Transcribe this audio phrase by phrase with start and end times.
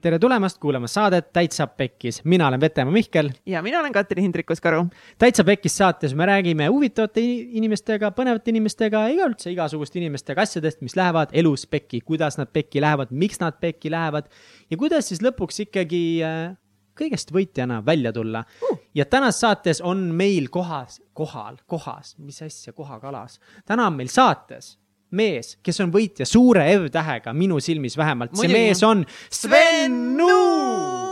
[0.00, 3.30] tere tulemast kuulama saadet Täitsa Pekkis, mina olen Vetemaa Mihkel.
[3.46, 4.86] ja mina olen Katri Hindrikus-Karu.
[5.18, 7.20] täitsa Pekkis saates me räägime huvitavate
[7.60, 12.80] inimestega, põnevate inimestega ja üldse igasuguste inimestega asjadest, mis lähevad elus pekki, kuidas nad pekki
[12.80, 14.30] lähevad, miks nad pekki lähevad
[14.70, 16.56] ja kuidas siis lõpuks ikkagi äh,
[16.96, 18.78] kõigest võitjana välja tulla uh..
[18.94, 23.40] ja tänases saates on meil kohas, kohal, kohas, mis asja, kohakalas.
[23.66, 24.78] täna on meil saates
[25.16, 31.10] mees, kes on võitja suure F-tähega, minu silmis vähemalt, see mees on Sven Nuu.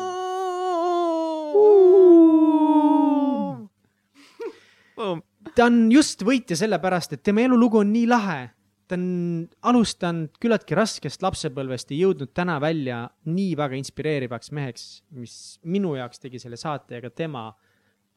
[5.54, 8.40] ta on just võitja sellepärast, et tema elulugu on nii lahe.
[8.88, 15.34] ta on alustanud küllaltki raskest lapsepõlvest ja jõudnud täna välja nii väga inspireerivaks meheks, mis
[15.68, 17.50] minu jaoks tegi selle saate ja ka tema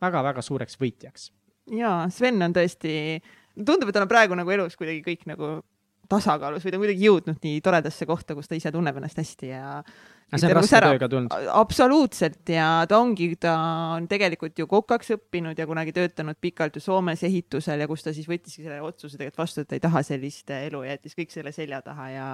[0.02, 1.32] väga-väga suureks võitjaks.
[1.76, 2.94] ja Sven on tõesti
[3.58, 5.58] tundub, et tal on praegu nagu elus kuidagi kõik nagu
[6.12, 9.52] tasakaalus või ta on kuidagi jõudnud nii toredasse kohta, kus ta ise tunneb ennast hästi
[9.52, 9.78] ja.
[11.60, 13.54] absoluutselt ja ta ongi, ta
[13.98, 18.14] on tegelikult ju kokaks õppinud ja kunagi töötanud pikalt ju Soomes ehitusel ja kus ta
[18.16, 21.56] siis võttiski selle otsuse tegelikult vastu, et ta ei taha sellist elu, jättis kõik selle
[21.56, 22.28] selja taha ja,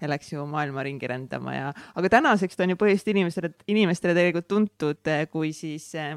[0.00, 4.14] ja läks ju maailma ringi rändama ja, aga tänaseks ta on ju põhiliselt inimestele, inimestele
[4.18, 6.14] tegelikult tuntud eh, kui siis eh,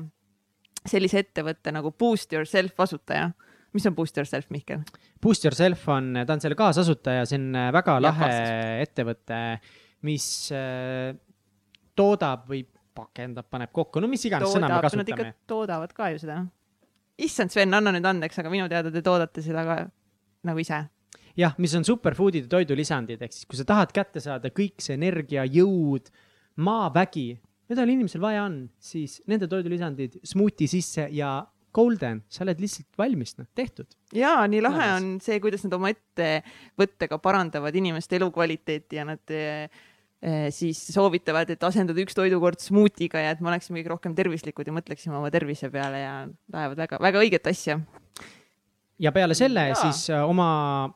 [0.85, 3.31] sellise ettevõtte nagu Boost Yourself asutaja
[3.73, 4.83] mis on Boost Yourself, Mihkel?
[5.21, 8.87] Boost Yourself on, ta on selle kaasasutaja, see on äh, väga ja, lahe kaasas.
[8.87, 9.41] ettevõte,
[10.09, 11.11] mis äh,
[11.97, 15.31] toodab või pakendab, paneb kokku, no mis iganes sõna me kasutame.
[15.49, 16.41] Toodavad ka ju seda.
[17.17, 19.79] issand, Sven, anna nüüd andeks, aga minu teada te toodate seda ka
[20.43, 20.83] nagu ise
[21.39, 25.45] jah, mis on superfood'ide toidulisandid, ehk siis kui sa tahad kätte saada kõik see energia,
[25.49, 26.11] jõud,
[26.61, 27.31] maavägi,
[27.71, 31.39] mida inimesel vaja on, siis nende toidulisandid smuuti sisse ja
[31.73, 33.89] golden, sa oled lihtsalt valmis, noh, tehtud.
[34.15, 35.01] ja nii lahe Olemas.
[35.01, 39.81] on see, kuidas nad oma ettevõttega parandavad inimeste elukvaliteeti ja nad eh,
[40.55, 44.75] siis soovitavad, et asendada üks toidukord smuutiga ja et me oleksime kõik rohkem tervislikud ja
[44.75, 46.13] mõtleksime oma tervise peale ja
[46.53, 47.79] ajavad väga, väga õiget asja.
[48.99, 49.79] ja peale selle ja.
[49.79, 50.93] siis äh, oma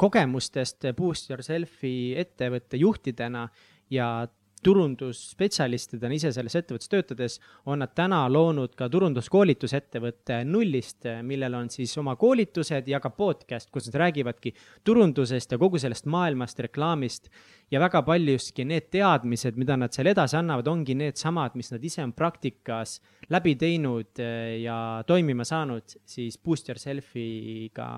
[0.00, 3.46] kogemustest Boost Yourselfi ettevõtte juhtidena
[3.92, 4.26] ja
[4.64, 7.38] turundusspetsialistidena ise selles ettevõttes töötades,
[7.70, 13.70] on nad täna loonud ka turunduskoolitusettevõtte nullist, millel on siis oma koolitused ja ka podcast,
[13.74, 14.54] kus nad räägivadki
[14.84, 17.30] turundusest ja kogu sellest maailmast, reklaamist.
[17.70, 22.02] ja väga paljuski need teadmised, mida nad seal edasi annavad, ongi needsamad, mis nad ise
[22.04, 23.00] on praktikas
[23.32, 27.88] läbi teinud eh, ja toimima saanud siis Boost Yourselfiga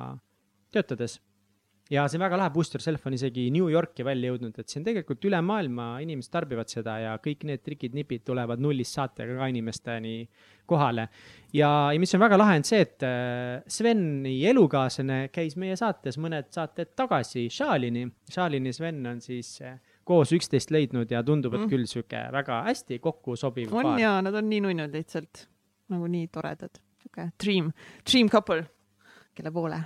[0.73, 1.19] töötades
[1.93, 4.81] ja see on väga lahe, Booster Self on isegi New Yorki välja jõudnud, et see
[4.81, 9.49] on tegelikult üle maailma, inimesed tarbivad seda ja kõik need trikid-nipid tulevad nullist saatega ka
[9.53, 10.17] inimesteni
[10.67, 11.09] kohale.
[11.55, 16.19] ja, ja mis on väga lahe, on see, et äh, Sveni elukaaslane käis meie saates
[16.19, 18.07] mõned saated tagasi, Šalini.
[18.35, 21.71] Šalini Sven on siis äh, koos üksteist leidnud ja tundub, et mm.
[21.71, 24.01] küll sihuke väga hästi kokku sobiv on paar.
[24.03, 25.47] jaa, nad on nii nunnud lihtsalt,
[25.95, 27.71] nagu nii toredad, sihuke dream,
[28.11, 28.65] dream couple,
[29.39, 29.81] kelle poole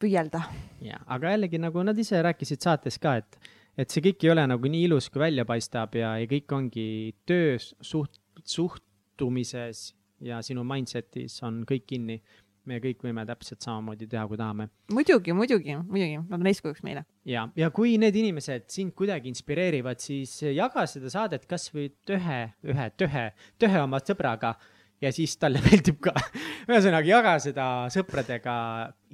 [0.00, 0.42] püüelda.
[0.84, 3.38] ja, aga jällegi nagu nad ise rääkisid saates ka, et,
[3.76, 6.88] et see kõik ei ole nagu nii ilus, kui välja paistab ja, ja kõik ongi
[7.28, 9.90] töös, suht-, suhtumises
[10.24, 12.20] ja sinu mindset'is on kõik kinni.
[12.66, 14.64] me kõik võime täpselt samamoodi teha, kui tahame.
[14.90, 17.04] muidugi, muidugi, muidugi, nad on eeskujuks meile.
[17.24, 22.88] ja, ja kui need inimesed sind kuidagi inspireerivad, siis jaga seda saadet kasvõi ühe, ühe,
[23.06, 23.28] ühe,
[23.68, 24.56] ühe oma sõbraga
[25.02, 26.14] ja siis talle meeldib ka.
[26.66, 28.54] ühesõnaga, jaga seda sõpradega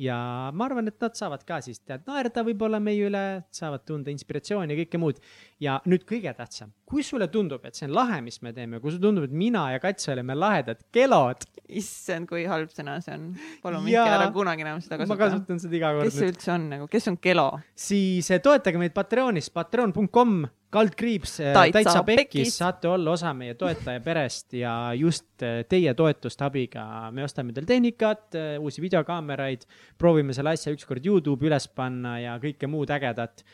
[0.01, 0.17] ja
[0.55, 4.75] ma arvan, et nad saavad ka siis tead naerda võib-olla meie üle, saavad tunda inspiratsiooni
[4.75, 5.19] ja kõike muud.
[5.63, 8.95] ja nüüd kõige tähtsam, kui sulle tundub, et see on lahe, mis me teeme, kui
[8.95, 11.47] sulle tundub, et mina ja Kats oleme lahedad kelod.
[11.69, 13.29] issand, kui halb sõna see on.
[13.63, 15.19] palun minge ära kunagi enam seda kasutada.
[15.19, 16.09] ma kasutan seda iga kord.
[16.09, 17.51] kes see üldse on nagu, kes on kelo?
[17.75, 23.55] siis eh, toetage meid Patreonis, patreon.com kaldkriips äh, Taitsa, täitsa pekkis, saate olla osa meie
[23.59, 29.67] toetaja perest ja just äh, teie toetuste abiga me ostame teil tehnikat, äh, uusi videokaameraid,
[30.01, 33.45] proovime selle asja ükskord Youtube'i üles panna ja kõike muud ägedat.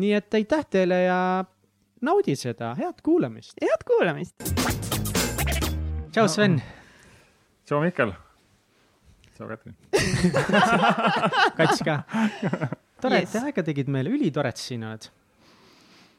[0.00, 1.20] nii et aitäh teile ja
[2.00, 3.58] naudi seda, head kuulamist.
[3.60, 4.36] head kuulamist.
[6.12, 6.60] tšau, Sven.
[7.68, 8.16] tšau, Mihkel.
[9.36, 9.76] tšau, Katrin
[11.58, 12.02] Kats ka.
[13.02, 15.12] tore yes., et te aega tegid meile, ülitore, et sa siin oled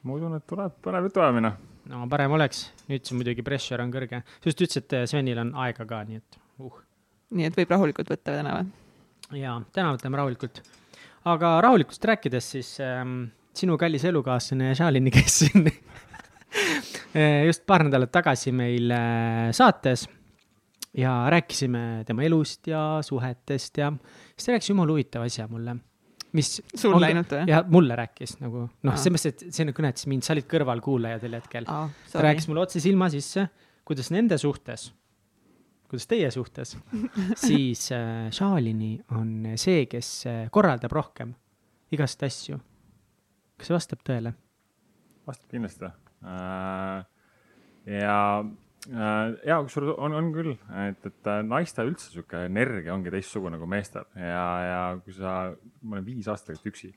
[0.03, 1.51] ma usun, et tuleb põnev jutuajamine.
[1.91, 5.53] no parem oleks, nüüd see muidugi pressure on kõrge, sa just ütlesid, et Svenil on
[5.65, 6.79] aega ka, nii et uh.
[7.37, 8.71] nii et võib rahulikult võtta täna või?
[9.41, 10.63] jaa, täna võtame rahulikult.
[11.33, 13.23] aga rahulikust rääkides, siis ähm,
[13.55, 15.69] sinu kallis elukaaslane Šalini, kes siin
[17.49, 20.07] just paar nädalat tagasi meil äh, saates
[20.93, 23.89] ja rääkisime tema elust ja suhetest ja
[24.35, 25.79] siis ta rääkis jumala huvitava asja mulle
[26.37, 26.49] mis.
[26.75, 27.45] sul läinud või?
[27.51, 31.37] jah, mulle rääkis nagu noh, selles mõttes, et see kõnetas mind, sa olid kõrvalkuulaja sel
[31.37, 31.67] hetkel.
[31.71, 33.47] aa, ta rääkis mulle otse silma sisse,
[33.87, 34.89] kuidas nende suhtes,
[35.89, 36.75] kuidas teie suhtes,
[37.47, 41.35] siis äh, Šalini on see, kes äh, korraldab rohkem
[41.93, 42.59] igast asju.
[43.57, 44.35] kas see vastab tõele?
[45.27, 47.05] vastab kindlasti äh,.
[47.99, 48.17] ja
[48.91, 50.53] ja kusjuures on, on küll,
[50.83, 55.53] et, et äh, naiste üldse sihuke energia ongi teistsugune kui meestel ja, ja kui sa,
[55.81, 56.91] ma olen viis aastat üksi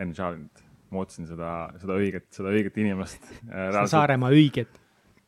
[0.00, 3.78] enne Charlinit, ma ootasin seda, seda õiget, seda õiget inimest äh,.
[3.90, 4.80] Saaremaa õiget.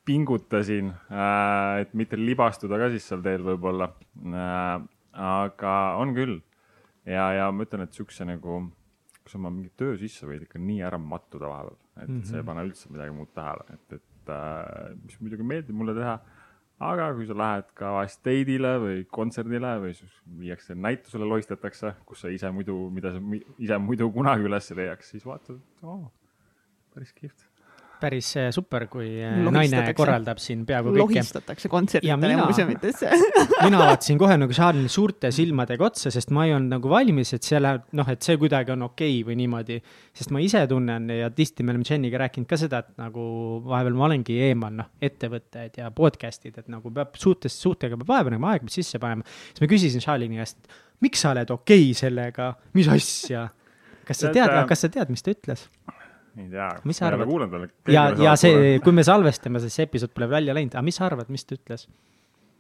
[0.07, 3.89] pingutasin äh,, et mitte libastuda ka siis seal teel võib-olla
[4.35, 4.75] äh,.
[5.17, 6.41] aga on küll
[7.07, 8.61] ja, ja ma ütlen, et siukse nagu,
[9.23, 12.29] kui sa oma mingi töö sisse võid ikka nii ära mattuda vahepeal, et mm -hmm.
[12.29, 16.19] sa ei pane üldse midagi muud tähele, et, et äh, mis muidugi meeldib mulle teha.
[16.87, 22.21] aga kui sa lähed ka vahest date'ile või kontserdile või siis viiakse näitusele, loistatakse, kus
[22.21, 23.23] sa ise muidu, mida sa
[23.57, 26.11] ise muidu kunagi üles ei leiaks, siis vaatad, oo,
[26.93, 27.56] päris kihvt.
[28.01, 29.77] Päris äh, super, kui äh, Lohistatakse.
[29.81, 31.01] naine korraldab siin peaaegu kõike.
[31.03, 33.11] lohistatakse kontsertidele Ja ja mina- muuseumitesse.
[33.67, 37.43] mina vaatasin kohe nagu Charlie'le suurte silmadega otsa, sest ma ei olnud nagu valmis, et
[37.49, 39.81] see läheb, noh, et see kuidagi on okei okay või niimoodi.
[40.17, 43.27] sest ma ise tunnen ja tihti me oleme Jeniga rääkinud ka seda, et nagu
[43.67, 48.33] vahepeal ma olengi eemal, noh, ettevõtted ja podcast'id, et nagu peab suhtest, suhtega peab vaeva
[48.37, 49.25] nagu aega sisse panema.
[49.53, 50.59] siis ma küsisin Charlie'i käest,
[51.05, 53.49] miks sa oled okei okay sellega, mis asja?
[54.07, 55.67] kas sa Tead, tead äh,, kas sa tead, mis ta ütles?
[56.37, 56.69] Ei tea.
[56.85, 57.71] Mis sa arvad?
[57.93, 61.07] ja, ja see, kui me salvestame, siis see episood pole välja läinud, aga mis sa
[61.09, 61.87] arvad, mis ta ütles?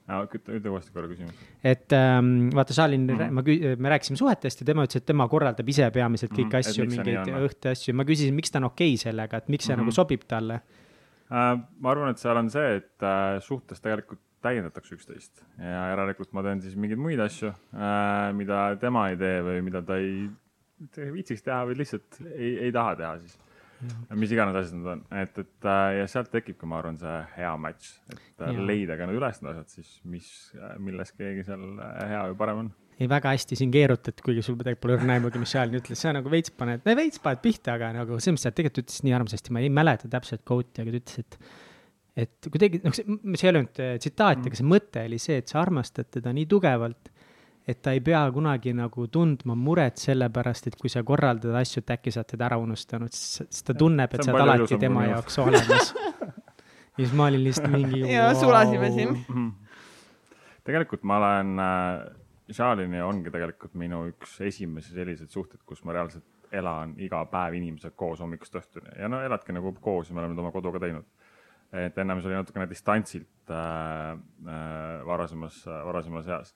[0.06, 1.38] ütle, uuesti korra küsimus.
[1.66, 3.18] et ähm, vaata, Šalin mm.
[3.18, 3.32] -hmm.
[3.34, 6.52] ma kü-, me rääkisime suhetest ja tema ütles, et tema korraldab ise peamiselt kõiki mm
[6.52, 6.68] -hmm.
[6.70, 9.80] asju, mingeid õhtuasju, ma küsisin, miks ta on okei okay sellega, et miks see mm.
[9.80, 9.84] -hmm.
[9.84, 10.60] nagu sobib talle.
[11.26, 16.32] Äh, ma arvan, et seal on see, et äh, suhtes tegelikult täiendatakse üksteist ja järelikult
[16.36, 17.52] ma teen siis mingeid muid asju,
[18.36, 20.28] mida tema ei tee või mida ta ei
[21.16, 23.38] viitsiks teha või lihtsalt ei, ei taha teha siis.
[24.16, 27.52] Mis iganes asjad need on, et, et äh, ja sealt tekibki, ma arvan, see hea
[27.60, 28.66] match, et äh, Jaa.
[28.70, 30.30] leida ka need üles need asjad siis, mis,
[30.82, 32.72] milles keegi seal äh, hea või parem on.
[32.96, 36.14] ei, väga hästi siin keerutad, kuigi sul tegelikult pole õrna aimugi, mis Šalin ütles, sa
[36.16, 39.54] nagu veits paned, veits paned pihta, aga nagu selles mõttes, et tegelikult ütles nii armsasti,
[39.54, 41.40] ma ei mäleta täpselt quote'i, aga ta ütles, et
[42.16, 43.04] et kuidagi, noh, see
[43.36, 46.46] see ei olnud äh, tsitaat, aga see mõte oli see, et sa armastad teda nii
[46.48, 47.10] tugevalt,
[47.66, 51.82] et ta ei pea kunagi nagu tundma muret selle pärast, et kui sa korraldad asju,
[51.82, 55.06] et äkki sa oled teda ära unustanud, siis ta tunneb, et sa oled alati tema
[55.08, 55.90] jaoks olemas.
[56.96, 58.04] ja siis ma olin lihtsalt mingi.
[58.16, 59.18] Ja sulasime siin.
[60.64, 62.06] tegelikult ma olen äh,,
[62.52, 66.24] Charlini ongi tegelikult minu üks esimesi selliseid suhteid, kus ma reaalselt
[66.54, 70.38] elan iga päev inimesega koos hommikust õhtuni ja no eladki nagu koos ja me oleme
[70.40, 71.06] oma koduga teinud.
[71.72, 76.54] et ennem see oli natukene distantsilt äh, äh, varasemas äh,, varasemas eas.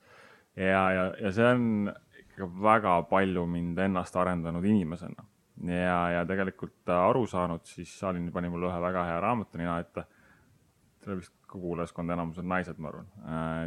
[0.56, 5.26] ja, ja, ja see on ikka väga palju mind ennast arendanud inimesena
[5.66, 9.78] ja, ja tegelikult äh, aru saanud, siis Charlini pani mulle ühe väga hea raamatu nina
[9.82, 10.06] ette
[11.00, 13.08] selle vist kuulajaskond enamus on naised, ma arvan.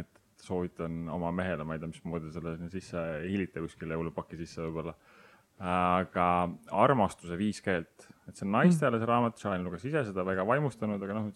[0.00, 4.62] et soovitan oma mehele, ma ei tea, mismoodi selle sinna sisse hilite kuskile jõulupaki sisse
[4.64, 4.94] võib-olla.
[5.60, 6.28] Aga
[6.84, 11.02] armastuse viis keelt, et see on naistele see raamat, Shahin luges ise seda väga vaimustanud,
[11.02, 11.28] aga noh,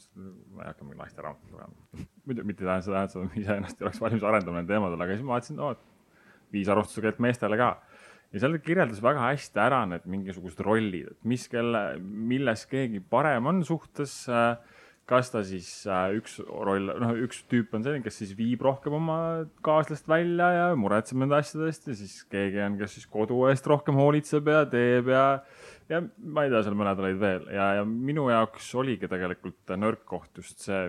[0.56, 2.09] ma ei hakka mingit naiste raamatut lugema.
[2.26, 5.17] muidu mitte ei tähenda seda, et sa iseennast ei oleks valmis arendama nendel teemadel, aga
[5.17, 7.70] siis ma vaatasin, et viis armastuse keelt meestele ka
[8.32, 13.48] ja seal kirjeldas väga hästi ära need mingisugused rollid, et mis kelle, milles keegi parem
[13.48, 14.58] on suhtes äh,
[15.08, 18.98] kas ta siis äh, üks roll, noh, üks tüüp on selline, kes siis viib rohkem
[18.98, 19.19] oma
[19.65, 23.69] kaaslast välja ja muretseb nende asjade eest ja siis keegi on, kes siis kodu eest
[23.70, 25.24] rohkem hoolitseb ja teeb ja
[25.88, 27.48] ja ma ei tea, seal mõned olid veel.
[27.55, 30.84] Ja, ja minu jaoks oligi tegelikult nõrk koht just see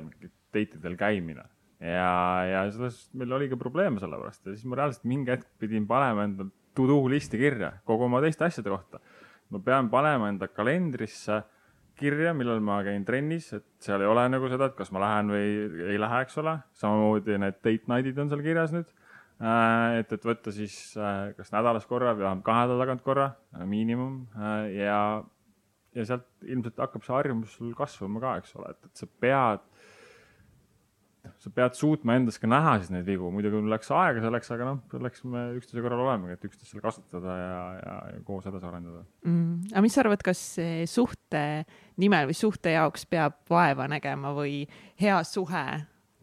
[0.51, 1.45] date idel käimine.
[1.79, 6.25] Ja, ja sellest meil oligi probleeme sellepärast ja siis ma reaalselt mingi hetk pidin panema
[6.27, 8.99] endal to do listi kirja kogu oma teiste asjade kohta.
[9.49, 11.39] ma pean panema enda kalendrisse
[11.99, 15.33] kirja, millal ma käin trennis, et seal ei ole nagu seda, et kas ma lähen
[15.33, 15.49] või
[15.93, 16.55] ei lähe, eks ole.
[16.79, 18.93] samamoodi need date night'id on seal kirjas nüüd.
[19.99, 23.27] et, et võtta siis äh, kas nädalas korra või vähemalt kahe nädala tagant korra,
[23.63, 25.01] miinimum äh, ja,
[25.95, 29.68] ja sealt ilmselt hakkab see harjumus sul kasvama ka, eks ole, et, et sa pead,
[31.39, 34.81] sa pead suutma endas ka näha siis neid vigu, muidugi läks aega selleks, aga noh,
[34.91, 39.05] selleks me üksteise kõrval olemegi, et üksteist seal kasutada ja, ja, ja koos edasi arendada.
[39.23, 39.71] mm..
[39.71, 40.43] aga mis sa arvad, kas
[40.91, 41.45] suhte
[42.01, 44.65] nimel või suhte jaoks peab vaeva nägema või
[44.99, 45.65] hea suhe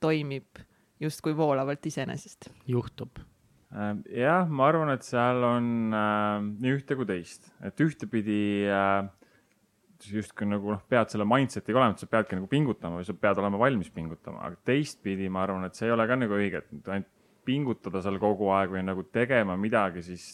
[0.05, 0.61] toimib
[1.01, 2.51] justkui voolavalt iseenesest?
[2.69, 3.21] juhtub.
[3.75, 9.09] Äh, jah, ma arvan, et seal on äh, nii ühte kui teist, et ühtepidi äh,
[10.05, 13.41] justkui nagu noh, pead selle mindset'iga olema, et sa peadki nagu pingutama või sa pead
[13.43, 16.91] olema valmis pingutama, aga teistpidi ma arvan, et see ei ole ka nagu õige, et
[16.93, 17.13] ainult
[17.47, 20.27] pingutada seal kogu aeg või nagu tegema midagi, siis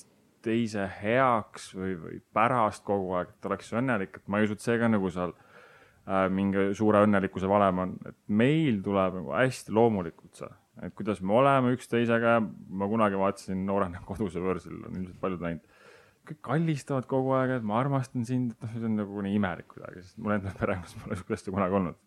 [0.42, 4.64] teise heaks või, või pärast kogu aeg, et oleks õnnelik, et ma ei usu, et
[4.64, 9.74] see ka nagu seal äh, mingi suure õnnelikkuse valem on, et meil tuleb nagu hästi
[9.76, 10.50] loomulikult see,
[10.82, 12.40] et kuidas me oleme üksteisega.
[12.68, 15.71] ma kunagi vaatasin noorena koduse võõrsil, on ilmselt paljud näinud.
[16.28, 19.68] Kõik kallistavad kogu aeg, et ma armastan sind, et noh, see on nagu nii imelik
[19.72, 21.98] kuidagi, sest mul endal perekonnas pole sihukest asja kunagi olnud.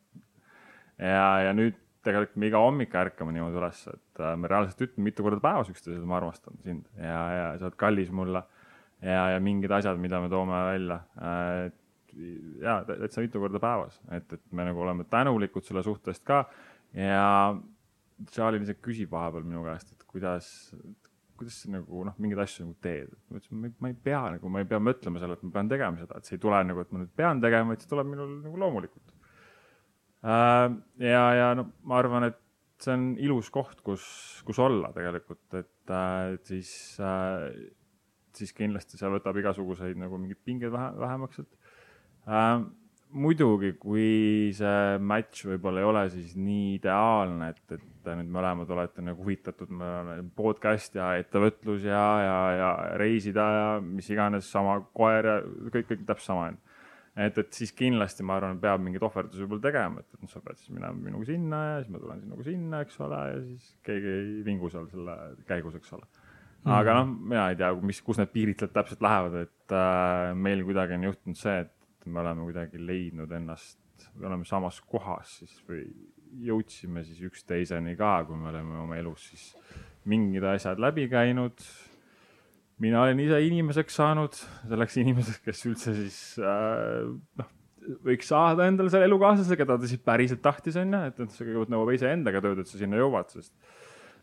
[1.01, 5.09] ja, ja nüüd tegelikult me iga hommik ärkame niimoodi üles, et äh, me reaalselt ütleme
[5.09, 8.43] mitu korda päevas üksteisele, ma armastan sind ja, ja sa oled kallis mulle.
[9.01, 11.71] ja, ja mingid asjad, mida me toome välja äh,.
[12.63, 16.45] ja täitsa mitu korda päevas, et, et me nagu oleme tänulikud selle suhte eest ka.
[16.95, 17.55] ja
[18.31, 20.47] Charlie lihtsalt küsib vahepeal minu käest, et kuidas,
[21.39, 23.11] kuidas sa nagu noh, mingeid asju nagu teed.
[23.29, 26.01] ma ütlesin, ma ei pea nagu, ma ei pea mõtlema selle, et ma pean tegema
[26.01, 28.39] seda, et see ei tule nagu, et ma nüüd pean tegema, vaid see tuleb minul
[28.45, 29.15] nagu loomulikult
[30.25, 30.69] Äh,
[31.05, 32.39] ja, ja no ma arvan, et
[32.81, 34.05] see on ilus koht, kus,
[34.47, 37.51] kus olla tegelikult, et äh, siis, äh,
[38.35, 42.73] siis kindlasti see võtab igasuguseid nagu mingeid pingeid vähe, vähemaks, et
[43.15, 49.01] muidugi, kui see match võib-olla ei ole siis nii ideaalne, et, et nüüd mõlemad olete
[49.01, 52.69] nagu huvitatud, me oleme podcast ja ettevõtlus ja, ja, ja
[53.01, 55.35] reisida ja mis iganes, sama koer ja
[55.73, 56.61] kõik, kõik täpselt sama on
[57.15, 60.41] et, et siis kindlasti ma arvan, peab mingeid ohverdusi võib-olla tegema, et, et noh, sa
[60.43, 63.69] pead siis minema minuga sinna ja siis ma tulen sinuga sinna, eks ole, ja siis
[63.87, 65.15] keegi ei vingu seal selle
[65.47, 66.09] käigus, eks ole.
[66.75, 70.65] aga noh, mina ei tea, mis, kus need piirid sealt täpselt lähevad, et äh, meil
[70.67, 73.79] kuidagi on juhtunud see, et me oleme kuidagi leidnud ennast,
[74.19, 75.85] me oleme samas kohas siis või
[76.43, 79.51] jõudsime siis üksteiseni ka, kui me oleme oma elus siis
[80.09, 81.63] mingid asjad läbi käinud
[82.83, 84.35] mina olen ise inimeseks saanud,
[84.67, 87.05] selleks inimeseks, kes üldse siis äh,
[87.39, 87.53] noh,
[88.05, 91.73] võiks saada endale selle elukaaslase, keda ta siis päriselt tahtis, onju, et, et see kõigepealt
[91.73, 93.53] nõuab iseendaga tööd, et sa sinna jõuad, sest,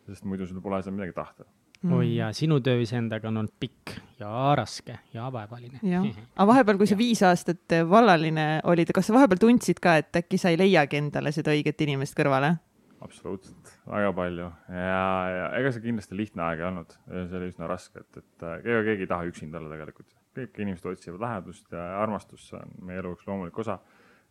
[0.08, 1.48] sest muidu sul pole seal midagi tahta.
[1.90, 5.80] Oi ja sinu töö iseendaga on olnud pikk ja raske ja vaevaline.
[5.82, 6.04] jah,
[6.36, 10.38] aga vahepeal, kui sa viis aastat vallaline olid, kas sa vahepeal tundsid ka, et äkki
[10.38, 12.56] sa ei leiagi endale seda õiget inimest kõrvale?
[13.02, 17.68] absoluutselt, väga palju ja, ja ega see kindlasti lihtne aeg ei olnud, see oli üsna
[17.70, 20.08] raske, et, et ega keegi ei taha üksinda olla tegelikult.
[20.36, 23.78] kõik inimesed otsivad lähedust ja armastust, see on meie elu üks loomulik osa.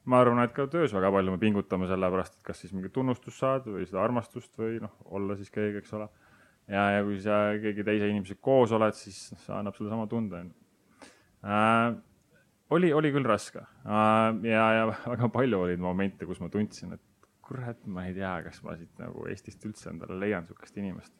[0.06, 2.94] ma arvan, et ka töös väga palju me pingutame selle pärast, et kas siis mingit
[2.96, 6.08] tunnustust saad või seda armastust või noh, olla siis keegi, eks ole.
[6.68, 10.44] Ja, ja kui sa keegi teise inimesega koos oled, siis see annab sulle sama tunde,
[10.44, 11.10] onju
[11.48, 11.96] äh,
[12.76, 17.08] oli, oli küll raske äh, ja, ja väga palju olid momente, kus ma tundsin, et
[17.52, 21.14] kurat, ma ei tea, kas ma siit nagu Eestist üldse endale leian sihukest inimest.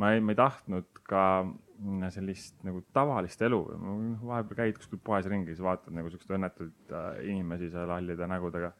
[0.00, 1.24] ma ei, ma ei tahtnud ka
[2.14, 3.60] sellist nagu tavalist elu,
[4.24, 8.72] vahepeal käid kuskil poes ringi, siis vaatad nagu siukseid õnnetuid äh, inimesi seal hallide nägudega.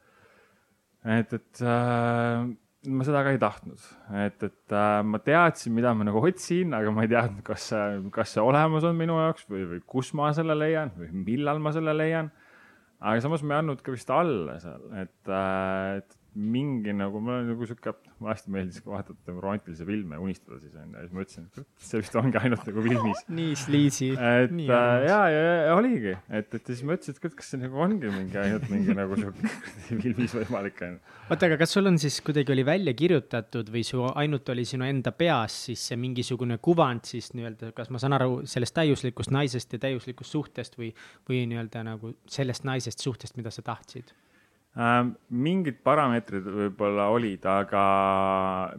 [1.15, 2.43] et, et äh,
[2.91, 3.85] ma seda ka ei tahtnud,
[4.25, 7.85] et, et äh, ma teadsin, mida ma nagu otsin, aga ma ei teadnud, kas see,
[8.15, 11.73] kas see olemas on minu jaoks või, või kus ma selle leian või millal ma
[11.75, 12.31] selle leian.
[12.99, 17.37] aga samas ma ei andnud ka vist alla seal, et, äh, et mingi nagu, mul
[17.39, 21.03] on nagu sihuke, mulle hästi meeldis vaadata nagu romantilisi filme ja unistada siis onju ja
[21.05, 23.21] siis ma mõtlesin, et see vist ongi ainult nagu filmis.
[23.39, 24.09] nii sleazy.
[24.15, 27.79] et nii äh, ja, ja, ja oligi, et, et siis mõtlesin, et kas see nagu
[27.85, 29.53] ongi mingi ainult mingi nagu sihuke
[30.03, 31.15] filmis võimalik onju.
[31.29, 34.89] oota, aga kas sul on siis kuidagi oli välja kirjutatud või su ainult oli sinu
[34.89, 39.77] enda peas siis see mingisugune kuvand siis nii-öelda, kas ma saan aru sellest täiuslikust naisest
[39.77, 40.91] ja täiuslikust suhtest või,
[41.29, 44.11] või nii-öelda nagu sellest naisest suhtest, mida sa tahtsid?
[44.77, 45.11] Äh,.
[45.29, 47.83] mingid parameetrid võib-olla olid, aga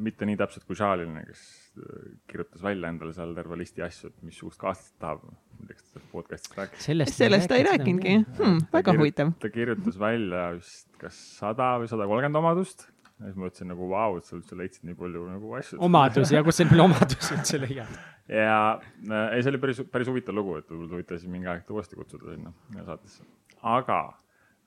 [0.03, 1.45] mitte nii täpselt kui Šaline, kes
[1.81, 5.25] äh, kirjutas välja endale seal terve listi asju, et missugust kaaslasest tahab.
[5.27, 6.91] ma ei tea, kas ta podcast'ist rääkis.
[6.91, 9.33] sellest, sellest ta ei rääkinudki hmm,, väga huvitav.
[9.41, 13.89] ta kirjutas välja vist kas sada või sada kolmkümmend omadust ja siis ma mõtlesin nagu
[13.89, 15.79] vau, et sa üldse leidsid nii palju nagu asju.
[15.87, 17.97] omadusi ja kust sa palju omadusi üldse leiad?
[18.43, 21.65] ja äh, ei, see oli päris, päris huvitav lugu, et võib-olla huvitav siis mingi aeg
[21.65, 22.53] ta uuesti kutsuda sinna
[22.85, 23.25] saatesse.
[23.63, 24.01] aga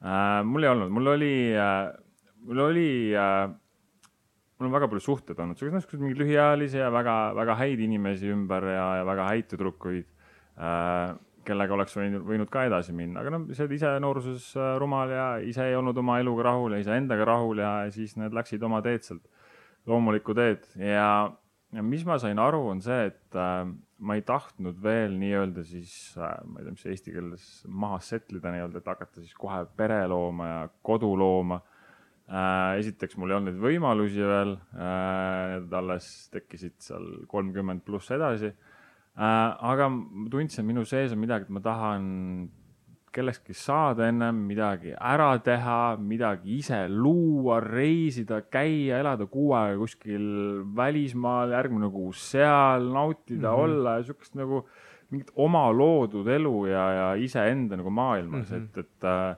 [0.04, 0.44] äh,?
[0.48, 1.90] mul ei olnud, mul oli äh,,
[2.48, 3.48] mul oli äh,,
[4.60, 8.86] mul on väga palju suhteid olnud, siukseid mingeid lühiajalisi ja väga-väga häid inimesi ümber ja,
[9.00, 10.06] ja väga häid tüdrukuid
[10.60, 11.18] äh,,
[11.50, 15.12] kellega oleks võinud, võinud ka edasi minna, aga noh, sa oled ise nooruses äh, rumal
[15.14, 18.82] ja ise ei olnud oma eluga rahul ja iseendaga rahul ja siis need läksid oma
[18.86, 19.24] teed sealt,
[19.90, 20.68] loomulikku teed.
[20.78, 21.32] Ja,
[21.76, 23.66] ja mis ma sain aru, on see, et äh,
[24.00, 28.42] ma ei tahtnud veel nii-öelda siis, äh, ma ei tea, mis eesti keeles maha settle
[28.42, 31.62] ida nii-öelda, et hakata siis kohe pere looma ja kodu looma
[32.30, 32.80] äh,.
[32.80, 38.54] esiteks mul ei olnud neid võimalusi veel need alles tekkisid seal kolmkümmend pluss edasi
[39.20, 42.04] aga ma tundsin, minu sees on midagi, et ma tahan
[43.14, 50.30] kellestki saada ennem, midagi ära teha, midagi ise luua, reisida, käia, elada kuu aega kuskil
[50.78, 53.64] välismaal, järgmine kuu seal, nautida mm, -hmm.
[53.64, 54.64] olla ja siukest nagu
[55.10, 58.64] mingit oma loodud elu ja, ja iseenda nagu maailmas mm, -hmm.
[58.64, 59.38] et, et äh,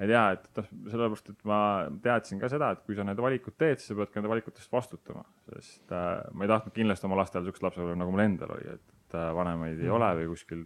[0.00, 1.60] ei tea, et noh, sellepärast, et ma
[2.02, 4.72] teadsin ka seda, et kui sa need valikud teed, siis sa pead ka nende valikutest
[4.72, 8.78] vastutama, sest äh, ma ei tahtnud kindlasti oma lastel siukest lapsepõlve, nagu mul endal oli,
[8.78, 9.84] et äh, vanemaid mm.
[9.84, 10.64] ei ole või kuskil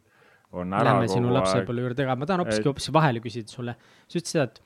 [0.62, 2.94] on ära Lähme sinu lapsepõlve juurde ka, ma tahan hoopiski hoopis et...
[2.96, 4.62] vahele küsida sulle, sa ütlesid seda, et,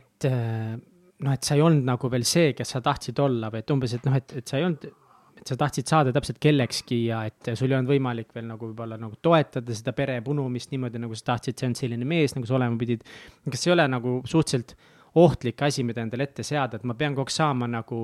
[0.00, 3.74] et noh, et sa ei olnud nagu veel see, kes sa tahtsid olla või et
[3.74, 4.88] umbes, et noh, et, et sa ei olnud
[5.36, 8.96] et sa tahtsid saada täpselt kellekski ja et sul ei olnud võimalik veel nagu võib-olla
[9.00, 12.56] nagu toetada seda pere punumist niimoodi, nagu sa tahtsid, see on selline mees, nagu sa
[12.56, 13.04] olema pidid.
[13.44, 14.74] kas ei ole nagu suhteliselt
[15.16, 18.00] ohtlik asi, mida endale ette seada, et ma pean kogu aeg saama nagu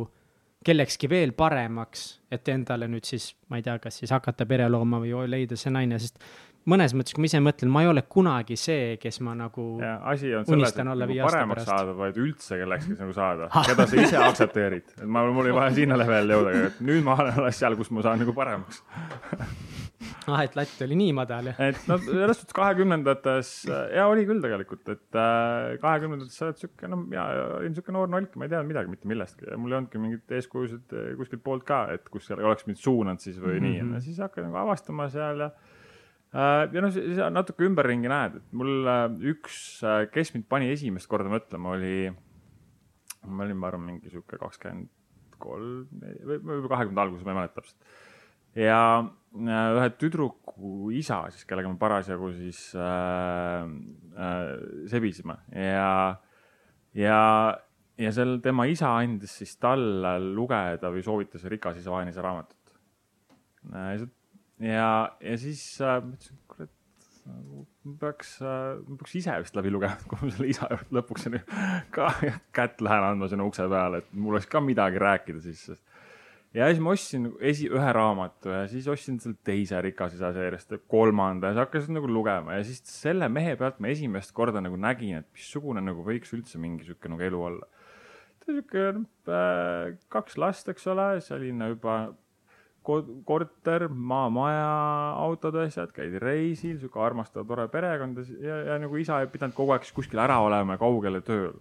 [0.64, 5.00] kellekski veel paremaks, et endale nüüd siis, ma ei tea, kas siis hakata pere looma
[5.02, 6.23] või leida see naine, sest
[6.71, 9.97] mõnes mõttes, kui ma ise mõtlen, ma ei ole kunagi see, kes ma nagu ja,
[10.12, 14.21] asi on selles, et nagu paremaks saada, vaid üldse kellekski nagu saada, keda sa ise
[14.23, 14.95] aktsepteerid.
[15.00, 17.90] et ma, mul oli vaja sinna levelile jõuda, et nüüd ma olen alles seal, kus
[17.95, 18.83] ma saan nagu paremaks
[20.31, 21.59] ah, et latt oli nii madal, jah?
[21.66, 23.52] et no selles suhtes kahekümnendates
[23.97, 27.26] ja oli küll tegelikult, et äh, kahekümnendates sa oled sihuke, no mina
[27.59, 30.38] olin sihuke noor nalk, ma ei teadnud midagi mitte millestki ja mul ei olnudki mingit
[30.38, 33.95] eeskujusid äh, kuskilt poolt ka, et kus oleks mind suunanud siis või mm -hmm.
[33.97, 35.50] nii, siis hakkad nagu avastama seal ja
[36.32, 41.10] ja noh, sa natuke ümberringi näed, et mul äh, üks, äh, kes mind pani esimest
[41.10, 41.96] korda mõtlema, oli,
[43.28, 44.88] ma olin, ma arvan, mingi sihuke kakskümmend
[45.42, 47.98] kolm või võib-olla kahekümnenda alguses, ma ei mäleta täpselt.
[48.58, 48.78] ja
[49.32, 53.64] ühe tüdruku isa siis, kellega me parasjagu siis äh,
[54.16, 54.48] äh,
[54.92, 56.20] sebisime ja,
[56.96, 57.20] ja,
[57.96, 62.76] ja seal tema isa andis siis talle lugeda või soovitas Rikas isa vaenise raamatut
[63.72, 64.04] äh,
[64.62, 64.88] ja,
[65.21, 66.73] ja siis äh, mõtlesin, kurat,
[67.26, 67.66] nagu
[68.02, 71.28] peaks äh,, peaks ise vist läbi lugema, kui ma selle isa juurde lõpuks
[71.95, 72.11] ka
[72.54, 75.66] kätt lähen andma sinna ukse peale, et mul oleks ka midagi rääkida siis,
[76.54, 80.75] ja siis ma ostsin esi, ühe raamatu ja siis ostsin selle teise Rikas isa seeriast
[80.90, 84.78] kolmanda ja siis hakkasin nagu lugema ja siis selle mehe pealt ma esimest korda nagu
[84.78, 87.71] nägin, et missugune nagu võiks üldse mingi sihuke nagu elu olla.
[88.42, 88.88] ta sihuke
[89.31, 92.03] äh, kaks last, eks ole, selline juba
[92.83, 94.66] korter, maamaja,
[95.23, 99.75] autod, asjad, käidi reisil, sihuke armastav, tore perekond ja, ja nagu isa ei pidanud kogu
[99.77, 101.55] aeg kuskil ära olema ja kaugele tööl.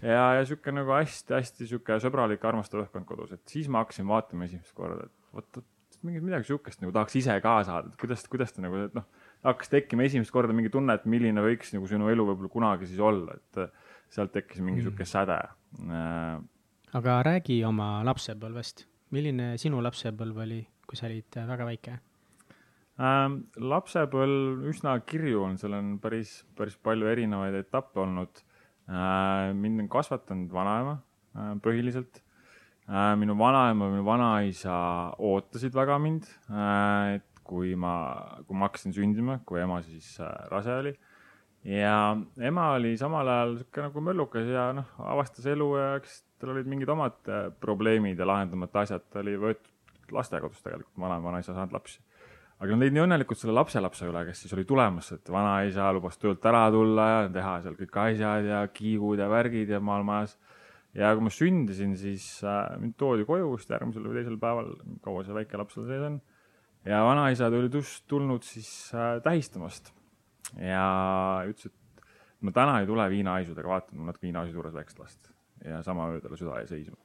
[0.00, 4.48] ja, ja sihuke nagu hästi-hästi sihuke sõbralik, armastav õhkkond kodus, et siis ma hakkasin vaatama
[4.48, 5.62] esimest korda, et vot,
[6.06, 9.06] mingit midagi sihukest nagu tahaks ise ka saada, et kuidas, kuidas ta nagu, et noh,
[9.46, 13.02] hakkas tekkima esimest korda mingi tunne, et milline võiks nagu sinu elu võib-olla kunagi siis
[13.02, 13.62] olla, et
[14.12, 14.88] sealt tekkis mingi mm.
[14.88, 15.38] sihuke säde.
[15.86, 16.36] Äh,
[16.96, 21.96] aga räägi oma lapsepõlvest milline sinu lapsepõlv oli, kui sa olid äh, väga väike
[23.02, 23.40] ähm,?
[23.60, 28.42] lapsepõlv üsna kirju on, seal on päris, päris palju erinevaid etappe olnud
[28.90, 29.52] äh,.
[29.54, 30.98] mind on kasvatanud vanaema
[31.36, 32.22] äh, põhiliselt
[32.88, 33.14] äh,.
[33.20, 34.76] minu vanaema, minu vanaisa
[35.18, 37.94] ootasid väga mind äh,, et kui ma,
[38.46, 40.96] kui ma hakkasin sündima, kui ema siis äh, rase oli
[41.66, 46.52] ja ema oli samal ajal sihuke nagu möllukas ja noh, avastas elu ja eks tal
[46.52, 49.72] olid mingid omad äh, probleemid ja lahendamata asjad, ta oli võetud
[50.14, 52.00] lastekodust tegelikult, vanaema, vanaisa saanud lapsi.
[52.56, 56.16] aga nad olid nii õnnelikud selle lapselapse üle, kes siis oli tulemas, et vanaisa lubas
[56.20, 60.36] töölt ära tulla ja teha seal kõik asjad ja kiigud ja värgid ja maal majas.
[60.96, 64.72] ja kui ma sündisin, siis äh, mind toodi koju vist järgmisel või teisel päeval,
[65.04, 66.20] kaua see väike laps seal sees on.
[66.84, 69.92] ja vanaisa tuli just tulnud siis äh, tähistamast
[70.60, 72.04] ja ütles, et
[72.40, 76.20] ma täna ei tule viinahaisudega, vaatan mul natuke viinahaisud juures väikest last ja sama öö
[76.20, 76.96] talle süda jäi seisma.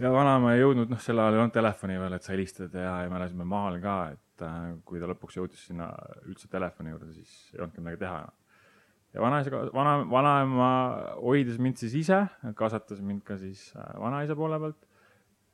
[0.00, 2.94] ja vanaema ei jõudnud, noh, sel ajal ei olnud telefoni veel, et sa helistad ja,
[3.04, 5.90] ja me elasime maal ka, et äh, kui ta lõpuks jõudis sinna
[6.26, 8.38] üldse telefoni juurde, siis ei olnudki midagi teha enam.
[9.14, 10.70] ja vanaisa, vana, vanaema
[11.20, 12.22] hoidis mind siis ise,
[12.58, 14.88] kasvatas mind ka siis äh, vanaisa poole pealt.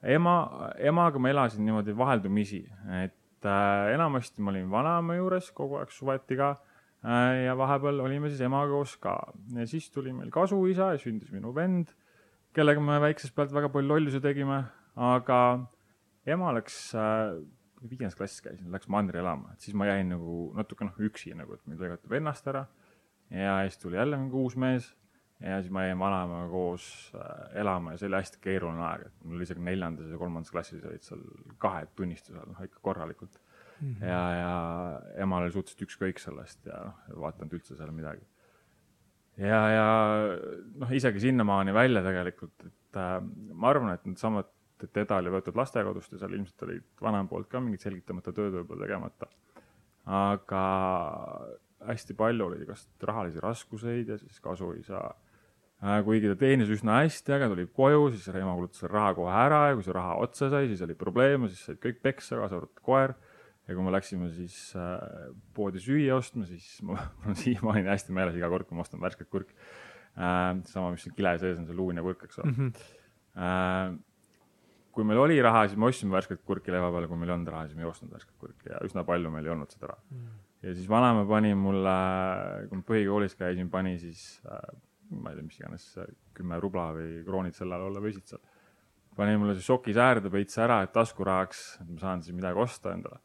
[0.03, 0.39] ema,
[0.79, 2.63] emaga ma elasin niimoodi vaheldumisi,
[3.03, 6.57] et äh, enamasti ma olin vanaema juures kogu aeg suveti ka
[7.05, 9.15] ja vahepeal olime siis emaga koos ka.
[9.55, 11.93] Ja siis tuli meil kasuisa ja sündis minu vend,
[12.57, 14.65] kellega me väiksest pealt väga palju lollusi tegime,
[14.97, 15.41] aga
[16.27, 17.39] ema läks äh,,
[17.85, 21.55] viiendas klassis käisin, läks mandri elama, et siis ma jäin nagu natuke noh üksi nagu,
[21.55, 22.67] et meil lõigati vennast ära.
[23.31, 24.89] Ja siis tuli jälle mingi uus mees
[25.39, 29.29] ja siis ma jäin vanaemaga koos äh, elama ja see oli hästi keeruline aeg, et
[29.29, 31.23] mul isegi neljandas ja kolmandas klassis olid seal
[31.63, 33.39] kahed tunnistusel, noh ikka korralikult
[33.81, 33.95] mm.
[33.95, 34.05] -hmm.
[34.09, 38.25] ja, ja emal oli suhteliselt ükskõik sellest ja noh, vaatanud üldse seal midagi.
[39.37, 39.89] ja, ja
[40.83, 43.19] noh, isegi sinnamaani välja tegelikult, et äh,
[43.53, 47.61] ma arvan, et needsamad, teda oli võetud lastekodust ja seal ilmselt olid vanema poolt ka
[47.61, 49.27] mingid selgitamata tööd võib-olla tegemata.
[50.07, 50.67] aga
[51.87, 55.03] hästi palju oli igast rahalisi raskuseid ja siis kasuisa
[55.83, 59.35] äh, kuigi ta teenis üsna hästi, aga tuli koju, siis ema kulutas selle raha kohe
[59.47, 62.59] ära ja kui see raha otsa sai, siis oli probleeme, siis said kõik peksa, kaasa
[62.59, 63.15] arvatud koer
[63.69, 68.39] ja kui me läksime siis äh, poodi süüa ostma, siis mul on siiamaani hästi meeles
[68.39, 69.55] iga kord, kui ma ostan värsket kurki
[70.17, 70.57] äh,.
[70.71, 72.73] sama, mis siin kile sees on, see luune kurk, eks ole mm.
[72.73, 74.01] -hmm.
[74.97, 77.53] kui meil oli raha, siis me ostsime värsket kurki leiva peale, kui meil ei olnud
[77.55, 80.03] raha, siis me ei ostnud värsket kurki ja üsna palju meil ei olnud seda raha
[80.11, 80.25] mm.
[80.25, 80.43] -hmm.
[80.67, 81.97] ja siis vanaema pani mulle,
[82.69, 84.41] kui ma põhikoolis käisin, pani siis
[85.11, 85.87] ma ei tea, mis iganes,
[86.37, 88.41] kümme rubla või kroonid sel ajal olla võisid seal.
[89.17, 92.93] pani mulle see šoki säärde veits ära, et taskurahaks, et ma saan siis midagi osta
[92.97, 93.21] endale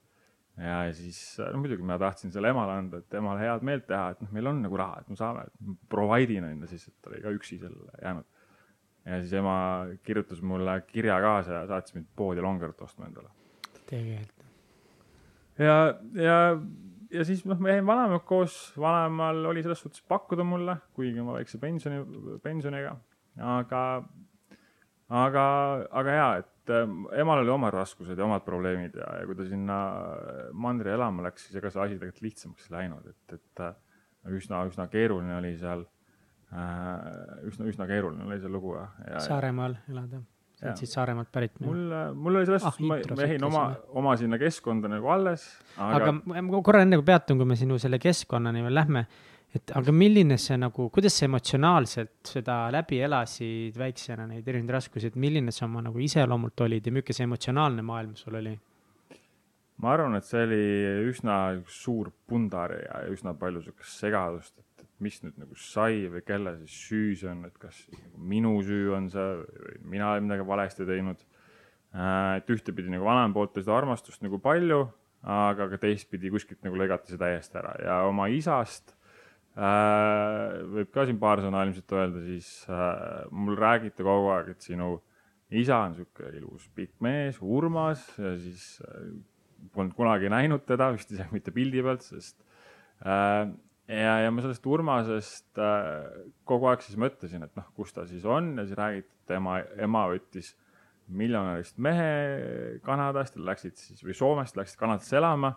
[0.58, 4.22] ja siis no muidugi ma tahtsin selle emale anda, et emale head meelt teha, et
[4.22, 5.48] noh, meil on nagu raha, et me saame,
[5.90, 8.28] provide in on ju siis, et ta oli ka üksi seal jäänud.
[9.06, 9.56] ja siis ema
[10.04, 13.34] kirjutas mulle kirja kaasa ja saatis mind poodi longerut ostma endale.
[13.90, 14.46] tegelikult.
[15.58, 15.78] ja,
[16.22, 16.38] ja,
[17.18, 21.40] ja siis noh, me jäime vanaemaga koos, vanaemal oli selles suhtes pakkuda mulle, kuigi oma
[21.40, 22.06] väikse pensioni,
[22.46, 22.96] pensioniga,
[23.42, 23.84] aga,
[25.10, 25.46] aga,
[25.90, 29.36] aga jaa, et et äh, emal oli omad raskused ja omad probleemid ja, ja kui
[29.36, 29.78] ta sinna
[30.56, 33.74] mandri elama läks, siis ega see asi tegelikult lihtsamaks ei läinud, et, et äh,
[34.32, 35.84] üsna, üsna keeruline oli seal
[36.54, 37.50] äh,.
[37.50, 39.26] üsna, üsna keeruline oli see lugu ja, ja.
[39.26, 40.22] Saaremaal elada,
[40.56, 41.60] sa oled siis Saaremaalt pärit?
[41.66, 41.84] mul,
[42.16, 43.66] mul oli selles ah, suhtes ah,, ma jäin oma,
[44.00, 45.46] oma sinna keskkonda nagu alles.
[45.76, 49.08] aga, aga korra enne kui peatun, kui me sinu selle keskkonnani veel lähme
[49.54, 55.12] et aga milline see nagu, kuidas sa emotsionaalselt seda läbi elasid väiksena, neid erinevaid raskusi,
[55.12, 58.56] et milline sa oma nagu iseloomult olid ja milline see emotsionaalne maailm sul oli?
[59.84, 60.64] ma arvan, et see oli
[61.10, 61.38] üsna
[61.68, 66.56] suur pundar ja üsna palju sihukest segadust, et, et mis nüüd nagu sai või kelle
[66.62, 70.48] siis süü see on, et kas nagu minu süü on see või mina olen midagi
[70.48, 71.26] valesti teinud.
[71.94, 74.86] Äh, et ühtepidi nagu vanema poolt seda armastust nagu palju,
[75.34, 78.96] aga ka teistpidi kuskilt nagu lõigati see täiesti ära ja oma isast
[79.54, 84.96] võib ka siin paar sõna ilmselt öelda, siis äh, mul räägiti kogu aeg, et sinu
[85.54, 89.12] isa on sihuke ilus pikk mees, Urmas ja siis äh,
[89.76, 92.40] polnud kunagi näinud teda, vist isegi mitte pildi pealt, sest
[93.06, 93.46] äh,
[93.94, 98.26] ja, ja ma sellest Urmasest äh, kogu aeg siis mõtlesin, et noh, kus ta siis
[98.26, 100.56] on ja siis räägiti, et tema ema võttis
[101.14, 105.54] miljonärist mehe Kanadast, läksid siis või Soomest läksid Kanadasse elama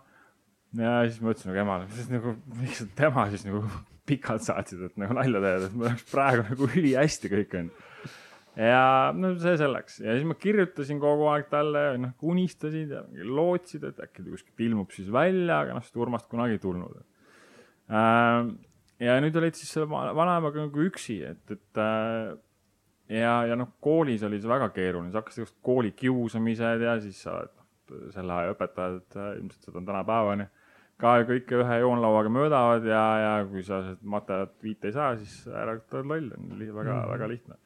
[0.81, 3.63] ja siis ma ütlesin nagu emale, siis nagu, miks tema siis nagu
[4.07, 7.71] pikalt saatsid, et nagu nalja teed, et mul oleks praegu nagu ülihästi kõik on.
[8.57, 8.85] ja
[9.17, 13.85] no see selleks ja siis ma kirjutasin kogu aeg talle ja noh, unistasid ja lootsid,
[13.89, 16.97] et äkki ta kuskilt ilmub siis välja, aga noh, seda Urmast kunagi ei tulnud
[17.91, 18.41] äh,.
[19.03, 22.33] ja nüüd olid siis selle vanaemaga nagu üksi, et, et äh,
[23.13, 27.41] ja, ja noh, koolis oli see väga keeruline, siis hakkasid kooli kiusamised ja siis sa
[27.41, 30.49] oled noh, selle aja õpetajad ilmselt seda on tänapäevani
[31.01, 35.77] ka kõike ühe joonlauaga möödavad ja, ja kui sa matelat viite ei saa, siis ära
[35.77, 37.59] oled loll, on väga mm., väga lihtne.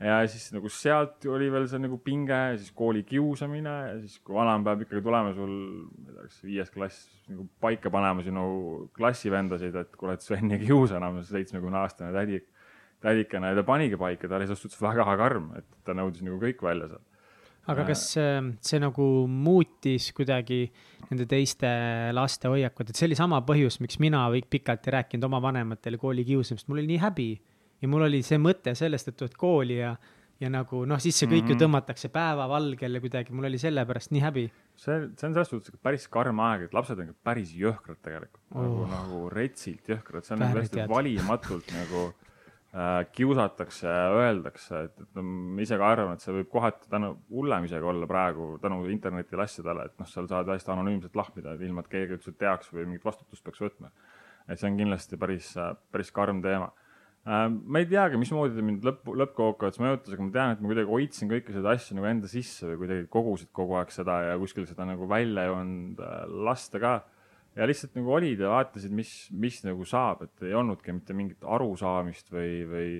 [0.00, 4.16] ja siis nagu sealt oli veel see nagu pinge ja siis kooli kiusamine ja siis,
[4.24, 5.52] kui vanaema peab ikkagi tulema sul,
[5.90, 8.46] ma ei tea, kas viies klass nagu paika panema sinu
[8.96, 12.40] klassivendasid, et kuule, et Sven ei kiusa enam, seitsmekümne aastane tädi,
[13.04, 16.40] tädikene ja ta panigi paika, ta oli selles suhtes väga karm, et ta nõudis nagu
[16.40, 17.04] kõik välja seal
[17.68, 18.28] aga kas see,
[18.64, 20.62] see nagu muutis kuidagi
[21.10, 21.68] nende teiste
[22.16, 26.24] laste hoiakut, et see oli sama põhjus, miks mina pikalt ei rääkinud oma vanematele kooli
[26.28, 27.30] kiusamisest, mul oli nii häbi.
[27.80, 29.94] ja mul oli see mõte sellest, et tuled kooli ja,
[30.40, 31.50] ja nagu noh, siis see kõik mm -hmm.
[31.50, 31.62] ju mhm.
[31.64, 34.50] tõmmatakse päevavalgele kuidagi, mul oli selle pärast nii häbi.
[34.76, 38.62] see, see on selles suhtes päris karm aeg, et lapsed on päris jõhkrad tegelikult oh.,
[38.62, 42.29] nagu, nagu retsilt jõhkrad, see on nagu hästi valimatult nagu Äh,
[42.70, 47.16] kiusatakse ja öeldakse, et, et no ma ise ka arvan, et see võib kohati tänu
[47.34, 51.82] hullem isegi olla praegu tänu internetil asjadele, et noh, seal saad hästi anonüümselt lahmida, ilma,
[51.82, 53.90] et keegi üldse teaks või mingit vastutust peaks võtma.
[54.46, 55.50] et see on kindlasti päris,
[55.90, 56.70] päris karm teema.
[57.26, 60.70] Äh, ma ei teagi, mismoodi ta mind lõpp, lõppkokkuvõttes mõjutas, aga ma tean, et ma
[60.70, 64.38] kuidagi hoidsin kõiki seda asja nagu enda sisse või kuidagi kogusid kogu aeg seda ja
[64.40, 66.94] kuskil seda nagu välja ei olnud äh, lasta ka
[67.56, 71.46] ja lihtsalt nagu olid ja vaatasid, mis, mis nagu saab, et ei olnudki mitte mingit
[71.56, 72.90] arusaamist või, või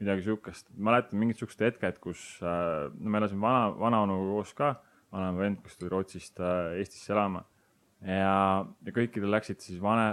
[0.00, 0.70] midagi sihukest.
[0.76, 4.72] mäletan mingit sihukest hetket, kus äh, no me elasime vana, vanaonuga koos ka,
[5.14, 7.42] vanaema vend, kes tuli Rootsist äh, Eestisse elama.
[8.06, 10.04] ja, ja kõikidel läksid siis vane,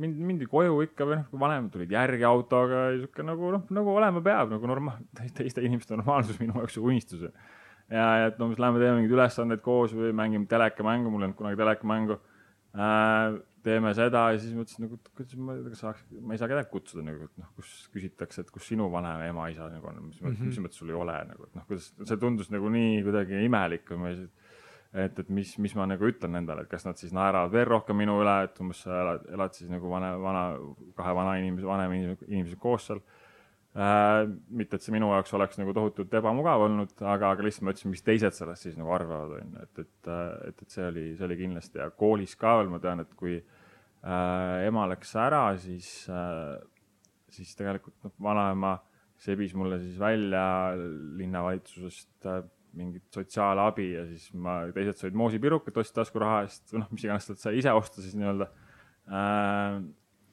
[0.00, 3.92] mindi, mindi koju ikka või noh, vanemad tulid järgi autoga ja sihuke nagu noh, nagu
[3.92, 5.04] olema peab nagu normaal-,
[5.38, 7.28] teiste inimeste normaalsus minu jaoks unistus.
[7.92, 11.28] ja, ja et no mis lähme teeme mingeid ülesandeid koos või mängime telekamängu, mul ei
[11.28, 12.18] olnud kunagi telekamängu
[13.64, 17.26] teeme seda ja siis mõtlesin nagu, kuidas ma saaks, ma ei saa kedagi kutsuda nagu,
[17.26, 20.62] et noh, kus küsitakse, et kus sinu vanem ema, isa nagu on, mis mm -hmm.
[20.64, 23.98] mõttes sul ei ole nagu, et noh, kuidas see tundus nagu nii kuidagi imelik, kui
[24.00, 24.28] ma ei
[24.92, 27.98] et, et mis, mis ma nagu ütlen nendele, et kas nad siis naeravad veel rohkem
[28.00, 30.44] minu üle, et umbes sa elad, elad siis nagu vana, vana,
[30.98, 33.02] kahe vana inimese, vanema inimese, inimesega koos seal.
[33.76, 34.26] Äh,.
[34.48, 37.94] mitte, et see minu jaoks oleks nagu tohutult ebamugav olnud, aga, aga lihtsalt ma ütlesin,
[37.94, 40.12] mis teised sellest siis nagu arvavad, on ju, et, et,
[40.50, 43.38] et, et see oli, see oli kindlasti ja koolis ka veel ma tean, et kui
[43.38, 46.56] äh, ema läks ära, siis äh,,
[47.30, 48.78] siis tegelikult noh, vanaema
[49.20, 50.44] sebis mulle siis välja
[51.20, 52.42] linnavalitsusest äh,
[52.78, 57.26] mingit sotsiaalabi ja siis ma, teised said moosipirukat, ostsid taskuraha eest või noh, mis iganes
[57.26, 58.50] sealt sai ise osta siis nii-öelda
[59.10, 59.80] äh,.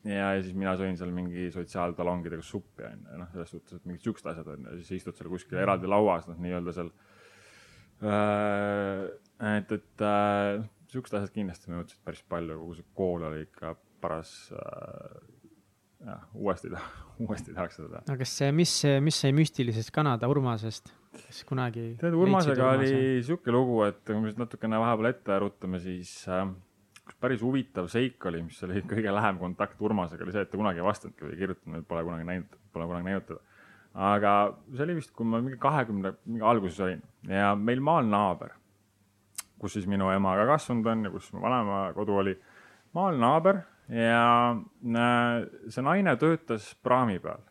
[0.06, 3.88] Ja, ja siis mina sõin seal mingi sotsiaaltalongidega suppi on ju, noh, selles suhtes, et
[3.90, 6.92] mingid siuksed asjad on ju, siis istud seal kuskil eraldi lauas, noh, nii-öelda seal
[8.06, 9.08] äh,.
[9.56, 14.36] et, et äh, siuksed asjad kindlasti mõjutasid päris palju, kogu see kool oli ikka paras
[14.54, 15.18] äh,
[16.06, 16.72] jah, uuesti,
[17.26, 18.06] uuesti tahaks seda teha.
[18.06, 21.90] aga kas see, mis, mis sai müstilisest Kanada Urmasest, kes kunagi?
[22.02, 22.94] tead, Urmasega oli
[23.26, 26.46] sihuke lugu, et kui me natukene vahepeal ette rutame, siis äh,
[27.08, 30.60] üks päris huvitav seik oli, mis oli kõige lähem kontakt Urmasega, oli see, et ta
[30.60, 33.64] kunagi ei vastanudki või ei kirjutanud, pole kunagi näinud, pole kunagi näinud teda.
[34.12, 34.34] aga
[34.76, 38.54] see oli vist, kui ma mingi kahekümne, mingi alguses olin ja meil maal naaber,
[39.58, 42.38] kus siis minu ema ka kasvanud on ja kus mu vanaema kodu oli,
[42.98, 47.44] maal naaber ja äh, see naine töötas praami peal.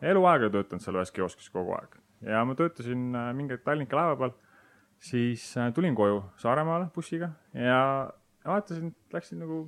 [0.00, 3.96] eluaeg ei töötanud seal ühes kioskis kogu aeg ja ma töötasin äh, mingi hetk Tallinki
[3.96, 4.32] laeva peal,
[4.98, 8.10] siis äh, tulin koju Saaremaale bussiga ja
[8.46, 9.60] vaatasin, läksin nagu,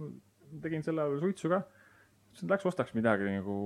[0.62, 1.62] tegin selle ajal suitsu ka.
[1.62, 3.56] mõtlesin, et läks ostaks midagi nagu,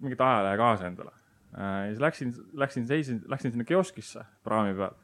[0.00, 1.14] mingit ajalehe kaasa endale.
[1.56, 4.94] ja siis läksin, läksin, seisin, läksin sinna kioskisse praami peal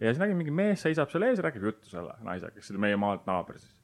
[0.00, 2.80] ja siis nägin, mingi mees seisab seal ees ja räägib juttu selle naisega, kes oli
[2.82, 3.76] meie maalt naaber siis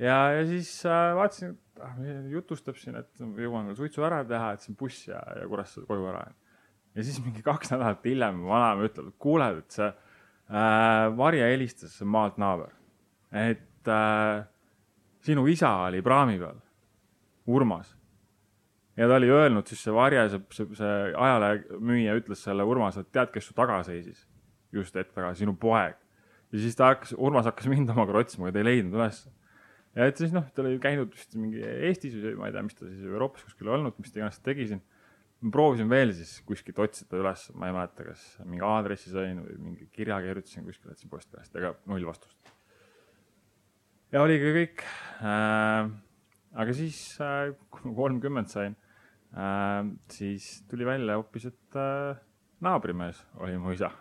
[0.00, 1.96] ja, ja siis äh, vaatasin, et ah,
[2.32, 6.10] jutustab siin, et jõuan veel suitsu ära teha, et on buss ja, ja Kuressaare koju
[6.12, 6.26] ära.
[6.96, 11.98] ja siis mingi kaks nädalat hiljem vanaema ütleb, et kuule, et see äh, Varje helistas,
[12.04, 12.74] maalt naaber,
[13.32, 14.44] et äh,
[15.26, 16.60] sinu isa oli praami peal,
[17.50, 17.96] Urmas.
[18.96, 23.10] ja ta oli öelnud siis see Varje, see, see, see ajalehemüüja ütles selle Urmas, et
[23.12, 24.26] tead, kes su taga seisis
[24.72, 25.98] just hetk tagasi, sinu poeg.
[26.52, 29.30] ja siis ta hakkas, Urmas hakkas mind omakorda otsima, aga ta ei leidnud ülesse
[29.96, 32.78] ja et siis noh, ta oli käinud vist mingi Eestis või ma ei tea, mis
[32.78, 34.82] ta siis Euroopas kuskil olnud, mis ta iganes tegi siin.
[35.40, 39.56] ma proovisin veel siis kuskilt otsida üles, ma ei mäleta, kas mingi aadressi sain või
[39.70, 42.36] mingi kirja kirjutasin kuskile, jätsin postkast, ega null vastust.
[44.10, 44.84] Ja oligi kõik
[45.22, 45.90] äh,.
[46.60, 48.76] aga siis äh,, kui ma kolmkümmend sain
[49.34, 52.18] äh,, siis tuli välja hoopis, et äh,
[52.64, 53.92] naabrimees oli mu isa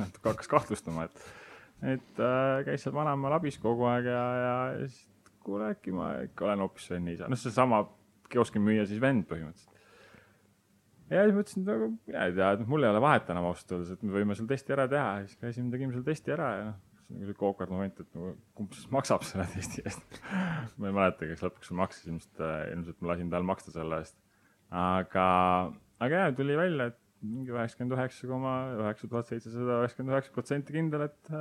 [0.00, 5.06] natuke hakkas kahtlustama, et et äh, käis seal vanaemal abis kogu aeg ja, ja siis
[5.44, 7.82] kuule, äkki ma ikka olen hoopis Sveni isa, noh, seesama
[8.30, 9.78] kioskimüüja siis vend põhimõtteliselt.
[11.08, 13.72] ja siis mõtlesin, et nagu mina ei tea, et mul ei ole vahet enam ausalt
[13.72, 16.52] öeldes, et me võime selle testi ära teha ja siis käisime, tegime selle testi ära
[16.58, 16.78] ja noh,
[17.10, 20.20] see on nagu sihuke awkward moment, et nagu kumb siis maksab selle testi eest
[20.78, 22.42] ma ei mäleta, kes lõpuks maksis, ilmselt,
[22.74, 24.16] ilmselt ma lasin tal maksta selle eest.
[24.70, 25.26] aga,
[26.00, 30.76] aga jaa, tuli välja, et mingi üheksakümmend üheksa koma üheksa tuhat seitsesada üheksakümmend üheksa protsenti
[30.76, 31.32] kindel, et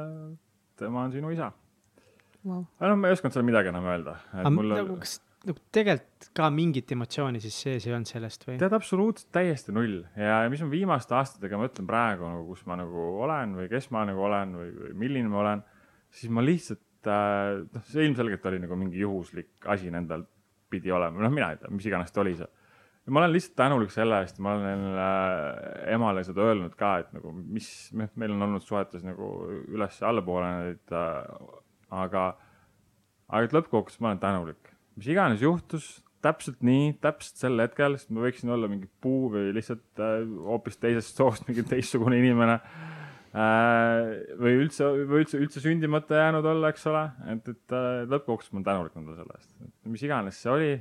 [0.79, 1.53] tema on sinu isa
[2.43, 2.65] wow..
[2.79, 4.17] aga noh, ma ei osanud selle midagi enam öelda.
[4.51, 4.73] Mul...
[4.73, 8.57] Nagu, kas nagu tegelikult ka mingit emotsiooni siis sees ei olnud sellest või?
[8.59, 12.75] tead, absoluutselt täiesti null ja, ja mis ma viimaste aastatega mõtlen praegu nagu, kus ma
[12.79, 15.63] nagu olen või kes ma nagu olen või, või milline ma olen,
[16.11, 20.25] siis ma lihtsalt äh,, noh, see ilmselgelt oli nagu mingi juhuslik asi nendel
[20.69, 22.49] pidi olema, noh, mina ei tea, mis iganes ta oli see.
[23.09, 27.31] ma olen lihtsalt tänulik selle eest, ma olen äh, emale seda öelnud ka, et nagu
[27.39, 29.31] mis, meil on olnud suhetes nagu
[29.71, 31.55] üles ja allapoole neid äh,
[32.03, 32.25] aga,
[33.31, 35.87] aga et lõppkokkuvõttes ma olen tänulik, mis iganes juhtus,
[36.23, 40.79] täpselt nii, täpselt sel hetkel, sest ma võiksin olla mingi puu või lihtsalt äh, hoopis
[40.81, 44.09] teisest soost mingi teistsugune inimene äh,.
[44.39, 48.59] või üldse, või üldse, üldse sündimata jäänud olla, eks ole, et, et äh, lõppkokkuvõttes ma
[48.59, 49.53] olen tänulik nendele selle eest,
[49.95, 50.71] mis iganes see oli,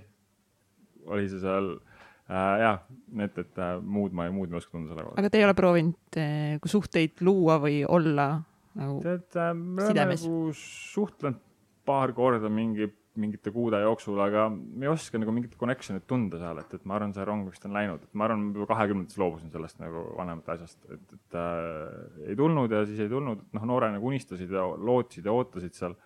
[1.07, 2.83] oli see seal äh, jah,
[3.29, 5.23] et, et äh, muud ma, muud ma ei oska tunda selle kohta.
[5.23, 8.33] aga te ei ole proovinud äh, suhteid luua või olla
[8.79, 11.45] nagu tead äh,, me oleme nagu suhtlenud
[11.89, 16.61] paar korda mingi, mingite kuude jooksul, aga me ei oska nagu mingit connection'it tunda seal,
[16.63, 19.21] et, et ma arvan, see rong vist on läinud, et ma arvan, ma juba kahekümnendates
[19.21, 23.59] loobusin sellest nagu vanemate asjast, et, et äh, ei tulnud ja siis ei tulnud, et
[23.59, 25.99] noh, noorena nagu unistasid ja lootsid ja ootasid seal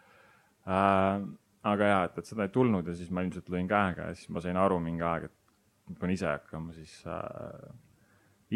[0.66, 1.22] äh,.
[1.62, 4.32] aga jaa, et, et seda ei tulnud ja siis ma ilmselt lõin käega ja siis
[4.34, 7.70] ma sain aru mingi aeg, et pean ise hakkama siis äh,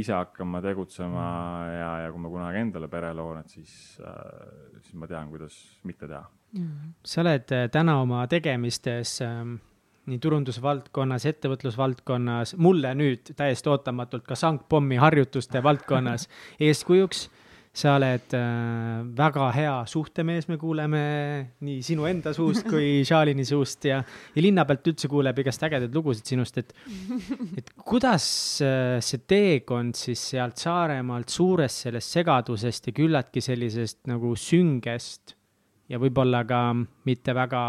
[0.03, 1.29] ise hakkama tegutsema
[1.73, 5.57] ja, ja kui ma kunagi endale pere loon, et siis äh,, siis ma tean, kuidas
[5.85, 6.25] mitte teha.
[6.57, 6.93] Mm..
[7.05, 9.57] sa oled äh, täna oma tegemistes ähm,
[10.07, 16.29] nii turundusvaldkonnas, ettevõtlusvaldkonnas, mulle nüüd täiesti ootamatult ka sangpommi harjutuste valdkonnas
[16.69, 17.27] eeskujuks
[17.77, 21.01] sa oled äh, väga hea suhtemees, me kuuleme
[21.67, 25.97] nii sinu enda suust kui Shalini suust ja, ja linna pealt üldse kuuleb igast ägedaid
[25.97, 26.73] lugusid sinust, et,
[27.61, 28.27] et kuidas
[28.65, 35.37] äh, see teekond siis sealt Saaremaalt suurest sellest segadusest ja küllaltki sellisest nagu süngest
[35.93, 36.63] ja võib-olla ka
[37.07, 37.63] mitte väga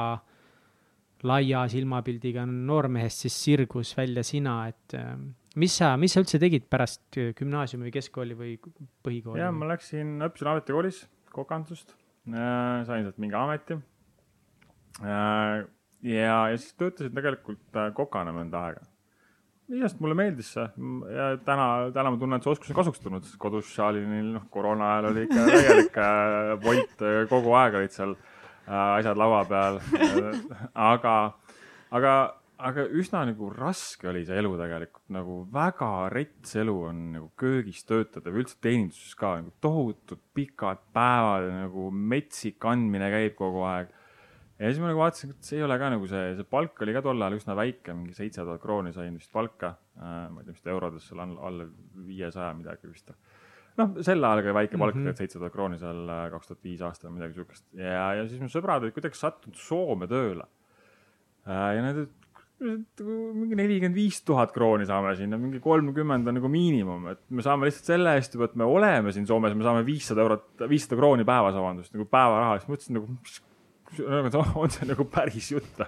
[1.28, 5.17] laia silmapildiga noormehest siis sirgus välja sina, et äh,
[5.58, 8.58] mis sa, mis sa üldse tegid pärast gümnaasiumi või keskkooli või
[9.06, 9.41] põhikooli?
[9.41, 13.78] ja ma läksin, õppisin ametikoolis kokandust äh,, sain sealt mingi ameti
[15.02, 15.65] äh,.
[16.04, 18.86] ja, ja siis töötasin tegelikult äh, kokana mõnda aega.
[19.67, 20.65] iseenesest mulle meeldis see
[21.13, 24.48] ja täna, täna ma tunnen, et see oskus on kasuks tulnud, sest kodus Shalinil, noh,
[24.54, 29.43] koroona ajal oli ikka täielik äh, volt, äh, kogu aeg olid seal äh, asjad laua
[29.50, 30.43] peal äh,.
[30.91, 31.17] aga,
[31.98, 32.17] aga
[32.58, 37.84] aga üsna nagu raske oli see elu tegelikult, nagu väga rets elu on nagu köögis
[37.86, 43.62] töötada või üldse teeninduses ka nagu tohutud pikad päevad ja nagu metsik andmine käib kogu
[43.70, 43.93] aeg.
[44.58, 46.98] ja siis ma nagu vaatasin, et see ei ole ka nagu see, see palk oli
[46.98, 50.26] ka tol ajal üsna väike, mingi seitse tuhat krooni sain vist palka äh,.
[50.34, 51.70] ma ei tea, mis ta eurodes seal alla, alla
[52.10, 53.13] viiesaja midagi vist.
[53.78, 55.22] noh, sel ajal oli väike palk mm, -hmm.
[55.22, 58.50] seitse tuhat krooni seal äh, kaks tuhat viis aastal midagi siukest ja, ja siis mu
[58.50, 60.50] sõbrad olid kuidagi sattunud Soome tööle
[61.46, 62.08] äh, ja need
[62.58, 67.70] mingi nelikümmend viis tuhat krooni saame sinna, mingi kolmkümmend on nagu miinimum, et me saame
[67.70, 71.28] lihtsalt selle eest juba, et me oleme siin Soomes, me saame viissada eurot, viissada krooni
[71.28, 73.20] päevas, vabandust, nagu päevaraha, siis mõtlesin nagu,
[74.34, 75.84] nagu, on see nagu päris jutt?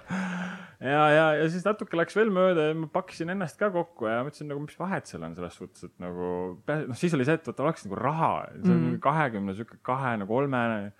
[0.80, 4.22] Ja, ja, ja siis natuke läks veel mööda ja ma pakkisin ennast ka kokku ja
[4.24, 6.30] mõtlesin nagu, mis vahet seal on selles suhtes, et nagu,
[6.70, 9.00] noh, siis oli see, et vaata, oleks nagu raha, see on mm.
[9.04, 10.92] kahekümne sihuke kahene, kolmene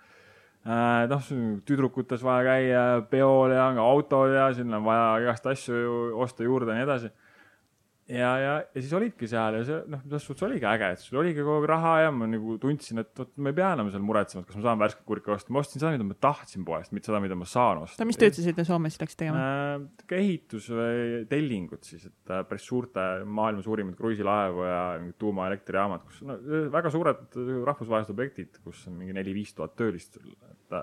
[0.65, 1.29] noh,
[1.65, 6.77] tüdrukutes vaja käia peol ja autol ja sinna on vaja igast asju osta juurde ja
[6.79, 7.11] nii edasi
[8.11, 11.19] ja, ja, ja siis olidki seal ja see noh, selles suhtes oligi äge, et sul
[11.21, 14.03] oligi kogu aeg raha ja ma nagu tundsin, et vot ma ei pea enam seal
[14.05, 16.93] muretsema, et kas ma saan värsket kurki osta, ma ostsin seda, mida ma tahtsin poest,
[16.95, 18.07] mitte seda, mida ma saan osta.
[18.07, 19.87] mis tööd sa sinna Soomes läksid tegema äh,?
[20.21, 24.81] ehitus või tellingud siis, et äh, päris suurte maailma suurimaid kruiisilaevu ja
[25.21, 26.39] tuumaelektrijaamad, kus no,
[26.73, 30.81] väga suured rahvusvahelised objektid, kus on mingi neli-viis tuhat töölist, et,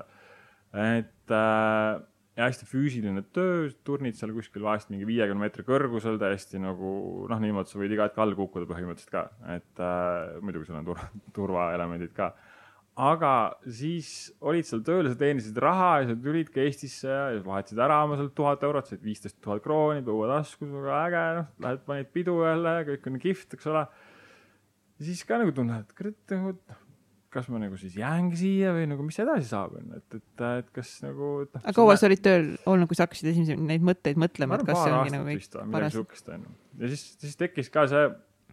[0.88, 1.98] et äh,
[2.38, 6.92] ja hästi füüsiline töö, turnid seal kuskil vahest mingi viiekümne meetri kõrgusel täiesti nagu
[7.31, 9.24] noh, niimoodi sa võid iga hetk all kukkuda põhimõtteliselt ka,
[9.57, 11.03] et äh, muidugi sul on tur
[11.38, 12.31] turvaelemendid ka.
[13.09, 13.33] aga
[13.81, 18.20] siis olid seal tööl, sa teenisid raha ja sa tulidki Eestisse ja vahetasid ära oma
[18.20, 22.77] seal tuhat eurot, said viisteist tuhat krooni põuetaskus, väga äge, noh, lähed panid pidu jälle,
[22.92, 23.88] kõik on kihvt, eks ole.
[25.11, 26.55] siis ka nagu tunned, et kurat, nagu
[27.32, 30.44] kas ma nagu siis jäängi siia või nagu, mis edasi saab, on ju, et, et,
[30.62, 31.32] et kas nagu.
[31.44, 34.68] Noh, aga kaua sa olid tööl olnud, kui sa hakkasid esimesi neid mõtteid mõtlema, et
[34.68, 35.58] kas see ongi nagu kõik?
[35.68, 36.54] midagi siukest, on ju.
[36.82, 38.06] ja siis, siis tekkis ka see.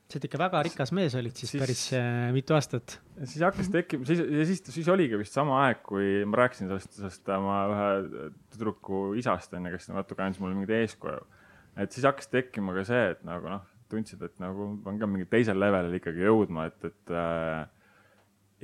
[0.05, 2.97] sa oled ikka väga rikas mees olid siis, siis päris äh, mitu aastat.
[3.21, 6.97] siis hakkas tekkima, siis, ja siis, siis oligi vist sama aeg, kui ma rääkisin sellest,
[6.99, 11.23] sellest oma ühe tüdruku isast, on ju, kes natuke andis mulle mingit eeskuju.
[11.79, 15.31] et siis hakkas tekkima ka see, et nagu noh, tundsid, et nagu on ka mingil
[15.31, 17.63] teisel levelil ikkagi jõudma, et, et äh,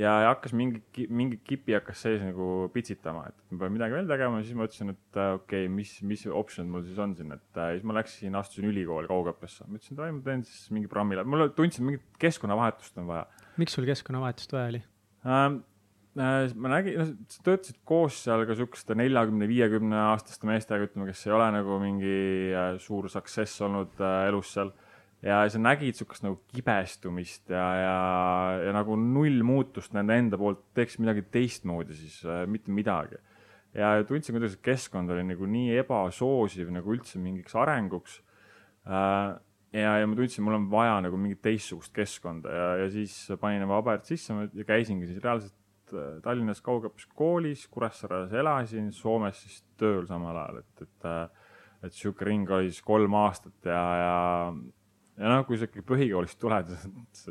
[0.01, 0.81] ja hakkas mingi,
[1.13, 4.93] mingi kipi hakkas sees nagu pitsitama, et ma pean midagi veel tegema, siis ma ütlesin,
[4.95, 7.97] et äh, okei okay,, mis, mis optsioon mul siis on siin, et äh, siis ma
[7.99, 11.87] läksin, astusin ülikooli kaugõppesse, ma ütlesin, et ma teen siis mingi programmi läbi, mulle tundsin,
[11.87, 13.27] mingit keskkonnavahetust on vaja.
[13.61, 14.85] miks sul keskkonnavahetust vaja oli
[15.25, 15.61] ähm,?
[16.11, 21.05] Äh, ma nägin, noh, sa töötasid koos seal ka siukeste neljakümne, viiekümne aastaste meestega, ütleme,
[21.07, 22.15] kes ei ole nagu mingi
[22.83, 24.73] suur success olnud äh, elus seal
[25.25, 27.97] ja sa nägid sihukest nagu kibestumist ja, ja,
[28.65, 33.21] ja nagu null muutust nende enda poolt, teeks midagi teistmoodi, siis äh, mitte midagi.
[33.77, 38.19] ja tundsin, kuidas keskkond oli nagu nii ebasoosiv nagu üldse mingiks arenguks
[38.89, 39.37] äh,.
[39.77, 43.63] ja, ja ma tundsin, mul on vaja nagu mingit teistsugust keskkonda ja, ja siis panin
[43.67, 49.61] oma paberid sisse ja käisingi siis reaalselt äh, Tallinnas kaugõppes koolis, Kuressaares elasin, Soomes siis
[49.77, 51.55] tööl samal ajal, et, et, äh,
[51.85, 54.19] et sihuke ring oli siis kolm aastat ja, ja
[55.21, 56.71] ja noh, kui sa ikka põhikoolist tuled,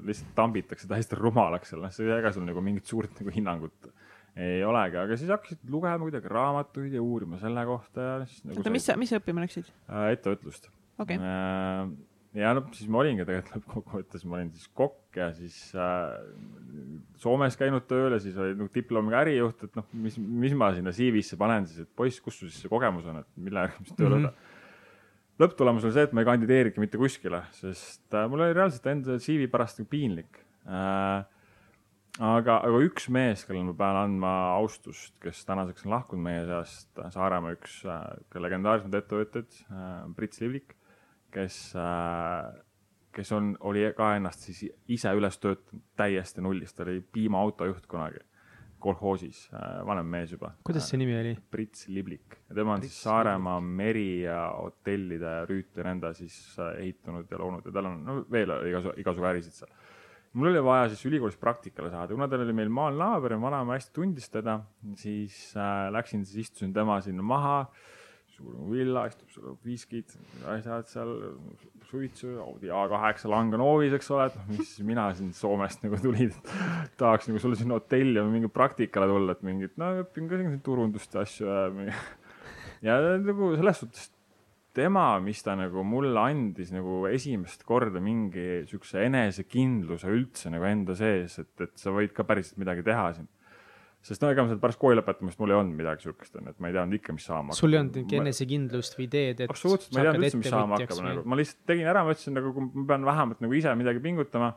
[0.07, 3.91] lihtsalt tambitakse täiesti rumalaks seal, noh, ega sul nagu mingit suurt nagu hinnangut
[4.39, 8.61] ei olegi, aga siis hakkasid lugema kuidagi raamatuid ja uurima selle kohta ja siis nagu.
[8.63, 10.13] oota, mis sa, mis sa õppima läksid äh,?
[10.15, 10.71] ettevõtlust
[11.03, 11.19] okay..
[11.19, 11.91] Äh,
[12.39, 16.15] ja noh, siis ma olingi tegelikult lõppkokkuvõttes, ma olin siis kokk ja siis äh,
[17.21, 20.95] Soomes käinud tööl ja siis oli nagu diplomiga ärijuht, et noh, mis, mis ma sinna
[20.95, 24.21] CV-sse panen siis, et poiss, kus sul siis see kogemus on, et mille järgi tööle
[24.21, 24.50] võtta mm -hmm
[25.41, 29.19] lõpptulemus oli see, et ma ei kandideerinudki mitte kuskile, sest äh, mul oli reaalselt enda
[29.23, 31.27] CV pärast nagu piinlik äh,.
[32.21, 36.91] aga, aga üks mees, kellele ma pean andma austust, kes tänaseks on lahkunud meie seast,
[37.17, 38.03] Saaremaa üks äh,
[38.37, 39.63] legendaarsemaid ettevõtteid
[40.17, 40.75] Priit Slivlik,
[41.35, 41.63] kes
[43.11, 48.23] kes on, oli ka ennast siis ise üles töötanud täiesti nullist, ta oli piimaautojuht kunagi
[48.83, 50.53] kolhoosis, äh, vanem mees juba.
[50.67, 51.35] kuidas see nimi oli?
[51.53, 56.75] Prits Liblik ja tema on Prits siis Saaremaa meri ja hotellide rüütel enda siis äh,
[56.85, 59.71] ehitanud ja loonud ja tal on no, veel igasugu, igasugu ärisid seal.
[60.33, 63.79] mul oli vaja siis ülikoolis praktikale saada, kuna ta oli meil maal naaber ja vanaema
[63.79, 64.61] hästi tundis teda,
[64.99, 67.89] siis äh, läksin siis istusin tema sinna maha äh,
[68.41, 70.15] suur villa, istub seal viskid,
[70.53, 71.11] asjad seal,
[71.91, 76.95] suitsu, Audi A8 Langanoovis, eks ole, et noh, mis mina siin Soomest nagu tulin, et
[77.01, 80.57] tahaks nagu sulle sinna hotelli või mingi praktikale tulla, et mingit, no õpin ka siin
[80.67, 81.99] turundust ja asju ja,
[82.89, 84.09] ja nagu selles suhtes
[84.77, 90.97] tema, mis ta nagu mulle andis nagu esimest korda mingi siukse enesekindluse üldse nagu enda
[90.99, 93.29] sees, et, et sa võid ka päriselt midagi teha siin
[94.05, 96.63] sest no ega ma seal pärast kooli lõpetamist mul ei olnud midagi siukest, onju, et
[96.63, 97.61] ma ei teadnud ikka, mis saama hakkab.
[97.61, 99.53] sul ei olnud mingi enesekindlust või ideed, et.
[99.53, 102.53] absoluutselt, ma ei teadnud üldse, mis saama hakkab nagu, ma lihtsalt tegin ära, mõtlesin nagu,
[102.57, 104.51] kui ma pean vähemalt nagu ise midagi pingutama.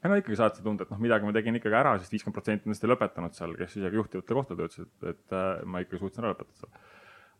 [0.00, 2.38] ja no ikkagi saad sa tunda, et noh, midagi ma tegin ikkagi ära, sest viiskümmend
[2.38, 6.00] protsenti nendest ei lõpetanud seal, kes isegi juhtivatel kohtadel töötasid, et, et äh, ma ikka
[6.00, 6.84] suutsin ära lõpetada seal.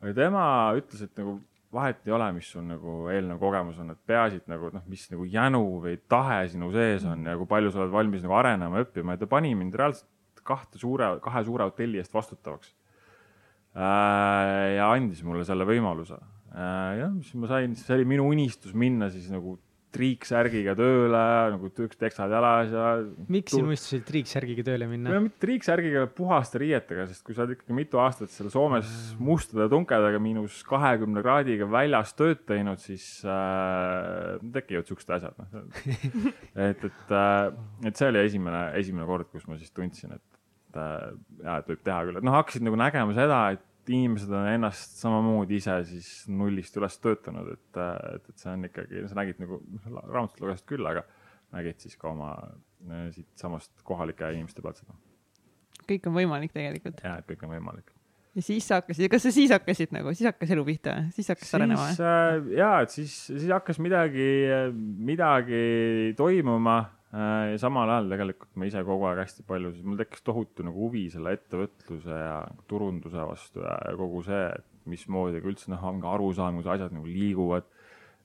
[0.03, 0.43] aga tema
[0.77, 1.39] ütles, et nagu
[1.77, 5.09] vahet ei ole, mis sul nagu eelnev kogemus on, et peaasi, et nagu noh, mis
[5.13, 8.85] nagu jänu või tahe sinu sees on ja kui palju sa oled valmis nagu arenema,
[8.85, 10.09] õppima ja ta pani mind reaalselt
[10.47, 12.73] kahte suure, kahe suure hotelli eest vastutavaks.
[13.77, 16.17] Äh, ja andis mulle selle võimaluse.
[16.57, 19.59] Äh, jah, siis ma sain, see oli minu unistus minna siis nagu
[19.97, 21.23] triiksärgiga tööle,
[21.55, 22.85] nagu üks teksad jalas ja.
[23.33, 25.13] miks sinu unistus oli triiksärgiga tööle minna?
[25.15, 28.93] no mitte triiksärgiga, puhaste riietega, sest kui sa oled ikkagi mitu aastat seal Soomes
[29.23, 35.69] mustade tunkedega miinus kahekümne kraadiga väljas tööd teinud, siis äh, tekivad siuksed asjad, noh.
[36.69, 37.45] et, et äh,,
[37.89, 40.36] et see oli esimene, esimene kord, kus ma siis tundsin, et
[40.77, 44.33] et äh, ja, et võib teha küll, et noh, hakkasid nagu nägema seda, et inimesed
[44.35, 49.05] on ennast samamoodi ise siis nullist üles töötanud, et, äh, et, et see on ikkagi,
[49.11, 51.05] sa nägid nagu, raamatut lugesid küll, aga
[51.57, 54.97] nägid siis ka oma äh, siitsamast kohalike inimeste pealt seda.
[55.87, 57.05] kõik on võimalik tegelikult.
[57.05, 57.95] ja, et kõik on võimalik.
[58.37, 61.55] ja siis sa hakkasid, kas sa siis hakkasid nagu, siis hakkas elu pihta, siis hakkas
[61.59, 62.53] arenema äh,?
[62.59, 64.29] ja, et siis, siis hakkas midagi,
[64.75, 66.81] midagi toimuma
[67.15, 70.87] ja samal ajal tegelikult ma ise kogu aeg hästi palju, siis mul tekkis tohutu nagu
[70.87, 76.01] huvi selle ettevõtluse ja turunduse vastu ja kogu see, et mismoodi ka üldse noh, on
[76.03, 77.69] ka arusaam, kuidas asjad nagu liiguvad.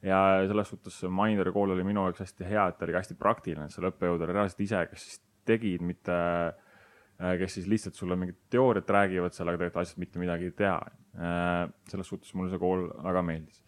[0.02, 0.18] ja
[0.50, 3.68] selles suhtes see Maineri kool oli minu jaoks hästi hea, et ta oli hästi praktiline,
[3.70, 8.18] et seal õppejõud oli reaalselt ise, kes siis tegid, mitte äh, kes siis lihtsalt sulle
[8.18, 10.80] mingit teooriat räägivad seal, aga tegelikult asjad mitte midagi ei tea.
[11.22, 13.62] Äh, selles suhtes mulle see kool väga meeldis.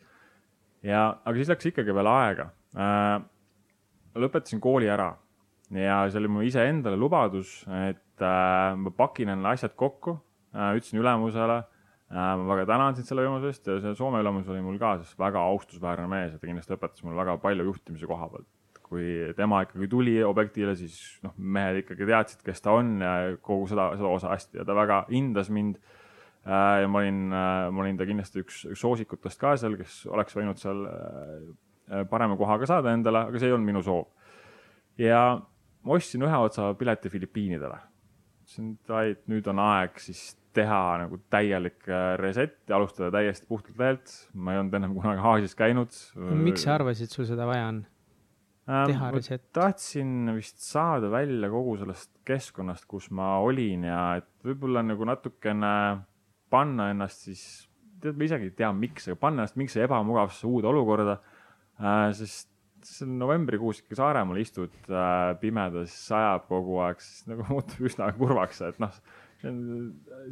[0.82, 2.50] ja, aga siis läks ikkagi veel aega
[4.20, 5.12] lõpetasin kooli ära
[5.74, 10.18] ja see oli mu iseendale lubadus, et äh, ma pakin endale asjad kokku
[10.54, 12.34] äh,, ütlesin ülemusele äh,.
[12.40, 15.16] ma väga tänan sind selle võimaluse eest ja see Soome ülemus oli mul ka siis
[15.20, 18.50] väga austusväärne mees ja ta kindlasti õpetas mulle väga palju juhtimise koha pealt.
[18.84, 23.66] kui tema ikkagi tuli objektile, siis noh, mehed ikkagi teadsid, kes ta on ja kogu
[23.72, 25.80] seda, seda osa hästi ja ta väga hindas mind
[26.46, 26.84] äh,.
[26.84, 30.38] ja ma olin äh,, ma olin ta kindlasti üks, üks soosikutest ka seal, kes oleks
[30.38, 31.54] võinud seal Äh,
[32.10, 34.06] parema koha ka saada endale, aga see ei olnud minu soov.
[34.98, 35.24] ja
[35.84, 37.80] ma ostsin ühe otsa pileti Filipiinidele.
[38.44, 38.74] ütlesin,
[39.10, 44.14] et nüüd on aeg siis teha nagu täielik äh, reset ja alustada täiesti puhtalt lehelt.
[44.34, 45.98] ma ei olnud ennem kunagi Aasias käinud.
[46.44, 47.82] miks sa arvasid, sul seda vaja on?
[48.70, 49.46] Ähm, teha reset?
[49.56, 55.74] tahtsin vist saada välja kogu sellest keskkonnast, kus ma olin ja et võib-olla nagu natukene
[56.54, 57.44] panna ennast siis,
[58.04, 61.33] tead, ma isegi ei tea, miks, aga panna ennast mingisse ebamugavasse uude olukorda äh,.
[62.18, 62.54] Sest
[62.88, 68.10] see on novembrikuus ikka Saaremaal istud äh, pimedas, sajab kogu aeg, siis nagu muutub üsna
[68.18, 68.98] kurvaks, et noh,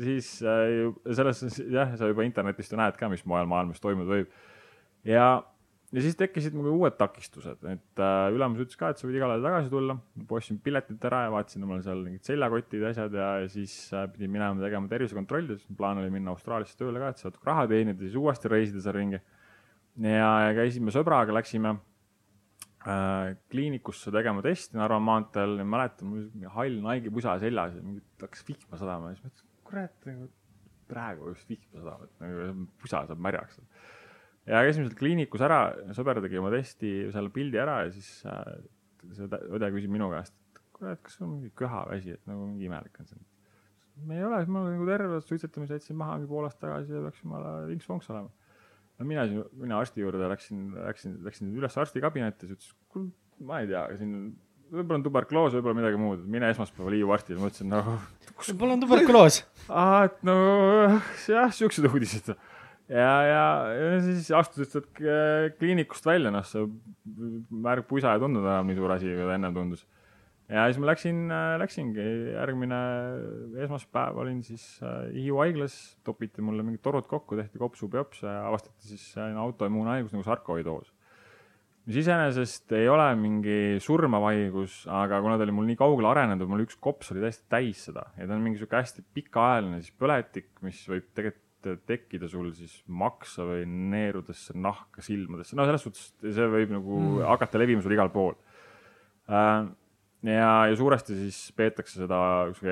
[0.02, 4.36] siis äh, selles jah, sa juba internetist ju näed ka, mis mujal maailmas toimuda võib.
[5.08, 5.26] ja,
[5.92, 9.42] ja siis tekkisid mul uued takistused, et äh, ülemus ütles ka, et sa võid igale
[9.44, 9.98] tagasi tulla.
[10.22, 13.76] ma ostsin piletid ära ja vaatasin omale seal mingid seljakotid ja asjad ja, ja siis
[13.96, 17.68] äh, pidin minema tegema tervisekontrolli, sest plaan oli minna Austraaliasse tööle ka, et saada raha
[17.72, 19.24] teenida, siis uuesti reisida seal ringi
[20.00, 21.74] ja käisime sõbraga, läksime
[22.88, 27.96] äh, kliinikusse tegema testi Narva maanteel ja mäletan, mul oli hall Nike'i pusa seljas ja
[28.24, 29.98] hakkas vihma sadama ja siis mõtlesin, kurat,
[30.92, 33.60] praegu just vihma sadama, et nagu pusa saab märjaks.
[34.48, 35.64] ja käisime seal kliinikus ära,
[35.98, 38.54] sõber tegi oma testi, selle pildi ära ja siis äh,
[39.12, 42.70] see õde küsib minu käest, et kurat, kas sul on mingi köhaväsi, et nagu mingi
[42.70, 43.28] imelik on see.
[44.08, 47.26] ei ole, ma olen nagu terve, suitsetamise jätsin maha mingi pool aastat tagasi ja peaks
[47.26, 48.32] jumala vinks-vonks olema
[49.02, 49.26] no mina,
[49.58, 53.10] mina arsti juurde läksin, läksin, läksin üles arsti kabinetti, siis ütles, kuule,
[53.48, 54.16] ma ei tea, siin
[54.72, 57.98] võib-olla on tuberkuloos, võib-olla midagi muud, mine esmaspäeval Hiiu arstile, ma ütlesin no.
[58.46, 59.42] võib-olla on tuberkuloos
[59.82, 60.36] aa, et no
[61.28, 62.32] jah, siuksed uudised.
[62.92, 63.46] ja, ja,
[63.76, 65.02] ja siis astusid sealt
[65.58, 66.68] kliinikust välja, noh, see
[67.66, 69.84] märg pusa ei tundunud enam nii suur asi, kui ta enne tundus.
[70.52, 72.80] Ja siis ma läksin, äh, läksingi, järgmine
[73.66, 75.78] esmaspäev olin siis äh, Hiiu haiglas,
[76.08, 80.92] topiti mulle mingid torud kokku, tehti kopsubiopsia ja avastati siis autoimmuunhaigus nagu sarkoidoos
[81.88, 86.50] mis iseenesest ei ole mingi surmav haigus, aga kuna ta oli mul nii kaugele arenenud,
[86.50, 89.96] mul üks kops oli täiesti täis seda ja ta on mingi sihuke hästi pikaajaline siis
[89.98, 91.48] põletik, mis võib tegelikult
[91.86, 97.28] tekkida sul siis maksa või neerudesse, nahka, silmadesse, no selles suhtes see võib nagu mm.
[97.30, 98.34] hakata levima sul igal pool
[99.30, 99.70] äh,.
[100.28, 102.20] Ja, ja suuresti siis peetakse seda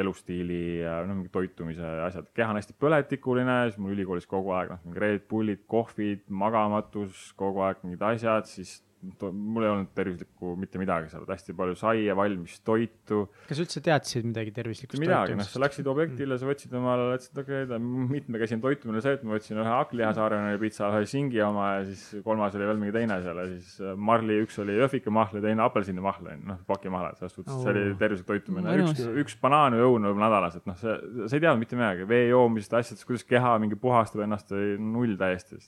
[0.02, 4.74] elustiili ja noh, mingi toitumise asjad, keha on hästi põletikuline, siis mul ülikoolis kogu aeg
[4.74, 10.54] noh, mingi Red Bullid, kohvid, magamatus, kogu aeg mingid asjad, siis mul ei olnud tervislikku
[10.60, 13.22] mitte midagi seal, hästi palju saia, valmis toitu.
[13.47, 17.64] kas üldse teadsid midagi tervislikust midagi, noh, sa läksid objektile sa võtsid omale, ütlesid, okei
[17.64, 22.24] okay,, mitmekesine toitumine, see, et ma võtsin ühe hakklihasaarene pitsa, ühe singi oma ja siis
[22.26, 25.64] kolmas oli veel mingi teine seal ja siis äh, marli, üks oli jõhvikamahl ja teine
[25.68, 30.10] apelsinimahla, noh, pakimahlad, selles suhtes oh., see oli tervislik toitumine, üks, üks banaan või õun
[30.12, 33.56] võib nädalas, et noh, see, sa ei teadnud mitte midagi, vee joomisest, asjadest, kuidas keha
[33.64, 35.64] mingi puhastab ennast või null täiesti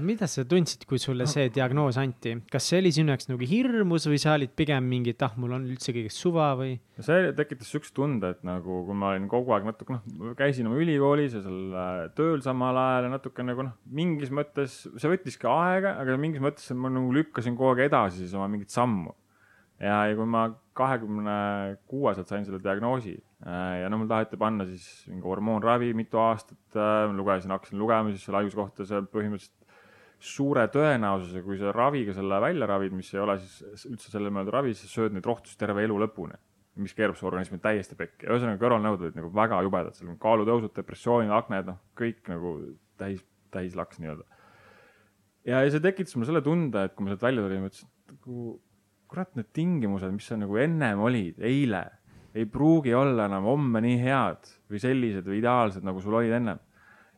[0.00, 3.46] aga mida sa tundsid, kui sulle see diagnoos anti, kas see oli sinu jaoks nagu
[3.46, 6.78] hirmus või sa olid pigem mingi, et ah, mul on üldse kõigest suva või?
[7.04, 10.80] see tekitas siukest tunde, et nagu, kui ma olin kogu aeg natuke noh, käisin oma
[10.80, 15.36] ülikoolis ja seal äh, tööl samal ajal ja natuke nagu noh, mingis mõttes see võttis
[15.40, 19.12] ka aega, aga mingis mõttes ma nagu lükkasin kogu aeg edasi siis oma mingit sammu.
[19.80, 21.38] ja, ja kui ma kahekümne
[21.90, 26.62] kuueselt sain selle diagnoosi äh, ja no mul taheti panna siis mingi hormoonravi mitu aastat,
[26.72, 29.59] äh, lugesin, hakkasin lugema siis selle haiguse kohta, see põhimõtteliselt
[30.20, 34.52] suure tõenäosusega, kui sa raviga selle välja ravid, mis ei ole siis üldse selle mõeldud
[34.54, 36.36] ravi, siis sööd neid rohtusid terve elu lõpuni,
[36.84, 38.28] mis keerab su organismi täiesti pekki.
[38.28, 42.54] ühesõnaga kõrvalnõud olid nagu väga jubedad, seal on kaalutõusud, depressioonid, akned, noh, kõik nagu
[43.00, 44.26] täis, täis laks nii-öelda.
[45.48, 47.88] ja, ja see tekitas mulle selle tunde, et kui ma sealt välja tulin, ma ütlesin,
[47.88, 48.58] et nagu
[49.10, 51.86] kurat, need tingimused, mis seal nagu ennem olid, eile,
[52.36, 56.60] ei pruugi olla enam homme nii head või sellised või ideaalsed, nagu sul olid ennem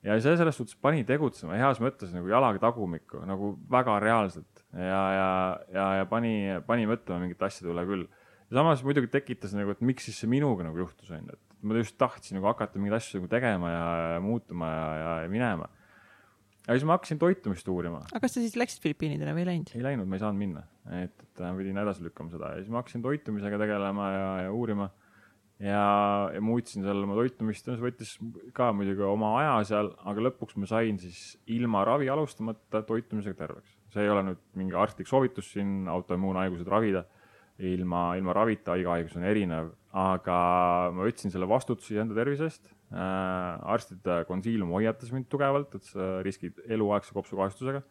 [0.02, 5.02] ja see selles suhtes pani tegutsema heas mõttes nagu jalaga tagumikku nagu väga reaalselt ja,
[5.16, 5.28] ja,
[5.74, 6.34] ja, ja pani,
[6.66, 8.08] pani mõtlema mingite asjade üle küll.
[8.48, 11.78] ja samas muidugi tekitas nagu, et miks siis see minuga nagu juhtus, onju, et ma
[11.78, 13.84] just tahtsin nagu hakata mingeid asju nagu tegema ja,
[14.16, 15.68] ja muutuma ja, ja, ja minema.
[16.66, 18.02] ja siis ma hakkasin toitumist uurima.
[18.10, 19.70] aga kas sa siis läksid Filipiinidele või ei läinud?
[19.76, 20.66] ei läinud, ma ei saanud minna,
[20.98, 24.90] et, et pidin edasi lükkama seda ja siis ma hakkasin toitumisega tegelema ja, ja uurima
[25.62, 25.84] ja,
[26.34, 28.12] ja muutsin seal oma toitumist, see võttis
[28.56, 33.76] ka muidugi oma aja seal, aga lõpuks ma sain siis ilma ravi alustamata toitumisega terveks.
[33.92, 37.04] see ei ole nüüd mingi arstlik soovitus siin autoimmuunhaigused ravida,
[37.62, 40.38] ilma, ilma ravita, iga haigus on erinev, aga
[40.96, 43.60] ma võtsin selle vastutuse enda tervise eest äh,.
[43.74, 47.84] arstide konsiilium hoiatas mind tugevalt, et sa riskid eluaegse kopsukahjustusega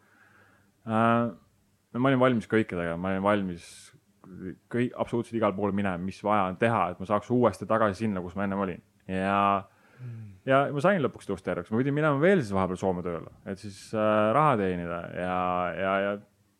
[0.84, 1.32] äh,.
[1.96, 3.72] ma olin valmis kõike tegema, ma olin valmis
[4.72, 8.22] kõik, absoluutselt igal pool minema, mis vaja on teha, et ma saaks uuesti tagasi sinna,
[8.24, 8.82] kus ma ennem olin.
[9.10, 9.38] ja
[9.98, 13.32] mm., ja ma sain lõpuks tõusta terveks, ma pidin minema veel siis vahepeal Soome tööle,
[13.46, 15.38] et siis äh, raha teenida ja,
[15.78, 16.12] ja, ja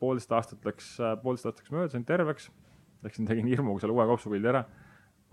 [0.03, 2.51] poolteist aastat läks äh,, poolteist aastat läks mööda, sain terveks.
[3.03, 4.61] Läksin, tegin hirmuga selle uue kopsupildi ära,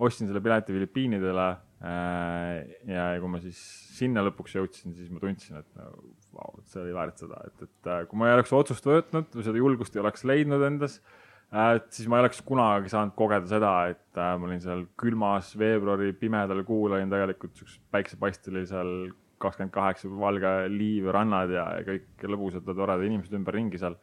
[0.02, 1.48] ostsin selle pileti Filipiinidele
[1.86, 2.64] äh,.
[2.90, 3.60] ja, ja kui ma siis
[4.00, 5.92] sinna lõpuks jõudsin, siis ma tundsin, et no,
[6.34, 9.46] vau, see oli väärt seda, et, et äh, kui ma ei oleks otsust võtnud või
[9.46, 13.50] seda julgust ei oleks leidnud endas Äh, et siis ma ei oleks kunagi saanud kogeda
[13.50, 18.70] seda, et äh, ma olin seal külmas veebruari pimedal kuul olin tegelikult siukses päiksepaistel oli
[18.70, 18.94] seal
[19.42, 23.96] kakskümmend kaheksa valge liiv ja rannad ja, ja kõik lõbusad ja toredad inimesed ümberringi seal.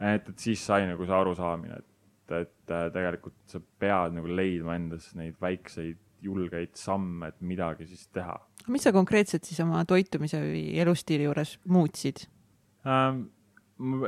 [0.00, 4.74] et, et siis sai nagu see arusaamine, et, et äh, tegelikult sa pead nagu leidma
[4.78, 8.34] endas neid väikseid julgeid samme, et midagi siis teha.
[8.72, 12.26] mis sa konkreetselt siis oma toitumise või elustiili juures muutsid
[12.88, 13.28] ähm,?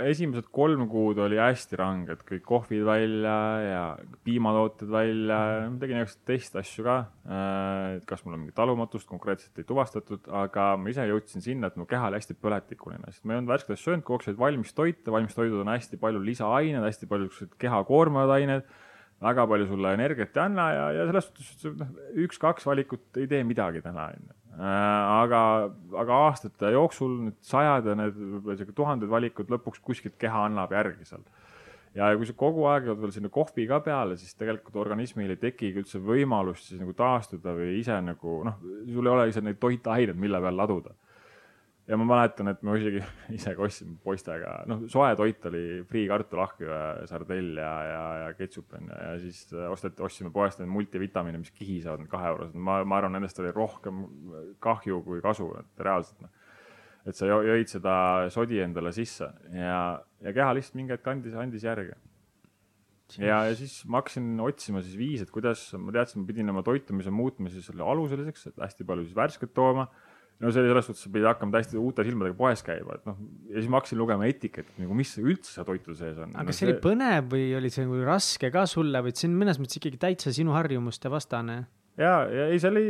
[0.07, 3.81] Esimesed kolm kuud oli hästi ranged, kõik kohvid välja ja
[4.27, 5.39] piimatooted välja,
[5.81, 6.97] tegin igasuguseid testasju ka.
[7.27, 11.81] Äh, kas mul on mingit talumatust konkreetselt ei tuvastatud, aga ma ise jõudsin sinna, et
[11.81, 14.41] mu keha oli hästi põletikuline, sest ma ei olnud värsket asja söönud, kogu aeg said
[14.41, 18.71] valmis toite, valmis toidud on hästi palju lisaained, hästi palju siuksed keha koormavad ained
[19.25, 21.95] väga palju sulle energiat ei anna ja, ja selles suhtes noh,
[22.27, 25.41] üks-kaks valikut ei tee midagi täna onju aga,
[26.01, 30.73] aga aastate jooksul need sajad ja need võib-olla isegi tuhanded valikud lõpuks kuskilt keha annab
[30.73, 31.25] järgi seal.
[31.97, 35.41] ja kui sa kogu aeg oled veel sinna kohvi ka peale, siis tegelikult organismil ei
[35.41, 39.61] tekigi üldse võimalust siis nagu taastuda või ise nagu noh, sul ei ole ise neid
[39.61, 40.97] toitaineid, mille peal laduda
[41.87, 43.03] ja ma mäletan, et ma isegi
[43.37, 46.81] ise ka ostsin poistega, noh, soe toit oli friikartul, ahju ja
[47.11, 51.43] sardell ja, ja, ja ketšup on ju, ja siis äh, osteti, ostsime poest neid multivitamiine,
[51.43, 54.03] mis kihisavad, need kahe eurosed, ma, ma arvan, nendest oli rohkem
[54.63, 56.35] kahju kui kasu, et reaalselt noh.
[57.07, 57.95] et sa jõid seda
[58.35, 59.81] sodi endale sisse ja,
[60.25, 61.95] ja keha lihtsalt mingi hetk andis, andis järgi
[63.21, 66.65] ja, ja siis ma hakkasin otsima siis viise, et kuidas, ma teadsin, ma pidin oma
[66.67, 69.87] toitumise muutma siis selle aluseliseks, et hästi palju siis värsket tooma.
[70.41, 73.17] No see oli selles suhtes, sa pidid hakkama täiesti uute silmadega poes käima, et noh,
[73.49, 76.35] ja siis ma hakkasin lugema etiketti, nagu mis üldse seal toitude sees on.
[76.35, 79.21] aga no, kas see oli põnev või oli see nagu raske ka sulle või et
[79.23, 81.63] see on mõnes mõttes ikkagi täitsa sinu harjumuste vastane?
[81.97, 82.85] ja, ja ei, see oli,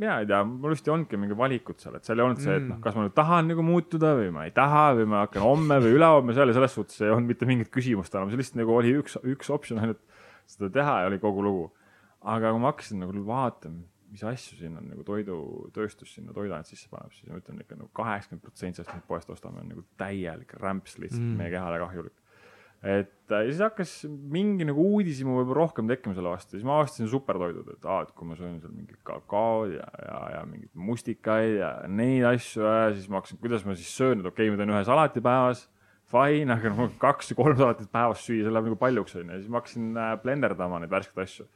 [0.00, 2.56] mina ei tea, mul vist ei olnudki mingit valikut seal, et seal ei olnud see,
[2.58, 2.82] et noh, Mm.
[2.88, 5.94] kas ma nüüd tahan nagu muutuda või ma ei taha või ma hakkan homme või
[5.98, 8.96] ülehomme seal ja selles suhtes ei olnud mitte mingit küsimust enam, see lihtsalt nagu oli
[8.98, 10.02] üks, üks optsioon ainult
[10.50, 11.68] seda teha ja oli kogu lugu.
[12.20, 13.80] aga kui ma hakkasin nagu vaatama,
[14.10, 17.90] mis asju siin on nagu toidutööstus sinna toiduainet sisse paneb, siis ma ütlen ikka nagu
[17.96, 21.38] kaheksakümmend protsenti sellest, mis poest ostame, on nagu täielik rämps lihtsalt Mm.
[21.38, 22.16] meie kehale kahjulik
[22.80, 26.78] et äh, ja siis hakkas mingi nagu uudishimu võib-olla rohkem tekkima selle vastu, siis ma
[26.78, 30.72] avastasin supertoidud, et aa, et kui ma söön seal mingit kakaod ja, ja, ja mingeid
[30.88, 34.54] mustikaid ja neid asju ja siis ma hakkasin, kuidas ma siis söön, et okei okay,,
[34.54, 35.66] ma teen ühe salati päevas.
[36.10, 39.42] Fine, aga no kaks või kolm salatit päevas süüa, see läheb nagu paljuks onju ja
[39.42, 41.46] siis ma hakkasin äh, blenderdama neid värskeid asju.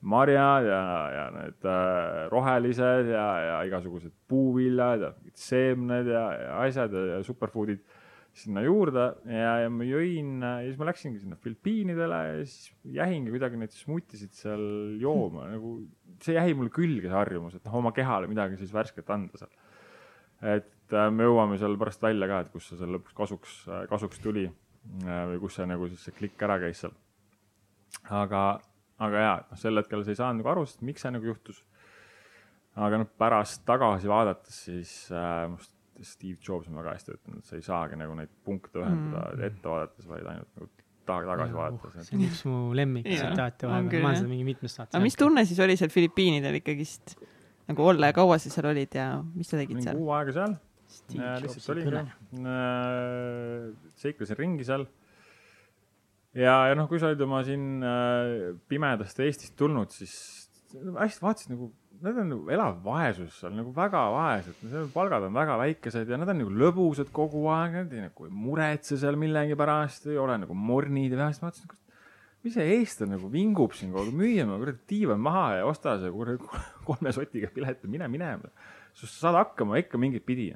[0.00, 0.82] Marjad ja,
[1.12, 7.24] ja need äh, rohelised ja, ja igasugused puuviljad ja seemned ja, ja asjad ja, ja
[7.26, 7.82] superfood'id
[8.40, 13.32] sinna juurde ja, ja ma jõin ja siis ma läksingi sinna Filipiinidele ja siis jäingi
[13.34, 14.64] kuidagi neid smuutisid seal
[15.02, 15.76] jooma nagu
[16.24, 19.52] see jäi mulle külge, see harjumus, et noh, oma kehale midagi siis värsket anda seal.
[20.56, 23.60] et äh, me jõuame seal pärast välja ka, et kus see seal lõpuks kasuks,
[23.92, 26.96] kasuks tuli äh, või kus see nagu siis see klikk ära käis seal.
[28.08, 28.44] aga,
[29.00, 31.30] aga jaa, et noh, sel hetkel sa ei saanud nagu aru, sest miks see nagu
[31.30, 31.62] juhtus.
[32.80, 37.58] aga noh, pärast tagasi vaadates siis äh, must Steve Jobs on väga hästi ütelnud, sa
[37.58, 39.42] ei saagi nagu neid punkte ühendada mm.
[39.50, 40.68] ette vaadates, vaid ainult nagu
[41.10, 42.08] taga, tagasi vaadates.
[42.08, 44.96] see on üks mu lemmiktsitaate vahepeal, ma olen seda mingi mitmest saatest.
[44.96, 47.16] aga mis tunne siis oli seal Filipiinidel ikkagist
[47.70, 50.00] nagu olla ja kaua sa seal olid ja mis sa tegid mingi seal?
[50.00, 50.56] kuu aega seal,
[50.96, 52.04] Steve äh, lihtsalt olin kõne.
[52.32, 53.68] seal,
[54.06, 54.88] seiklesin ringi seal.
[56.36, 60.14] Ja, ja noh, kui sa olid oma siin äh, pimedast Eestist tulnud, siis
[60.70, 61.70] hästi vaatasid nagu,
[62.00, 64.62] nad on nagu elav vaesus seal nagu väga vaesed,
[64.94, 68.34] palgad on väga väikesed ja nad on nagu lõbusad kogu aeg, nad ei nagu ei
[68.46, 71.76] muretse seal millegipärast, ei ole nagu mornid ja siis ma mõtlesin,
[72.44, 75.98] mis see eestlane nagu vingub siin kogu aeg, müüa oma kuradi diivan maha ja osta
[76.00, 76.40] see kuradi
[76.88, 78.52] kolme sotiga pilet ja mine minema.
[78.94, 80.50] sa saad hakkama ikka mingit pidi.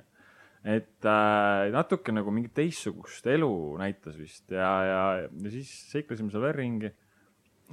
[0.64, 3.48] Et äh, natuke nagu mingit teistsugust elu
[3.80, 6.90] näitas vist ja, ja, ja siis seiklesime seal veel ringi.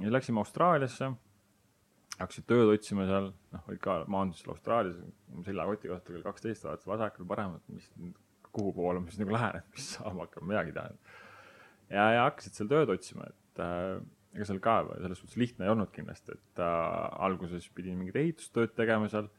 [0.02, 1.08] ja läksime Austraaliasse.
[2.18, 4.98] hakkasid tööd otsima seal, noh, olid ka maandusid seal Austraalias,
[5.46, 7.86] seljakoti kohta kell kaksteist, vaatasid vasakule paremat, mis,
[8.52, 11.14] kuhu poole ma siis nagu lähen, et mis saama hakkab, midagi ei tähenda.
[11.88, 14.02] ja, ja hakkasid seal tööd otsima, et äh,
[14.36, 18.76] ega seal ka selles suhtes lihtne ei olnud kindlasti, et äh, alguses pidin mingit ehitustööd
[18.76, 19.32] tegema seal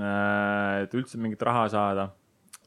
[0.00, 0.86] äh,.
[0.86, 2.08] et üldse mingit raha saada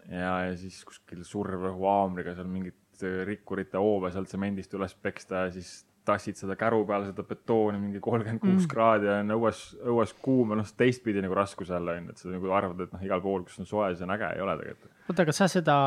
[0.10, 5.52] ja, ja siis kuskil survehaamriga seal mingit äh, rikkurite hoove sealt tsemendist üles peksta ja
[5.56, 10.16] siis tassid seda käru peale seda betooni mingi kolmkümmend kuus kraadi ja on õues, õues
[10.24, 13.24] kuum ja noh, teistpidi nagu raskus jälle on et sa nagu arvad, et noh, igal
[13.24, 14.92] pool, kus on soe, see on äge, ei ole tegelikult.
[15.08, 15.78] oota, aga sa seda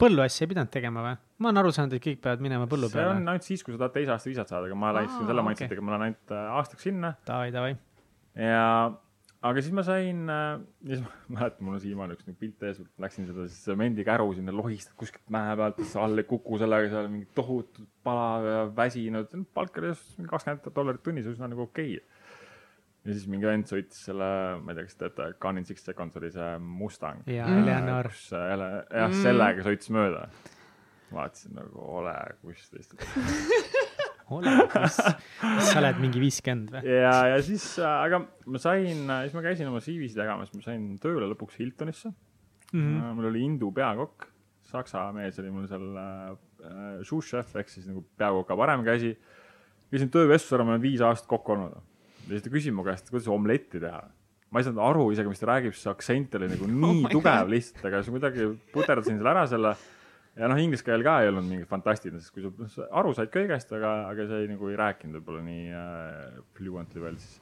[0.00, 1.16] põlluasja ei pidanud tegema või?
[1.42, 3.18] ma olen aru saanud, et kõik peavad minema põllu see peale.
[3.18, 5.50] on ainult siis, kui sa tahad teise aasta viisat saada, aga ma läksin selle okei.
[5.50, 7.74] mindset'iga, ma lähen ainult äh, aastaks sinna Davai, davai.
[8.40, 8.64] ja,
[9.46, 12.80] aga siis ma sain äh,, siis ma mäletan, mul on siiamaani üks nagu pilt ees,
[13.02, 17.08] läksin seda siis semendikäru sinna lohistad kuskilt mäe pealt, sa all ei kuku sellega seal
[17.12, 22.26] mingi tohutud palav ja väsinud, palk oli mingi kakskümmend dollarit tunnis, üsna nagu okei okay.
[23.06, 24.32] ja siis mingi vend sõitis selle,
[24.62, 26.50] ma ei tea, kas te teate, Gone in six seconds oli see
[26.82, 27.24] Mustang.
[27.30, 27.48] Jaa.
[27.60, 28.10] Eleanor.
[28.12, 28.70] kus äh, jälle,
[29.02, 30.26] jah, sellega sõitis mööda.
[31.14, 33.75] vaatasin nagu, ole kuss lihtsalt
[34.34, 34.96] ole, kas,
[35.40, 36.94] kas sa oled mingi viiskümmend või?
[36.96, 41.28] ja, ja siis, aga ma sain, siis ma käisin oma CV-sid jagamas, ma sain tööle
[41.30, 42.10] lõpuks Hiltonisse
[42.72, 42.80] mm.
[42.80, 43.14] -hmm.
[43.18, 44.28] mul oli Indu peakokk,
[44.66, 49.16] saksa mees oli mul seal äh, sous-chef ehk siis nagu peakoka parem käsi.
[49.90, 51.74] käisin töövestlusele, ma olen viis aastat kokk olnud.
[52.26, 54.02] ja siis ta küsis mu käest, kuidas omletti teha.
[54.50, 57.44] ma ei saanud aru isegi, mis ta räägib, see aktsent oli nagu nii my tugev
[57.44, 57.52] God.
[57.54, 59.76] lihtsalt, aga siis kuidagi puterdasin selle ära selle
[60.36, 63.14] ja noh, inglise keel ka ei olnud mingi fantastiline, sest kui sa noh, sa aru
[63.16, 67.40] said kõigest, aga, aga sa ei nagu ei rääkinud võib-olla nii äh, fluently veel siis.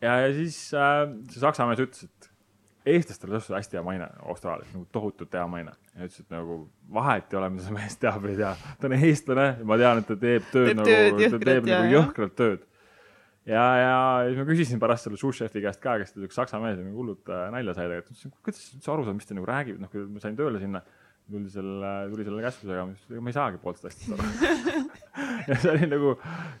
[0.00, 2.30] ja, ja siis äh, see saksa mees ütles, et
[2.94, 5.74] eestlastel on hästi hea maine Austraalias, nagu tohutult hea maine.
[5.94, 6.62] ja ütles, et nagu
[6.96, 8.54] vahet ei ole, mida see mees teab või ei tea.
[8.80, 11.68] ta on eestlane ja ma tean, et ta teeb tööd Teeb nagu, ta jõhkralt teeb
[11.68, 12.64] ja, nagu jõhkralt tööd.
[13.50, 13.92] ja, ja
[14.30, 17.02] siis ma küsisin pärast selle sous-chef'i käest ka, kes ta üks saksa mees ja nagu
[17.02, 18.16] hullult äh, nalja sai tegelikult.
[18.16, 20.62] ütlesin, kuidas sa üldse aru saad, mis ta nagu räägib, noh, kui ma sain tööle
[20.62, 20.84] sinna
[21.30, 22.84] tuldi selle, tuli selle käsklusega,
[23.20, 24.86] ma ei saagi poolest asjast aru.
[25.48, 26.12] Ja see oli nagu,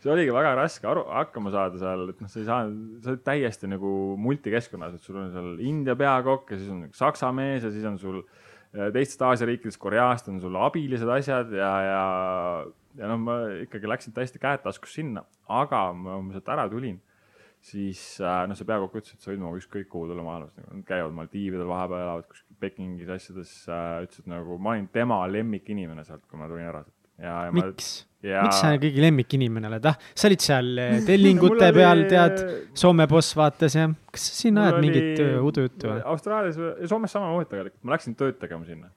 [0.02, 2.68] see oligi väga raske aru, hakkama saada seal, et noh, sa ei saa,
[3.04, 3.90] sa oled täiesti nagu
[4.20, 7.98] multikeskkonnas, et sul on seal India peakokk ja siis on saksa mees ja siis on
[8.00, 8.22] sul
[8.70, 12.02] teistest Aasia riikidest, Koreast on sul abilised asjad ja, ja,
[12.98, 16.98] ja noh, ma ikkagi läksin täiesti käed taskus sinna, aga ma, ma sealt ära tulin
[17.64, 20.84] siis äh, noh, see peakokk ütles, et sa võid minuga ükskõik kuhu tulla maailmas, nad
[20.88, 26.04] käivad Maldiividel vahepeal, elavad kuskil Pekingis asjades äh,, ütles, et nagu ma olin tema lemmikinimene
[26.06, 26.96] sealt, kui ma tulin ära sealt.
[27.20, 27.90] ja, ja miks
[28.24, 31.76] ja..., miks sa kõigi lemmikinimene oled, ah, sa olid seal äh, tellingute oli...
[31.80, 32.42] peal, tead,
[32.82, 34.88] Soome boss vaatas ja kas sa siin ajad oli...
[34.88, 36.02] mingit äh, udujuttu või?
[36.14, 38.92] Austraalias ja Soomes samamoodi tegelikult, ma läksin tööd tegema sinna.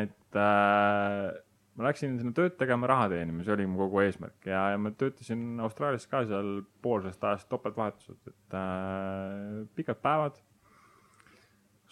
[0.00, 1.32] et äh,
[1.78, 4.92] ma läksin sinna tööd tegema, raha teenima, see oli mu kogu eesmärk ja, ja ma
[4.98, 10.40] töötasin Austraalias ka seal pool sellest ajast topeltvahetused, et äh, pikad päevad.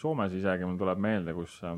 [0.00, 1.76] Soomes isegi mul tuleb meelde, kus äh,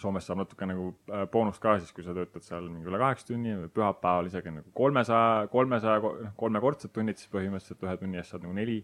[0.00, 3.28] Soomes saab natuke nagu äh, boonust ka siis, kui sa töötad seal mingi üle kaheksa
[3.28, 8.34] tunni või pühapäeval isegi nagu kolmesaja, kolmesaja, noh kolmekordsed tunnid, siis põhimõtteliselt ühe tunni eest
[8.34, 8.80] saad nagu neli,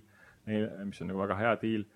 [0.50, 1.88] neli, mis on nagu väga hea diil.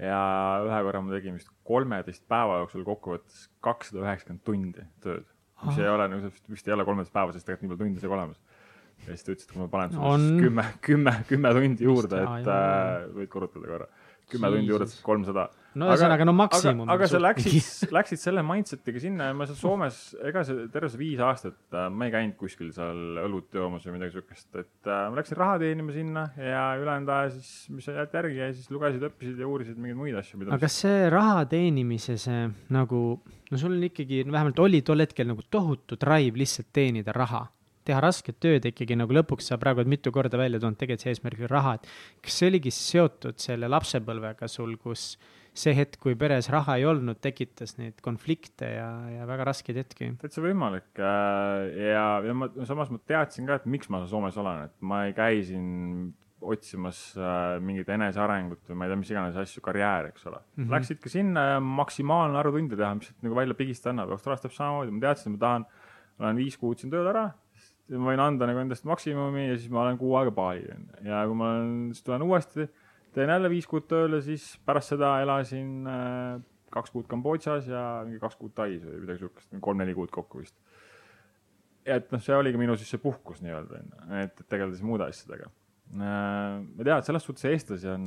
[0.00, 0.18] Ja
[0.66, 5.28] ühe korra ma tegin vist kolmeteist päeva jooksul kokkuvõttes kakssada üheksakümmend tundi tööd.
[5.64, 8.16] Mis ei ole nagu, vist ei ole kolmeteist päeva, sest tegelikult nii palju tunde isegi
[8.16, 8.40] olemas.
[9.04, 10.26] ja siis ta ütles, et kui ma panen sulle on...
[10.40, 13.88] kümme, kümme, kümme tundi juurde, et äh, võid korrutada korra.
[14.30, 15.44] Kümme tundi juurde, kolmsada.
[15.74, 16.84] no ühesõnaga, no maksimum.
[16.86, 20.00] aga, aga sa läksid, läksid selle mindset'iga sinna ja ma seal Soomes,
[20.30, 23.98] ega see terve see viis aastat äh,, ma ei käinud kuskil seal õlut joomas või
[23.98, 28.18] midagi siukest, et äh, ma läksin raha teenima sinna ja ülejäänud aja siis, mis jäid
[28.20, 30.42] järgi ja siis lugesid, õppisid ja uurisid mingeid muid asju.
[30.46, 33.04] aga kas see raha teenimise, see nagu
[33.50, 37.44] no sul on ikkagi, no vähemalt oli tol hetkel nagu tohutu drive lihtsalt teenida raha.
[37.84, 41.14] Teha rasket tööd ikkagi nagu lõpuks sa praegu oled mitu korda välja toonud, tegelikult see
[41.14, 41.88] eesmärk oli raha, et
[42.24, 45.14] kas see oligi seotud selle lapsepõlvega sul, kus
[45.54, 50.10] see hetk, kui peres raha ei olnud, tekitas neid konflikte ja, ja väga raskeid hetki.
[50.18, 54.66] täitsa võimalik äh, ja, ja ma samas ma teadsin ka, et miks ma Soomes olen,
[54.66, 56.12] et ma ei käi siin
[56.44, 60.58] otsimas äh, mingit enesearengut või ma ei tea, mis iganes asju, karjääri, eks ole mm.
[60.58, 60.74] -hmm.
[60.74, 64.12] Läksid ka sinna ja maksimaalne arv tunde teha, mis nagu välja pigist annab.
[64.16, 65.66] Austraalias täpselt samamoodi, ma teadsin, et ma tahan,
[66.18, 67.28] olen viis kuud siin tööl ära,
[67.92, 71.02] ma võin anda nagu endast maksimumi ja siis ma olen kuu aega Bali onju.
[71.08, 72.68] ja kui ma olen, siis tulen uuesti,
[73.16, 76.38] teen jälle viis kuud tööle, siis pärast seda elasin äh,
[76.74, 80.56] kaks kuud Kambodžas ja mingi kaks kuud Tais või midagi siukest, kolm-neli kuud kokku vist.
[81.84, 85.52] et noh, see oligi minu siis see puhkus nii-öelda onju, et tegeleda siis muude asjadega
[85.94, 88.06] Äh, ma tean, et selles suhtes eestlasi on,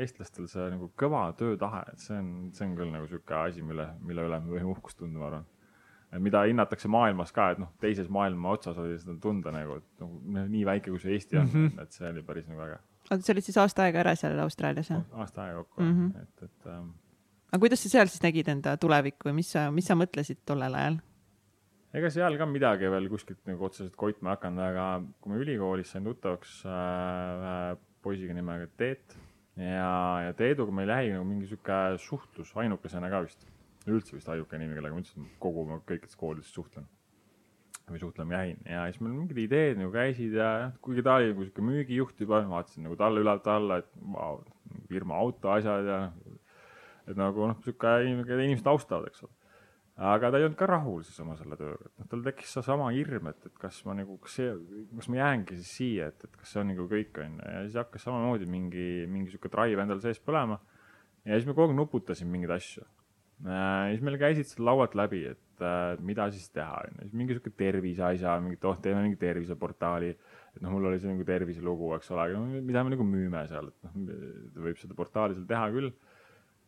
[0.00, 3.84] eestlastel see nagu kõva töötahe, et see on, see on küll nagu sihuke asi, mille,
[4.02, 5.46] mille üle me võime uhkust tunda, ma arvan.
[6.16, 10.46] Mida hinnatakse maailmas ka, et noh, teises maailma otsas oli seda tunda nagu, et nagu
[10.54, 11.82] nii väike, kui see Eesti on mm, -hmm.
[11.82, 12.78] et see oli päris nagu äge.
[13.10, 15.04] oota, sa olid siis aasta aega ära seal Austraalias, jah?
[15.12, 16.22] aasta aega kokku mm, -hmm.
[16.22, 16.88] et, et ähm....
[17.52, 20.74] aga kuidas sa seal siis nägid enda tulevikku ja mis sa, mis sa mõtlesid tollel
[20.74, 20.98] ajal?
[21.92, 26.04] ega seal ka midagi veel kuskilt nagu otseselt koitma hakanud, aga kui ma ülikoolis sain
[26.04, 26.72] tuttavaks äh,
[27.44, 29.16] ühe poisiga nimega Teet
[29.56, 29.92] ja,
[30.26, 33.46] ja Teeduga meil jäi nagu mingi sihuke suhtlus ainukesena ka vist,
[33.94, 36.88] üldse vist ainuke nimi, kellega ma üldse kogu ma kõikides koolides suhtlen
[37.88, 41.30] või suhtlema jäin ja siis meil mingid ideed nagu käisid ja noh, kuigi ta oli
[41.30, 44.42] nagu sihuke müügijuht juba, vaatasin nagu talle ülalt alla, et vau,
[44.90, 45.98] firma auto asjad ja
[47.08, 49.38] et nagu noh, sihuke inimene, inimesed austavad, eks ole
[49.98, 52.90] aga ta ei olnud ka rahul siis oma selle tööga, et noh, tal tekkis seesama
[52.94, 54.52] hirm, et, et kas ma nagu, kas see,
[54.94, 57.64] kas ma jäängi siis siia, et, et kas see on nagu kõik on ju ja
[57.64, 60.60] siis hakkas samamoodi mingi, mingi sihuke drive endal sees põlema.
[61.24, 62.86] ja siis me kogu aeg nuputasime mingeid asju.
[63.44, 67.18] Ja siis meil käisid seal laualt läbi, et äh, mida siis teha, on ju, siis
[67.20, 70.10] mingi sihuke terviseasja, mingi, oh, teeme mingi terviseportaali.
[70.56, 73.70] et noh, mul oli see nagu terviselugu, eks ole, aga mida me nagu müüme seal,
[73.70, 74.18] et noh,
[74.66, 75.92] võib seda portaali seal teha küll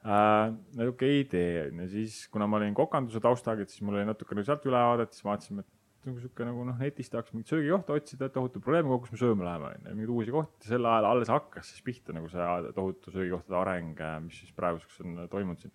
[0.05, 0.55] äh,.
[0.79, 4.47] niisugune idee on ju, siis kuna ma olin kokanduse taustaga, et siis mul oli natukene
[4.47, 8.63] sealt ülevaadet, siis vaatasime, et nagu sihuke nagu noh, netist tahaks mingit söögikohta otsida, tohutu
[8.63, 11.85] probleem, kus me sööma läheme, on ju, mingeid uusi kohti, sel ajal alles hakkas siis
[11.85, 12.47] pihta nagu see
[12.79, 15.75] tohutu söögikohtade areng, mis siis praeguseks on toimunud siin.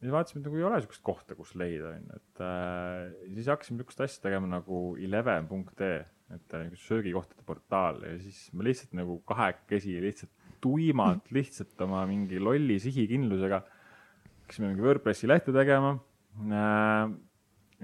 [0.00, 3.50] Siis vaatasime, et nagu ei ole sihukest kohta, kus leida, on ju, et äh, siis
[3.52, 5.98] hakkasime sihukest asja tegema nagu eleven.ee,
[6.36, 10.32] et äh, söögikohtade portaal ja siis me lihtsalt nagu kahekesi lihtsalt
[10.62, 15.96] tuimalt lihtsalt oma mingi lolli sihikindlusega hakkasime mingi Wordpressi lehte tegema.
[16.40, 17.12] Äh,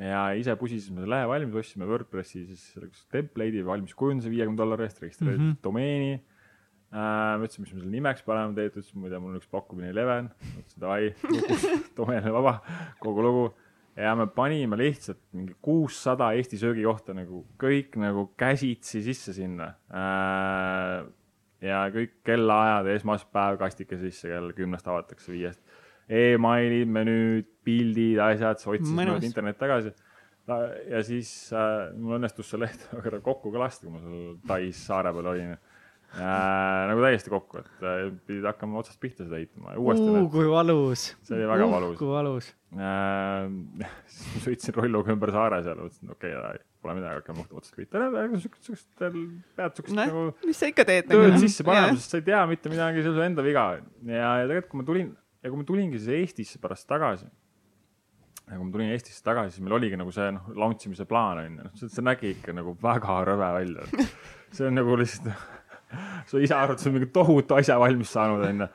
[0.07, 5.01] ja ise pusisime selle lehe valmis, ostsime Wordpressi siis template'i valmis kujunduse viiekümne dollari eest,
[5.03, 5.63] registreeritud mm -hmm.
[5.65, 6.17] domeeni
[6.95, 7.35] äh,.
[7.43, 9.93] mõtlesime, mis me selle nimeks paneme, Teet ütles, ma ei tea, mul on üks pakkumine
[9.93, 11.13] Eleven, mõtlesin davai,
[11.99, 12.57] domeen on vaba,
[13.03, 13.47] kogu lugu.
[13.97, 21.07] ja me panime lihtsalt mingi kuussada Eesti söögikohta nagu kõik nagu käsitsi sisse sinna äh,
[21.65, 25.63] ja kõik kellaajad, esmaspäev kastike sisse, kell kümnest avatakse, viiest.
[26.07, 29.17] emailid, menüüd, pildid, asjad, Mõnus.
[29.17, 29.95] nagu internet tagasi.
[30.91, 34.85] ja siis äh, mul õnnestus see leht korra kokku ka lasta, kui ma seal Tais
[34.87, 35.57] saare peal olin
[36.15, 36.87] äh,.
[36.91, 41.11] nagu täiesti kokku, et äh, pidid hakkama otsast pihta seda ehitama uh, kui valus.
[41.27, 42.53] see oli väga valus kui valus.
[42.79, 43.91] äh.
[44.47, 48.07] sõitsin rolluga ümber saare seal, mõtlesin, okei okay,, pole midagi, hakkame otsast pihta.
[48.39, 48.91] siukest, siukest,
[49.59, 51.11] pead siukest Noh, nagu mis sa ikka teed?
[51.11, 53.69] tööd sisse panema, sest sa ei tea mitte midagi, see on su enda viga.
[54.07, 55.15] ja, ja tegelikult, kui ma tulin
[55.47, 57.27] ja kui ma tulingi siis Eestisse pärast tagasi.
[58.47, 61.43] ja kui ma tulin Eestisse tagasi, siis meil oligi nagu see noh, launch imise plaan
[61.43, 63.87] on ju, see, see nägi ikka nagu väga rõve välja.
[64.57, 65.31] see on nagu lihtsalt,
[66.31, 68.71] su isa arvates on mingi tohutu asja valmis saanud on ju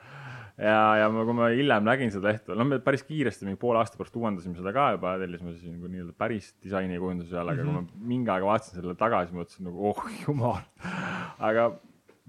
[0.60, 3.80] ja, ja ma, kui ma hiljem nägin seda lehte, no me päris kiiresti, mingi poole
[3.80, 7.66] aasta pärast uuendasime seda ka juba, tellisime siis nagu nii-öelda päris disaini kujunduse jälle, aga
[7.66, 10.62] kui ma mingi aeg vaatasin sellele tagasi, mõtlesin nagu oh jumal.
[11.48, 11.68] aga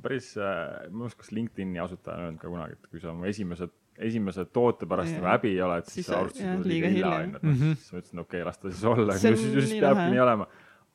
[0.04, 3.12] päris äh,, ma ei usu, kas LinkedIni asutaja on öelnud ka kunagi, et kui sa
[3.14, 3.70] oma esimese,
[4.10, 7.16] esimese toote pärast nagu häbi oled, siis Siis sa alustasid liiga hilja.
[7.20, 10.08] onju, et noh, siis ma ütlesin, okei okay,, las ta siis olla, ju siis, peabki
[10.16, 10.50] nii olema.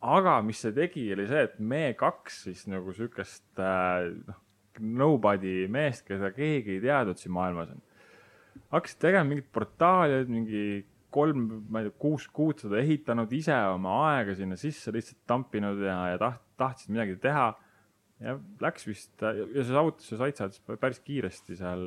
[0.05, 4.39] Aga mis see tegi, oli see, et me kaks siis nagu siukest äh, noh,
[4.79, 7.81] nobody meest, keda keegi ei teadnud siin maailmas on,
[8.75, 10.63] hakkasid tegema mingit portaali, mingi
[11.15, 15.81] kolm, ma ei tea, kuus kuud seda ehitanud, ise oma aega sinna sisse lihtsalt tampinud
[15.83, 17.49] ja, ja taht-, tahtsid midagi teha.
[18.19, 21.85] ja läks vist ja ja see saavutas, see sait saatis päris kiiresti seal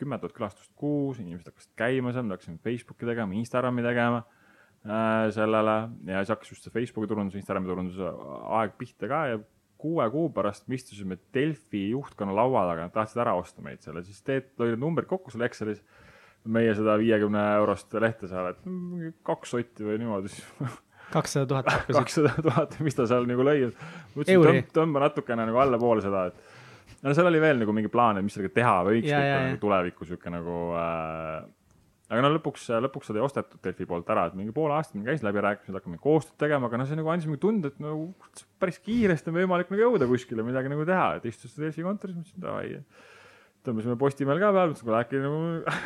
[0.00, 4.22] kümme tuhat külastust kuus, inimesed hakkasid käima seal, me hakkasime Facebooki tegema, Instagrami tegema
[4.84, 5.74] sellele
[6.10, 8.10] ja siis hakkas just see Facebooki turundus, Instagrami turunduse
[8.58, 9.38] aeg pihta ka ja
[9.84, 14.04] kuue kuu pärast me istusime Delfi juhtkonna laua taga, nad tahtsid ära osta meid selle,
[14.06, 15.82] siis teed, lõid numbrid kokku seal Excelis
[16.44, 20.74] meie seda viiekümne eurost lehte seal, et kaks sotti või niimoodi, siis
[21.14, 23.70] kakssada tuhat kakssada tuhat, mis ta seal nagu lõi.
[24.16, 28.26] Mõtlesin, tõmba natukene nagu allapoole seda, et no seal oli veel nagu mingi plaan, et
[28.26, 29.60] mis sellega teha võiks Ja, ja, nagu ja.
[29.62, 31.44] tulevikus sihuke nagu äh,.
[32.12, 35.24] Aga no lõpuks, lõpuks seda ei ostetud Delfi poolt ära, et mingi poole aastat käis
[35.24, 38.10] läbirääkimised, hakkame koostööd tegema, aga noh, see nagu andis mingi tunde, et nagu
[38.60, 42.44] päris kiiresti on võimalik nagu jõuda kuskile midagi nagu teha, et istusin Delfi kontoris, mõtlesin
[42.44, 42.82] davai.
[43.64, 45.38] tõmbasime Postimehel ka peale, mõtlesin, kuule äkki nagu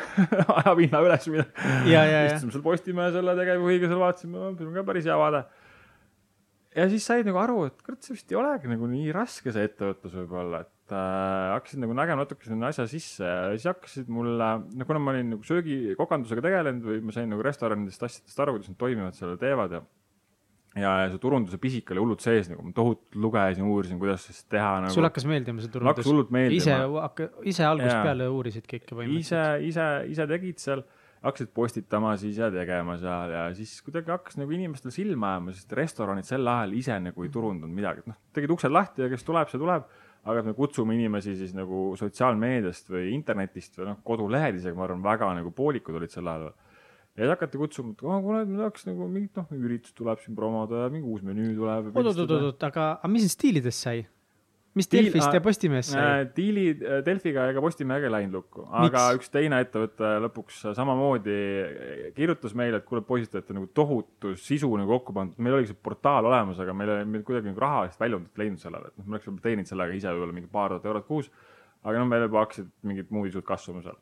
[0.59, 1.69] ajab hinna üles midagi.
[1.93, 2.25] ja, ja, ja.
[2.33, 5.45] istusime seal Postimehe selle tegevjuhiga seal vaatasime, see on ka päris hea vaade.
[6.75, 9.71] ja siis said nagu aru, et kurat, see vist ei olegi nagu nii raske see
[9.71, 14.49] ettevõtlus võib-olla, et äh, hakkasid nagu nägema natuke sinna asja sisse ja siis hakkasid mulle,
[14.75, 18.71] no kuna ma olin nagu söögikokandusega tegelenud või ma sain nagu restoranidest asjadest aru, kuidas
[18.71, 19.83] nad toimivad seal teevad ja
[20.77, 24.43] ja, ja see turunduse pisik oli hullult sees nagu, ma tohutult lugesin, uurisin, kuidas siis
[24.51, 24.93] teha nagu.
[24.93, 26.09] sul hakkas meeldima see mul hakkas turundus?
[26.11, 28.05] hullult ise meeldima., ise algusest Jaa.
[28.05, 30.83] peale uurisid kõike ise põhimõtteliselt?, ise, ise tegid seal,
[31.25, 35.73] hakkasid postitama siis ja tegema seal ja siis kuidagi hakkas nagu inimestel silma jääma, sest
[35.79, 39.25] restoranid sel ajal ise nagu ei turundanud midagi, et noh, tegid uksed lahti ja kes
[39.27, 39.89] tuleb, see tuleb.
[40.27, 44.87] Aga et me kutsume inimesi siis nagu sotsiaalmeediast või internetist või noh, kodulehed isegi, ma
[44.87, 46.51] arvan, väga nagu poolikud olid sel ajal.
[47.15, 50.37] ja siis hakati kutsuma, et oh, kuule, me tahaks nagu mingit noh, üritus tuleb siin
[50.37, 51.91] promoda ja mingi uus menüü tuleb.
[51.95, 54.03] oot-oot-oot, aga, aga mis stiilidest sai?
[54.77, 56.03] Mis Delfist ja Postimehest sai?
[56.03, 59.19] Äh, diili äh, Delfiga ega Postimehega ei läinud lukku, aga Miks?
[59.19, 61.37] üks teine ettevõte lõpuks samamoodi
[62.17, 65.73] kirjutas meile, et kuule, poisid, te olete nagu tohutu sisu nagu kokku pandud, meil oligi
[65.73, 69.07] see portaal olemas, aga meil oli meil kuidagi nagu rahalist väljundit leidnud sellele, et noh,
[69.07, 71.31] me oleks teeninud sellega ise võib-olla mingi paar tuhat eurot kuus.
[71.83, 73.97] aga noh, meil juba hakkasid mingid muud isud kasvama seal.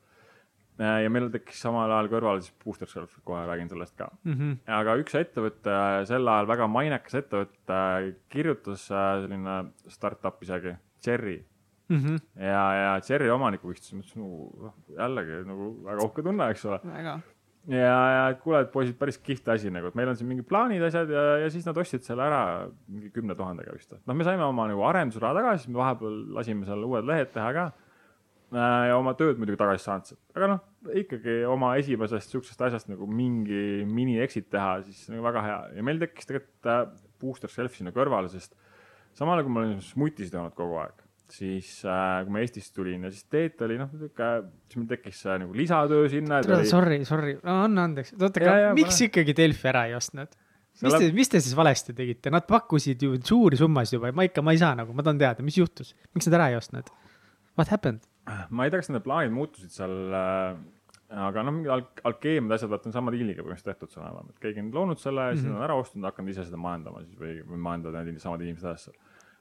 [0.79, 4.57] Ja meil tekkis samal ajal kõrval siis Booster Self, kohe räägin sellest ka Mhm.
[4.67, 11.39] aga üks ettevõte, sel ajal väga mainekas ettevõte, kirjutas äh, selline startup isegi, Cherry
[11.89, 12.17] Mhm.
[12.35, 16.79] ja, ja Cherry omanikuga istusin, mõtlesin nagu noh, jällegi nagu väga uhke tunne, eks ole.
[17.67, 20.45] ja, ja et kuule, et poisid, päris kihvt asi nagu, et meil on siin mingid
[20.47, 23.93] plaanid, asjad ja, ja siis nad ostsid selle ära mingi kümne tuhandega vist.
[24.05, 27.53] noh, me saime oma nagu arendusraha tagasi, siis me vahepeal lasime seal uued lehed teha
[27.53, 27.65] ka.
[28.55, 30.61] Ja oma tööd muidugi tagasi saanud aga noh,
[31.01, 35.83] ikkagi oma esimesest siuksest asjast nagu mingi mini exit teha, siis nagu väga hea ja
[35.83, 36.85] meil tekkis tegelikult äh,
[37.19, 38.55] booster self sinna kõrvale, sest
[39.17, 43.03] samal ajal kui ma olin smutisid olnud kogu aeg, siis äh, kui ma Eestist tulin
[43.03, 46.39] ja siis Teet oli noh, niisugune, siis meil tekkis äh, nagu lisatöö sinna.
[46.71, 49.09] Sorry, sorry, anna andeks, oota, aga miks pane.
[49.11, 50.31] ikkagi Delfi ära ei ostnud?
[50.77, 54.43] mis te, mis te siis valesti tegite, nad pakkusid ju suuri summasid juba, ma ikka,
[54.45, 56.91] ma ei saa nagu, ma tahan teada, mis juhtus, miks nad ära ei ostnud?
[57.57, 58.05] What happened?
[58.49, 60.57] Ma ei tea, kas nende plaanid muutusid seal äh,,
[61.27, 64.41] aga noh, mingid alk-, alkeemiad, asjad, vaata on sama diiliga põhimõtteliselt tehtud seal enam-vähem, et
[64.43, 65.55] keegi on loonud selle ja siis Mhm.
[65.55, 68.89] on ära ostnud, hakanud ise seda majandama siis või, või majandavad need samad inimesed edasi
[68.91, 68.97] seal.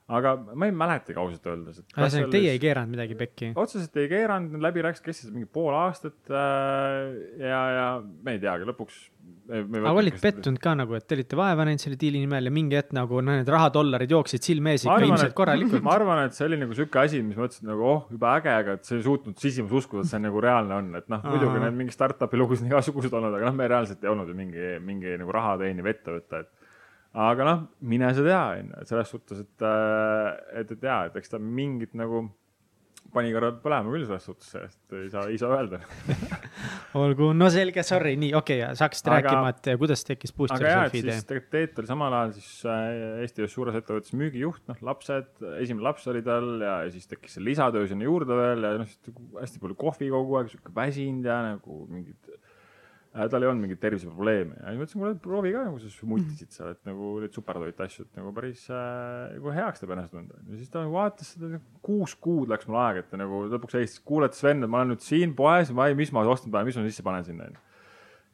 [0.06, 1.88] Aga ma ei mäletagi ausalt öeldes, et.
[1.96, 3.50] ühesõnaga, teie ei keeranud midagi pekki?
[3.58, 8.68] otseselt ei keeranud, läbi rääkis, kestis mingi pool aastat äh, ja, ja me ei teagi,
[8.70, 9.00] lõpuks.
[9.50, 12.78] aga olid pettunud ka nagu, et te olite vaeva näinud selle diili nimel ja mingi
[12.78, 15.82] hetk nagu noh, need rahadollarid jooksid silme ees ikka ilmselt korralikult.
[15.86, 18.54] ma arvan, et see oli nagu sihuke asi, mis ma mõtlesin nagu oh, juba äge,
[18.62, 21.64] aga et sa ei suutnud sisimas uskuda, et see nagu reaalne on, et noh, muidugi
[21.64, 24.70] need mingi startup'i lugusid on igasugused olnud, aga noh, me reaalselt ei olnud ju mingi,
[24.86, 26.65] mingi nagu raha teeniv ettevõte, et
[27.16, 31.06] aga noh, mine sa tea, on ju, et selles suhtes, et, äh, et, et jaa,
[31.08, 32.26] et eks ta mingit nagu
[33.14, 35.78] pani korra põlema küll selles suhtes, et ei saa, ei saa öelda
[37.00, 41.04] olgu, no selge, sorry, nii okei okay,, sa hakkasid rääkima, et kuidas tekkis Booster Selfie
[41.04, 41.16] idee?
[41.30, 45.30] tegelikult Teet oli samal ajal siis äh, Eesti ühes suures ettevõttes müügijuht, noh, lapsed,
[45.62, 48.96] esimene laps oli tal ja, siis tekkis see lisatöö sinna juurde veel ja noh,
[49.40, 52.36] hästi palju kohvi kogu aeg, sihuke väsinud ja nagu mingid
[53.32, 56.72] tal ei olnud mingeid terviseprobleeme ja siis mõtlesin, kuule proovi ka nagu sa mutisid seal,
[56.76, 60.40] et nagu neid supertoite asju, et nagu päris äh, nagu heaks teeb ennast tunda.
[60.46, 63.78] ja siis ta nagu vaatas seda, kuus kuud läks mul aega, et ta nagu lõpuks
[63.78, 66.52] helistas, kuule, et Sven, et ma olen nüüd siin poes, ma ei, mis ma ostnud
[66.52, 67.64] pean, mis ma sisse panen sinna onju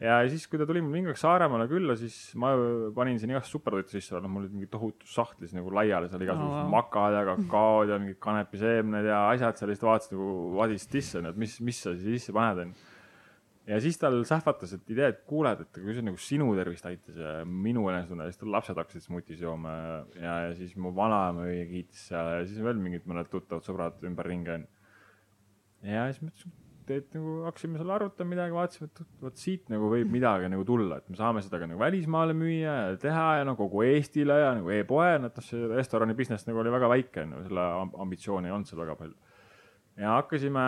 [0.02, 2.52] ja siis, kui ta tuli mul mingi aeg Saaremaale külla, siis ma
[2.96, 6.56] panin siin igast supertoitu sisse, noh, mul olid mingid tohutus sahtlis nagu laiali seal igasugused
[6.58, 6.72] oh, wow.
[6.72, 11.22] makad ja kakaod ja mingid kanepiseemned ja asjad seal, siis ta vaatas nagu vadisid sisse,
[11.30, 12.90] et mis, mis sa siis sisse paned, onju
[13.66, 17.18] ja siis tal sähvatas, et idee, et kuuled, et kui see nagu sinu tervist aitas
[17.18, 19.74] ja minu enesetunne, siis tal lapsed hakkasid smuutis jooma
[20.16, 24.02] ja, ja siis mu vanaema õie kiitis seal ja siis veel mingid mõned tuttavad sõbrad
[24.08, 24.66] ümberringi on.
[25.86, 26.56] ja siis mõtlesin,
[26.92, 30.98] et nagu hakkasime seal arutama midagi, vaatasime, et vot siit nagu võib midagi nagu tulla,
[30.98, 34.50] et me saame seda ka nagu välismaale müüa ja teha ja no kogu Eestile ja
[34.58, 37.68] nagu e-poe, et noh, see restorani business nagu oli väga väike, ju, selle
[38.02, 39.14] ambitsiooni ei olnud seal väga palju.
[40.02, 40.66] ja hakkasime,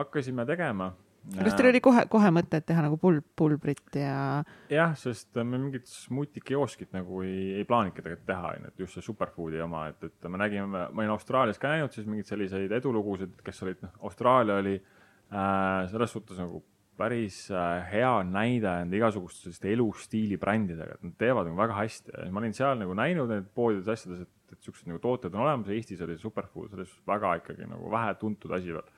[0.00, 0.90] hakkasime tegema
[1.22, 4.42] kas teil oli kohe, kohe mõte, et teha nagu pulb, pulbrit ja?
[4.72, 9.06] jah, sest me mingit smuutikioskit nagu ei, ei plaaninudki tegelikult teha, onju, et just see
[9.06, 13.38] superfoodi oma, et, et me nägime, ma olin Austraalias ka näinud siis mingeid selliseid edulugusid,
[13.46, 16.64] kes olid, noh, Austraalia oli äh, selles suhtes nagu
[16.98, 22.16] päris äh, hea näide enda igasuguste selliste elustiili brändidega, et nad teevad nagu väga hästi.
[22.34, 25.70] Ma olin seal nagu näinud neid poodides asjades, et, et siuksed nagu tooted on olemas,
[25.72, 28.90] Eestis oli superfood selles väga ikkagi nagu vähetuntud asi veel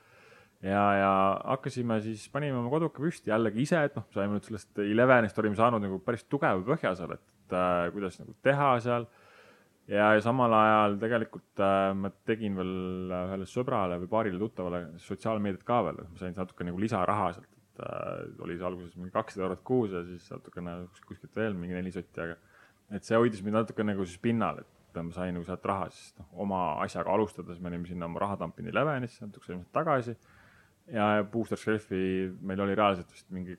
[0.65, 1.11] ja, ja
[1.51, 5.57] hakkasime siis, panime oma koduka püsti jällegi ise, et noh, saime nüüd sellest Elevenist olime
[5.59, 9.07] saanud nagu päris tugeva põhja seal, et äh, kuidas nagu teha seal.
[9.91, 15.65] ja, ja samal ajal tegelikult äh, ma tegin veel ühele sõbrale või paarile tuttavale sotsiaalmeediat
[15.67, 19.49] ka veel, ma sain natuke nagu lisaraha sealt, et äh, oli see alguses mingi kakssada
[19.49, 22.39] eurot kuus ja siis natukene kuskilt veel mingi neli sotti, aga
[22.95, 26.15] et see hoidis mind natuke nagu siis pinnal, et ma sain nagu sealt raha siis
[26.17, 30.15] noh, oma asjaga alustades, me olime sinna oma raha tampinud Elevenisse natuke saime tagasi
[30.91, 33.57] ja Booster Shelfi meil oli reaalselt vist mingi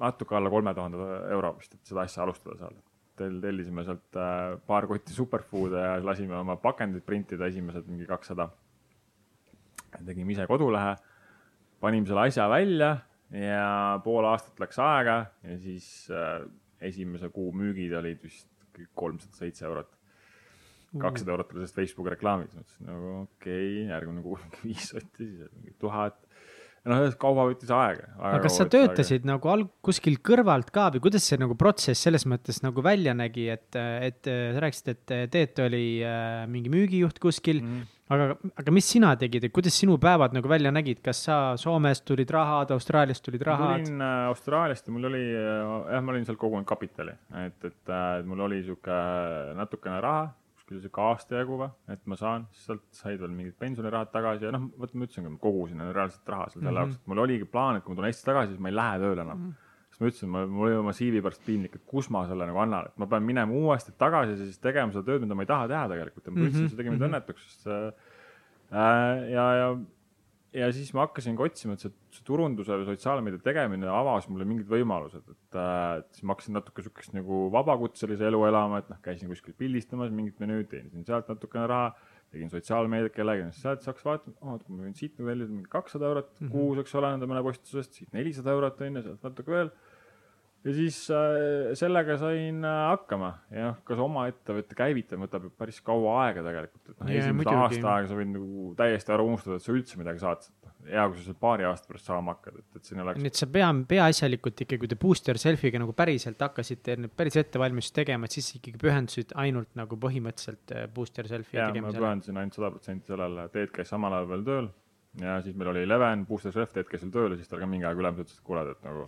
[0.00, 2.70] natuke alla kolme tuhande euro vist, et seda asja alustada.
[3.16, 8.50] Tel-, tellisime sealt äh, paar kotti superfood'e ja lasime oma pakendid printida, esimesed mingi kakssada.
[10.04, 10.96] tegime ise kodulehe,
[11.80, 12.90] panime selle asja välja
[13.32, 16.44] ja pool aastat läks aega ja siis äh,
[16.84, 18.50] esimese kuu müügid olid vist
[18.94, 19.96] kolmsada seitse eurot
[21.00, 25.26] kakssada eurot oli sellest Facebooki reklaamist, mõtlesin nagu okei okay,, järgmine kuu mingi viis sotti,
[25.32, 26.25] siis mingi tuhat
[26.86, 28.08] noh, kaua võttis aega.
[28.18, 29.30] aga kas sa töötasid aega.
[29.32, 33.48] nagu alg-, kuskil kõrvalt ka või kuidas see nagu protsess selles mõttes nagu välja nägi,
[33.52, 37.84] et, et sa rääkisid, et Teet oli äh, mingi müügijuht kuskil mm.
[38.14, 38.30] aga,
[38.62, 42.30] aga mis sina tegid, et kuidas sinu päevad nagu välja nägid, kas sa Soomest tulid
[42.34, 43.82] rahad, Austraaliast tulid rahad?
[43.82, 47.58] ma tulin äh, Austraaliast ja mul oli äh,, jah, ma olin seal kogunud kapitali, et,
[47.66, 49.04] et äh, mul oli sihuke
[49.58, 50.26] natukene raha
[50.66, 54.50] kuskil sihuke aasta jagu või, et ma saan, sealt said veel mingid pensionirahad tagasi ja
[54.50, 56.80] noh, vot ma ütlesingi, ma kogusin reaalselt raha seal selle mhm.
[56.80, 58.72] jaoks mm -hmm., et mul oligi plaan, et kui ma tulen Eestisse tagasi, siis ma
[58.72, 59.46] ei lähe tööle enam mm.
[59.46, 59.62] -hmm
[59.96, 62.90] siis ma ütlesin, mul oli oma CV pärast piinlik, et kus ma selle nagu annan,
[62.90, 65.68] et ma pean minema uuesti tagasi ja siis tegema seda tööd, mida ma ei taha
[65.70, 66.68] teha tegelikult ja ma ütlesin mm, -hmm.
[66.68, 67.08] see tegi mind -hmm.
[67.08, 69.70] õnnetuks, sest äh, ja, ja
[70.54, 74.68] ja siis ma hakkasingi otsima, et see, see turunduse või sotsiaalmeedia tegemine avas mulle mingid
[74.70, 79.00] võimalused, et, äh, et siis ma hakkasin natuke sihukest nagu vabakutselise elu elama, et noh,
[79.04, 81.90] käisin kuskil pildistamas mingit menüüd, teenisin sealt natukene raha,
[82.32, 86.08] tegin sotsiaalmeediat kellelegi, siis sealt saaks vaadata, oh, et ma võin siit tellida mingi kakssada
[86.10, 86.54] eurot mm -hmm.
[86.54, 89.70] kuus, eks ole, nende mõne postitusest, siit nelisada eurot on ju, sealt natuke veel
[90.66, 95.50] ja siis äh, sellega sain äh, hakkama ja noh, kas oma ettevõtte käivitamine võtab ju
[95.58, 99.58] päris kaua aega tegelikult, et noh, esimesed aasta aega sa võid nagu täiesti ära unustada,
[99.58, 100.48] et sa üldse midagi saad.
[100.86, 103.20] hea, kui sa seal paari aasta pärast saama hakkad, et, et siin oleks.
[103.22, 108.00] nii et sa pea, peaasjalikult ikkagi, kui te booster selfie'ga nagu päriselt hakkasite päris ettevalmistusi
[108.00, 112.00] tegema, et siis ikkagi pühendusid ainult nagu põhimõtteliselt äh, booster selfie tegemisele?
[112.00, 114.68] ma pühendusin ainult sada protsenti sellele, Teet käis samal ajal veel tööl
[115.20, 117.70] ja siis meil oli Eleven, booster self, Teet käis veel tööl ja siis tal ka
[117.70, 119.06] mingi aeg ülemus ütles, et kuule, et nagu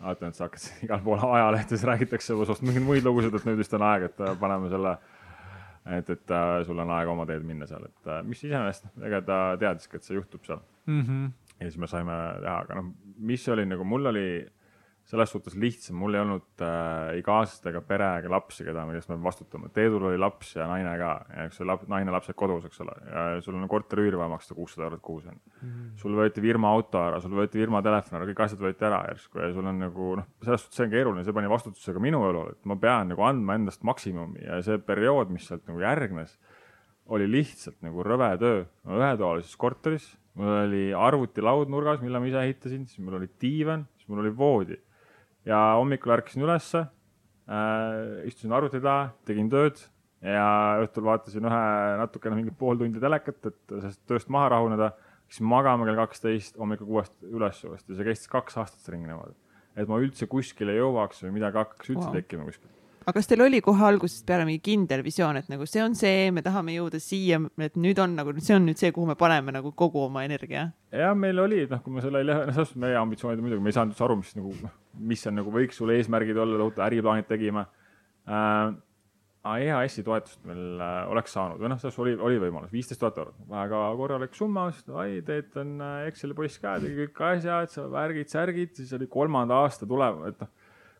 [0.00, 3.74] vaatan, et sa hakkad igal pool ajalehtedes räägitakse sinust mingeid muid lugusid, et nüüd vist
[3.74, 4.96] on aeg, et äh, paneme selle
[5.96, 9.22] et, et äh, sul on aega oma teed minna seal, et äh, mis iseenesest, ega
[9.24, 11.02] ta teadiski, et see juhtub seal mm.
[11.02, 11.30] -hmm.
[11.58, 14.28] ja siis me saime teha, aga noh, mis oli nagu mul oli
[15.08, 19.08] selles suhtes lihtsam, mul ei olnud äh, ei kaaslast ega pere ega lapsi, keda, millest
[19.08, 19.70] me peame vastutama.
[19.72, 21.12] Teedul oli laps ja naine ka
[21.46, 24.84] eks lap, naine, laps jäid kodus, eks ole, ja sul on korteriüüri vaja maksta kuussada
[24.84, 25.62] eurot kuus on mm.
[25.62, 25.86] -hmm.
[26.02, 29.40] sul võeti firma auto ära, sul võeti firma telefon ära, kõik asjad võeti ära järsku
[29.40, 32.20] ja sul on nagu noh, selles suhtes see on keeruline, see pani vastutuse ka minu
[32.28, 36.36] õlul, et ma pean nagu andma endast maksimumi ja see periood, mis sealt nagu järgnes,
[37.08, 38.66] oli lihtsalt nagu rõve töö.
[38.84, 44.12] ühetoalises korteris, mul oli arvutilaud nurgas, mille ma ise ehitasin, siis mul oli diivan, siis
[44.12, 44.76] mul oli voodi
[45.48, 49.80] ja hommikul ärkasin ülesse äh,, istusin arvuti taha, tegin tööd
[50.24, 50.46] ja
[50.82, 51.64] õhtul vaatasin ühe
[52.00, 54.92] natukene mingi pool tundi telekat, et sellest tööst maha rahuneda.
[55.28, 59.36] siis magama kell kaksteist, hommikul kuuest üles uuesti, see kestis kaks aastat see ring niimoodi.
[59.76, 62.16] et ma üldse kuskile jõuaks või midagi hakkaks üldse wow.
[62.16, 62.77] tekkima kuskil
[63.08, 66.26] aga kas teil oli kohe algusest peale mingi kindel visioon, et nagu see on see,
[66.34, 69.54] me tahame jõuda siia, et nüüd on nagu, see on nüüd see, kuhu me paneme
[69.56, 70.66] nagu kogu oma energia?
[70.92, 73.94] ja meil oli, noh, kui me selle, selles suhtes meie ambitsioonid muidugi, me ei saanud
[73.94, 74.74] üldse aru, mis nagu, noh,
[75.12, 77.64] mis on nagu võiks sul eesmärgid olla, tohutu äriplaanid tegime
[78.28, 78.76] äh,.
[79.48, 83.36] EAS-i toetust meil äh, oleks saanud või noh, selles oli, oli võimalus, viisteist tuhat eurot,
[83.48, 88.74] väga korralik summa, davai, teed on äh, Exceli poiss ka, tegi kõik asjad, värgid, särgid,
[88.76, 90.52] siis oli kolmanda aasta tulem, et noh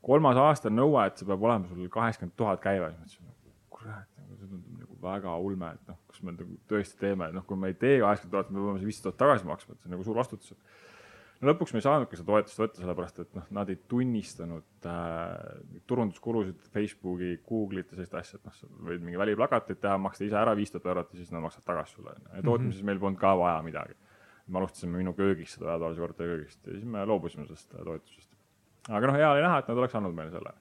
[0.04, 4.36] kolmas aasta nõue, et see peab olema sul kaheksakümmend tuhat käive, siis mõtlesin, kurat, nagu
[4.38, 7.72] see tundub nagu väga ulme, et noh, kas me nagu tõesti teeme, noh, kui me
[7.72, 10.06] ei tee kaheksakümmend tuhat, me peame see viisteist tuhat tagasi maksma, et see on nagu
[10.06, 10.54] suur vastutus.
[11.38, 15.82] no lõpuks me ei saanudki seda toetust võtta, sellepärast et noh, nad ei tunnistanud äh,
[15.90, 20.38] turunduskulusid Facebooki, Google'it ja sellist asja, et noh, sa võid mingi väliplakateid teha, maksta ise
[20.38, 22.16] ära viis tuhat eurot ja siis nad maksavad tagasi sulle.
[22.32, 22.90] ja tootmises mm -hmm.
[22.92, 23.94] meil polnud ka vaja midagi.
[24.48, 28.27] me alustasime minu köögist, seda ühetoalise korteri köögist ja siis me loobusime sellest toetusest
[28.88, 30.54] aga noh, hea oli näha, et nad oleks andnud meile selle.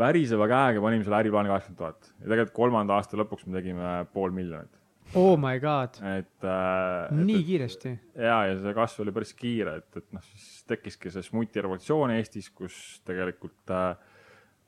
[0.00, 4.34] väriseva käega panime selle äriplaani kaheksakümmend tuhat ja tegelikult kolmanda aasta lõpuks me tegime pool
[4.34, 4.76] miljonit.
[5.14, 5.96] Oh my god.
[6.06, 7.10] et äh,.
[7.10, 7.94] nii et, kiiresti.
[8.14, 12.14] ja, ja see kasv oli päris kiire, et, et noh, siis tekkiski see smuti revolutsioon
[12.14, 12.76] Eestis, kus
[13.08, 13.88] tegelikult äh,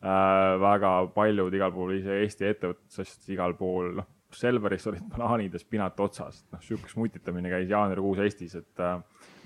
[0.02, 5.60] äh, väga paljud igal pool, Eesti ettevõtted, sest igal pool, noh, Selveris olid banaanid ja
[5.60, 8.98] spinat otsas, noh, sihuke smutitamine käis jaanuarikuus Eestis, et äh,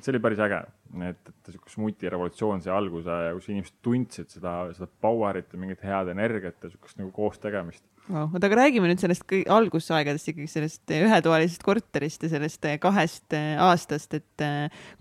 [0.07, 0.61] see oli päris äge,
[1.09, 6.11] et, et sihuke smutirevolutsioon sai alguse kus inimesed tundsid seda, seda power'it ja mingit head
[6.13, 7.83] energiat ja sihukest nagu koos tegemist.
[8.07, 8.29] Wow..
[8.31, 14.15] oota, aga räägime nüüd sellest algusaegadest ikkagi sellest ühetoalisest korterist ja sellest kahest äh, aastast,
[14.15, 14.47] et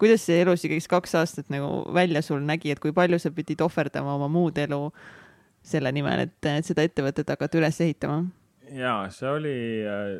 [0.01, 3.61] kuidas see elus ikkagi kaks aastat nagu välja sul nägi, et kui palju sa pidid
[3.61, 4.81] ohverdama oma muud elu
[5.65, 8.23] selle nimel, et seda ettevõtet hakata üles ehitama?
[8.73, 9.57] Ja see oli,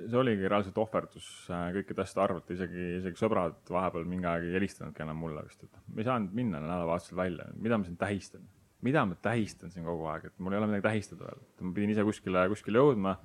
[0.10, 4.58] see oligi reaalselt ohverdus äh, kõikide asjade arvelt, isegi, isegi sõbrad vahepeal mingi aeg ei
[4.58, 8.44] helistanudki enam mulle vist, et me ei saanud minna nädalavahetusel välja, mida ma siin tähistan,
[8.86, 11.74] mida ma tähistan siin kogu aeg, et mul ei ole midagi tähistada veel, et ma
[11.78, 13.16] pidin ise kuskile, kuskile jõudma.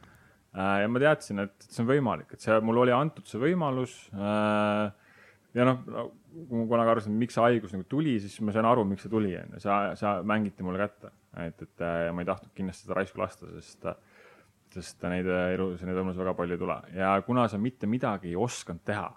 [0.50, 3.96] Äh, ja ma teadsin, et see on võimalik, et see, mul oli antud see võimalus.
[4.14, 5.12] Äh,
[5.54, 8.86] ja noh, kui ma kunagi arvasin, miks see haigus nagu tuli, siis ma sain aru,
[8.88, 11.12] miks see tuli, on ju, see, see mängiti mulle kätte,
[11.44, 13.86] et, et ma ei tahtnud kindlasti seda raisku lasta, sest
[14.76, 18.38] sest neid elus, neid võimalusi väga palju ei tule ja kuna sa mitte midagi ei
[18.38, 19.08] osanud teha,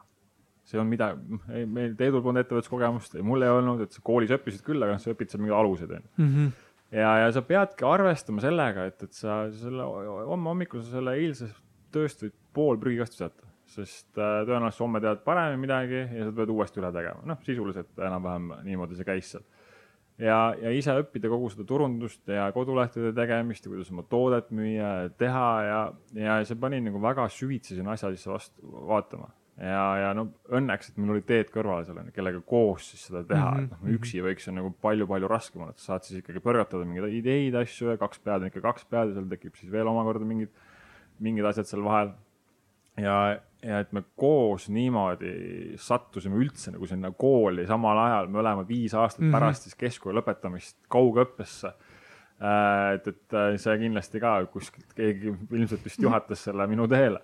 [0.68, 1.12] see on mida,
[1.50, 5.14] meil Teedul polnud ettevõtluskogemust, mul ei olnud, et sa koolis õppisid küll, aga noh, sa
[5.14, 6.30] õpid seal mingid alused onju mm.
[6.34, 6.52] -hmm.
[7.00, 9.88] ja, ja sa peadki arvestama sellega, et, et sa selle
[10.30, 11.50] homme hommikul sa selle eilse
[11.94, 16.50] tööst võid pool prügikasti visata, sest äh, tõenäoliselt homme tead paremini midagi ja sa pead
[16.54, 19.46] uuesti üle tegema, noh sisuliselt enam-vähem niimoodi see käis seal
[20.24, 24.90] ja, ja ise õppida kogu seda turundust ja kodulehtede tegemist ja kuidas oma toodet müüa
[25.04, 25.80] ja teha ja,
[26.18, 29.30] ja see pani nagu väga süvitsi sinna asja sisse vastu vaatama.
[29.60, 33.50] ja, ja no õnneks, et mul oli teed kõrvale seal, kellega koos siis seda teha
[33.50, 33.64] mm, -hmm.
[33.64, 33.96] et noh, mhm.
[34.00, 37.58] üksi võiks see nagu palju-palju raskem olla, et sa saad siis ikkagi põrgatada mingeid ideid,
[37.64, 40.54] asju ja kaks pead on ikka kaks pead ja seal tekib siis veel omakorda mingid,
[41.20, 42.14] mingid asjad seal vahel.
[42.98, 43.18] ja
[43.64, 45.34] ja et me koos niimoodi
[45.82, 49.40] sattusime üldse nagu sinna kooli samal ajal, me oleme viis aastat mm -hmm.
[49.40, 51.74] pärast siis keskkooli lõpetamist kaugõppesse.
[52.44, 57.22] Äh, et, et äh, see kindlasti ka kuskilt keegi ilmselt vist juhatas selle minu teele.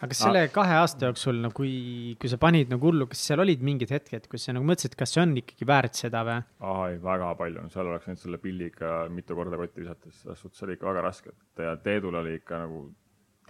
[0.00, 3.40] aga kas selle kahe aasta jooksul, no kui, kui sa panid nagu hullu, kas seal
[3.40, 6.38] olid mingid hetked, kus sa nagu mõtlesid, kas see on ikkagi väärt seda või?
[6.60, 10.62] aa ei, väga palju, seal oleks võinud selle pilliga mitu korda kotti visata, selles suhtes
[10.62, 12.84] oli ikka väga raske, et ja Teedul oli ikka nagu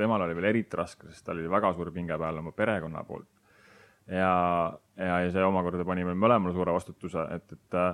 [0.00, 3.28] temal oli veel eriti raske, sest tal oli väga suur pinge peal oma perekonna poolt.
[4.10, 4.32] ja,
[4.96, 7.92] ja, ja see omakorda pani meil mõlemale suure vastutuse, et, et äh,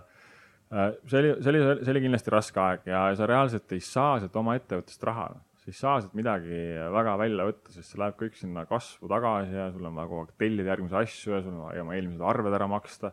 [1.05, 4.39] see oli, see oli, see oli kindlasti raske aeg ja sa reaalselt ei saa sealt
[4.41, 5.29] oma ettevõttest raha
[5.67, 6.59] sa ei saa sealt midagi
[6.95, 10.23] väga välja võtta, sest see läheb kõik sinna kasvu tagasi ja sul on vaja kogu
[10.23, 13.11] aeg tellida järgmisi asju ja sul on vaja oma eelmised arved ära maksta.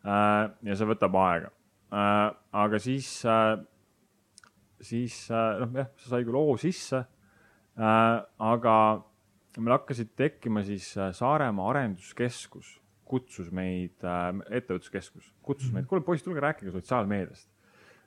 [0.00, 1.50] Äh, ja see võtab aega.
[1.92, 2.30] Äh,
[2.62, 3.10] aga siis,
[4.80, 7.02] siis noh, jah, see sai küll hoo sisse.
[7.80, 8.76] Aga
[9.58, 12.76] meil hakkasid tekkima siis äh, Saaremaa Arenduskeskus,
[13.10, 14.28] kutsus meid äh,,
[14.60, 17.48] ettevõtluskeskus, kutsus meid, kuule poiss, tulge rääkige sotsiaalmeediast.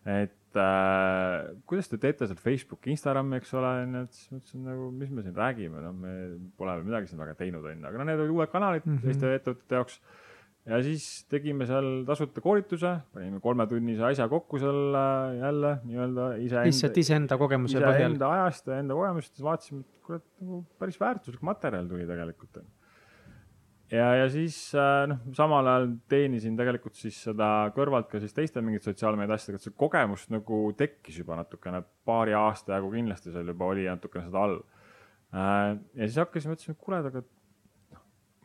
[0.04, 4.90] et äh, kuidas te teete seal Facebooki, Instagrami, eks ole, onju, siis ma ütlesin nagu,
[5.00, 6.16] mis me siin räägime, noh, me
[6.60, 9.14] pole veel midagi siin väga teinud, onju, aga no need olid uued kanalid mm -hmm.
[9.14, 10.00] Eesti ettevõtete jaoks
[10.70, 16.70] ja siis tegime seal tasuta koolituse, panime kolmetunnise asja kokku seal äh, jälle nii-öelda iseenda.
[16.70, 18.14] lihtsalt iseenda kogemuse ise põhjal.
[18.14, 22.62] Enda ajast ja enda kogemust, siis vaatasime, et kurat, nagu päris väärtuslik materjal tuli tegelikult.
[23.92, 28.64] ja, ja siis äh, noh, samal ajal teenisin tegelikult siis seda kõrvalt ka siis teiste
[28.64, 33.52] mingite sotsiaalmeedia asjadega, et see kogemus nagu tekkis juba natukene, paari aasta jagu kindlasti seal
[33.52, 34.62] juba oli natukene seda all.
[35.34, 37.28] Äh, ja siis hakkasime, ütlesime, et kuule, aga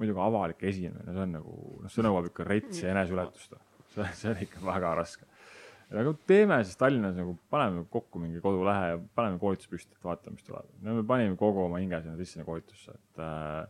[0.00, 3.56] muidugi avalik esinemine, see on nagu, noh, see nõuab ikka retsi eneseületust.
[3.94, 5.26] see, see on ikka väga raske.
[5.88, 10.36] aga teeme siis Tallinnas nagu, paneme kokku mingi kodulehe ja paneme koolituse püsti, et vaatame,
[10.36, 10.68] mis tuleb.
[10.84, 13.66] no me panime kogu oma hinge sinna sisse koolitusse, et äh,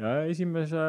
[0.00, 0.86] ja esimese,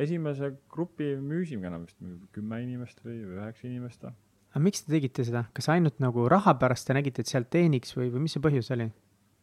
[0.00, 2.00] esimese grupi müüsimegi enam vist
[2.34, 4.08] kümme inimest või üheksa inimest.
[4.08, 7.96] aga miks te tegite seda, kas ainult nagu raha pärast te nägite, et sealt teeniks
[7.96, 8.90] või, või mis see põhjus oli?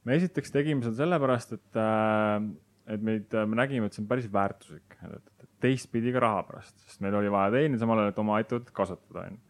[0.05, 2.37] me esiteks tegime seda sellepärast, et äh,
[2.91, 7.01] et meid, me nägime, et see on päris väärtuslik, et teistpidi ka raha pärast, sest
[7.05, 9.41] meil oli vaja teenida samal ajal, et oma ettevõtet kasvatada, onju.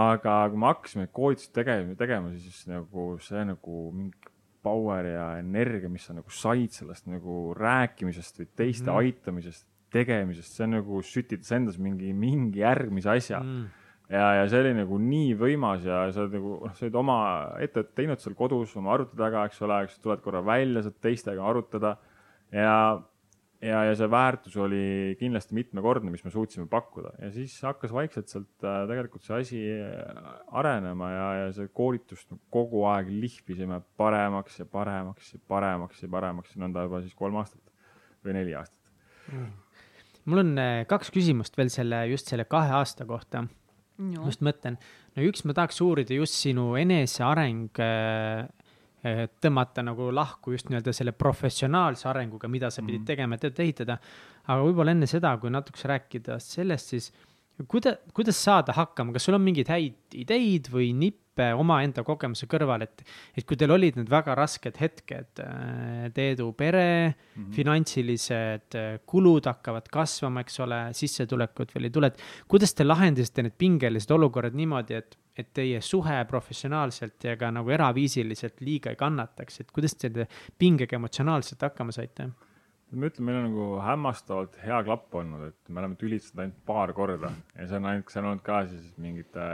[0.00, 4.30] aga kui me hakkasime koolitust tegema, tegema, siis nagu see nagu mingi
[4.62, 8.96] power ja energia, mis sa nagu said sellest nagu rääkimisest või teiste mm.
[9.00, 13.64] aitamisest, tegemisest, see on nagu sütitas endas mingi, mingi järgmise asja mm.
[14.12, 17.18] ja, ja see oli nagu nii võimas ja sa oled nagu, noh, sa oled oma
[17.64, 21.48] ettevõtet teinud seal kodus oma arvuti taga, eks ole, eks tuled korra välja, saad teistega
[21.50, 21.96] arutada
[22.52, 22.76] ja,
[23.60, 24.82] ja, ja see väärtus oli
[25.20, 27.12] kindlasti mitmekordne, mis me suutsime pakkuda.
[27.22, 32.32] Ja siis hakkas vaikselt sealt äh, tegelikult see asi äh, arenema ja, ja see koolitust
[32.52, 36.56] kogu aeg lihvisime paremaks ja paremaks ja paremaks ja paremaks.
[36.60, 37.64] Nõnda juba siis kolm aastat
[38.24, 38.78] või neli aastat.
[39.30, 39.50] Mm..
[40.30, 43.46] mul on äh, kaks küsimust veel selle, just selle kahe aasta kohta.
[44.00, 44.78] just mõtlen,
[45.12, 47.76] no üks, ma tahaks uurida just sinu eneseareng
[49.40, 53.08] tõmmata nagu lahku just nii-öelda selle professionaalse arenguga, mida sa pidid mm.
[53.08, 53.96] tegema, et ehitada.
[54.46, 57.12] aga võib-olla enne seda, kui natukese rääkida sellest, siis
[57.68, 62.84] kuida-, kuidas saada hakkama, kas sul on mingeid häid ideid või nippe omaenda kogemuse kõrval,
[62.84, 63.04] et,
[63.38, 67.54] et kui teil olid need väga rasked hetked, äh, Teedu pere mm, -hmm.
[67.56, 73.46] finantsilised äh, kulud hakkavad kasvama, eks ole, sissetulekud veel ei tule, et kuidas te lahendasite
[73.46, 78.98] need pingelised olukorrad niimoodi, et et teie suhe professionaalselt ja ka nagu eraviisiliselt liiga ei
[79.00, 80.26] kannataks, et kuidas te selle
[80.58, 82.28] pingega emotsionaalselt hakkama saite?
[82.98, 86.92] Ma ütlen, meil on nagu hämmastavalt hea klapp olnud, et me oleme tülitsenud ainult paar
[86.96, 87.30] korda.
[87.54, 89.44] Ja see on ainult, see on olnud ka siis mingite,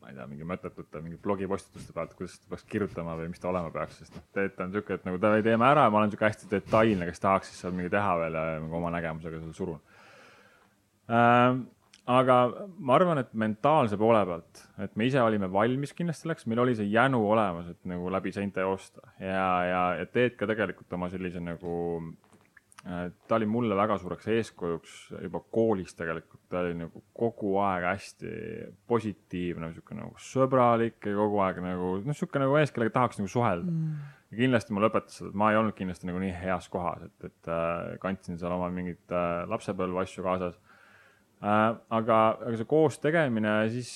[0.00, 3.50] ma ei tea, mingi mõttetute, mingi blogipostituste pealt, kuidas ta peaks kirjutama või mis ta
[3.50, 6.28] olema peaks, sest noh, Teet on sihuke, et nagu davai, teeme ära ma olen sihuke
[6.28, 9.82] hästi detailne, kes tahaks siis seal midagi teha veel nagu oma nägemusega seal surun.
[11.10, 11.66] Ähm,
[12.06, 12.38] aga
[12.78, 16.78] ma arvan, et mentaalse poole pealt, et me ise olime valmis kindlasti selleks, meil oli
[16.78, 19.02] see jänu olemas, et nagu läbi seinte joosta.
[19.18, 21.74] Ja, ja, ja Teet ka tegelikult oma sellise nagu
[22.80, 28.30] ta oli mulle väga suureks eeskujuks juba koolis tegelikult, ta oli nagu kogu aeg hästi
[28.88, 33.28] positiivne, sihuke nagu sõbralik ja kogu aeg nagu noh, sihuke nagu mees, kellega tahaks nagu
[33.28, 34.08] suhelda mm.
[34.32, 37.28] ja kindlasti mulle õpetas seda, et ma ei olnud kindlasti nagu nii heas kohas, et,
[37.28, 41.76] et äh, kandsin seal oma mingeid äh, lapsepõlve asju kaasas äh,.
[42.00, 43.92] aga, aga see koos tegemine, siis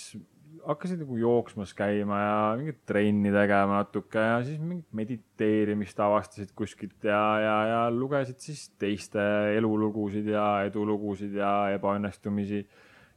[0.66, 7.04] hakkasid nagu jooksmas käima ja mingit trenni tegema natuke ja siis mingit mediteerimist avastasid kuskilt
[7.04, 9.22] ja, ja, ja lugesid siis teiste
[9.58, 12.64] elulugusid ja edulugusid ja ebaõnnestumisi.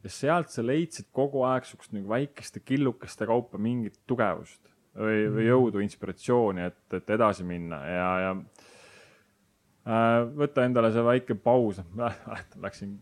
[0.04, 4.62] ja sealt sa leidsid kogu aeg siukest nagu väikeste killukeste kaupa mingit tugevust
[4.94, 5.48] või, või mm.
[5.48, 8.32] jõudu, inspiratsiooni, et, et edasi minna ja, ja
[9.88, 11.80] äh, võtta endale see väike paus,
[12.64, 12.98] läksin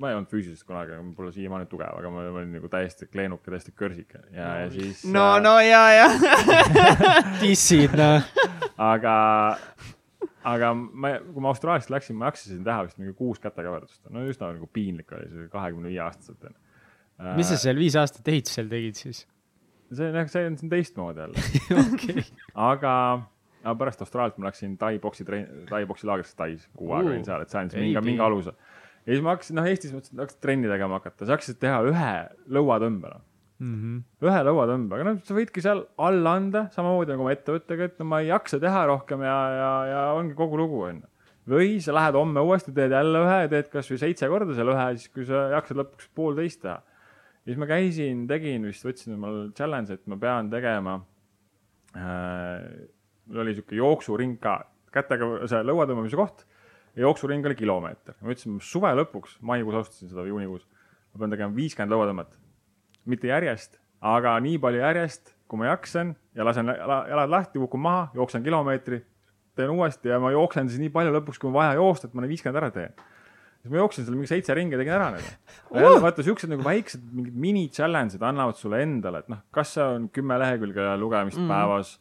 [0.00, 3.44] ma ei olnud füüsiliselt kunagi, ma pole siiamaani tugev, aga ma olin nagu täiesti kleenuk
[3.44, 5.02] ja täiesti kõrsik ja, ja siis.
[5.12, 6.06] no äh,, no ja, ja
[7.42, 8.24] dissid, noh.
[8.80, 9.14] aga,
[10.52, 14.54] aga ma, kui ma Austraaliasse läksin, ma jaksasin teha vist mingi kuus kätekõverdust, no üsna
[14.54, 17.34] nagu piinlik oli see kahekümne viie aastaselt äh,.
[17.36, 19.26] mis sa seal viis aastat ehitusel tegid siis?
[19.92, 21.46] see on jah, see on teistmoodi jälle
[21.84, 22.24] okay.
[22.54, 22.94] aga
[23.60, 27.26] aga pärast Austraaliat ma läksin Tai boksi trein-, Tai boksi laagrisse Tais, kuu aega olin
[27.26, 28.56] seal, et see andis mingi, mingi aluse
[29.06, 31.82] ja siis ma hakkasin, noh, Eestis mõtlesin, et hakkasin trenni tegema hakata, sa hakkasid teha
[31.88, 32.12] ühe
[32.56, 33.26] lõuatõmbe, noh
[33.60, 34.02] mm -hmm..
[34.26, 38.08] ühe lõuatõmbe, aga noh, sa võidki seal alla anda, samamoodi nagu oma ettevõttega, et no
[38.08, 41.08] ma ei jaksa teha rohkem ja, ja, ja ongi kogu lugu, onju.
[41.50, 45.12] või sa lähed homme uuesti, teed jälle ühe teed kasvõi seitse korda selle ühe, siis
[45.12, 46.80] kui sa jaksad lõpuks poolteist teha.
[47.44, 51.00] siis ma käisin, tegin vist, võtsin omal challenge, et ma pean tegema
[51.96, 52.88] äh,
[53.26, 54.60] mul oli sihuke jooksuring ka,
[54.94, 56.46] kätega see lõua tõmbamise koht
[56.96, 58.14] ja jooksuring oli kilomeeter.
[58.20, 60.66] ma ütlesin, suve lõpuks, maikuus alustasin seda juunikuus,
[61.12, 62.34] ma pean tegema viiskümmend lõuatõmmet.
[63.10, 68.10] mitte järjest, aga nii palju järjest, kui ma jaksan ja lasen jalad lahti, kukun maha,
[68.14, 69.00] jooksen kilomeetri,
[69.56, 72.22] teen uuesti ja ma jooksen siis nii palju lõpuks, kui on vaja joosta, et ma
[72.24, 72.94] need viiskümmend ära teen
[73.60, 75.26] siis ma jooksin seal mingi seitse ringi ja tegin ära need
[75.74, 75.98] uh!.
[76.02, 80.08] vaata siuksed nagu väiksed mingid mini challenge'id annavad sulle endale, et noh, kas see on
[80.14, 81.50] kümme lehekülge lugemist mm.
[81.52, 81.94] päevas.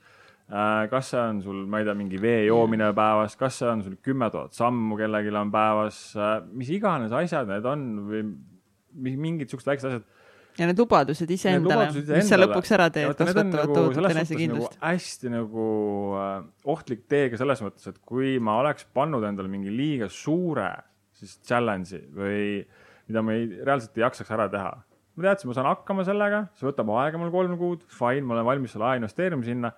[0.90, 3.98] Kas see on sul, ma ei tea, mingi vee joomine päevas, kas see on sul
[4.06, 8.24] kümme tuhat sammu kellelgi on päevas äh,, mis iganes asjad need on või
[9.14, 10.08] mingid siuksed väiksed asjad
[10.60, 14.84] ja need lubadused iseendale, mis sa lõpuks ära teed, kasvatavad nagu, tohutut enesekindlust nagu.
[14.84, 15.66] hästi nagu
[16.20, 16.36] äh,
[16.74, 20.72] ohtlik tee ka selles mõttes, et kui ma oleks pannud endale mingi liiga suure
[21.20, 22.44] siis challenge'i või
[23.10, 24.74] mida ma ei, reaalselt ei jaksaks ära teha.
[25.16, 28.48] ma teadsin, ma saan hakkama sellega, see võtab aega mul kolm kuud, fine, ma olen
[28.48, 29.74] valmis selle aja investeerima sinna.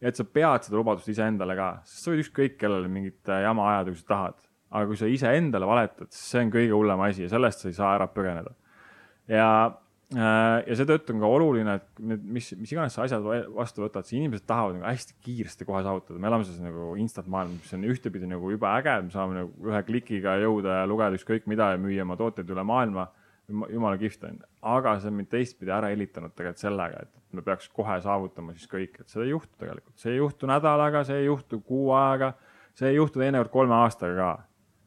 [0.00, 3.44] Ja et sa pead seda lubadust iseendale ka, sest sa võid ükskõik kellele mingit äh,
[3.46, 4.44] jama ajada, kui sa tahad.
[4.76, 7.76] aga kui sa iseendale valetad, siis see on kõige hullem asi ja sellest sa ei
[7.76, 8.54] saa ära põgeneda.
[9.30, 9.48] ja
[10.14, 13.24] Äh, ja seetõttu on ka oluline, et mis, mis iganes sa asjad
[13.56, 17.26] vastu võtad, siis inimesed tahavad nagu hästi kiiresti kohe saavutada, me elame selles nagu instant
[17.26, 21.18] maailmas, mis on ühtepidi nagu jube äge, me saame nagu ühe klikiga jõuda ja lugeda
[21.18, 23.08] ükskõik mida ja müüa oma tooteid üle maailma.
[23.48, 24.40] Jumala kihvt on,
[24.74, 28.68] aga see on mind teistpidi ära helitanud tegelikult sellega, et me peaks kohe saavutama siis
[28.70, 32.32] kõik, et seda ei juhtu tegelikult, see ei juhtu nädalaga, see ei juhtu kuu ajaga,
[32.76, 34.34] see ei juhtu teinekord kolme aastaga ka.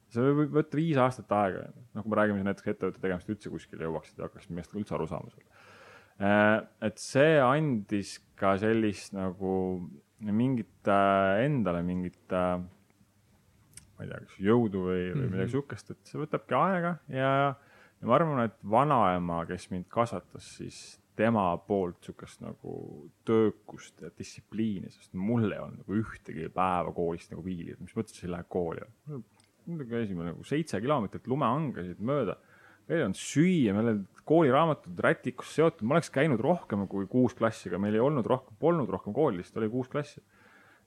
[0.10, 3.86] See võib võtta viis aastat aega, noh, kui me räägime näiteks ettevõtte tegemist üldse kuskile
[3.86, 5.46] jõuaksid ja hakkaksid millestki üldse aru saama seal.
[6.20, 6.56] Äh,
[6.90, 9.54] et see andis ka sellist nagu
[10.26, 15.54] mingit äh, endale mingit, äh, ma ei tea, kas jõudu või, või midagi mhm.
[15.54, 17.32] sihukest, et see võtabki aega ja,
[18.00, 22.74] ja ma arvan, et vanaema, kes mind kasvatas, siis tema poolt sihukest nagu
[23.28, 27.96] töökust ja distsipliini, sest mul ei olnud nagu ühtegi päeva koolist nagu viili, et mis
[27.98, 28.88] mõttes ei lähe kooli
[29.90, 32.38] käisime nagu seitse kilomeetrit lumehangesid mööda.
[32.90, 37.36] meil ei olnud süüa, meil olid kooliraamatud rätikus seotud, ma oleks käinud rohkem kui kuus
[37.38, 40.24] klassi, aga meil ei olnud rohkem, polnud rohkem kooli, lihtsalt oli kuus klassi.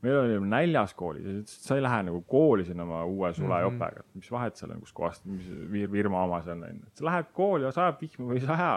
[0.03, 4.33] Meil oli näljas koolis, sa ei lähe nagu kooli sinna oma uue sulajopega, et mis
[4.35, 6.91] vahet seal on, kuskohast, mis firma oma see on, onju.
[6.99, 8.73] sa lähed kooli ja sajab vihma või ei saja,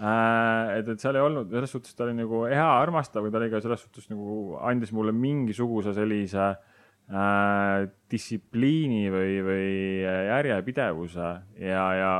[0.00, 3.42] äh, et, et seal ei olnud, selles suhtes ta oli nagu hea, armastav, aga ta
[3.42, 6.68] oli ka selles suhtes nagu andis mulle mingisuguse sellise äh,
[7.10, 9.70] äh, distsipliini või, või
[10.04, 11.30] järjepidevuse
[11.62, 12.12] ja, ja,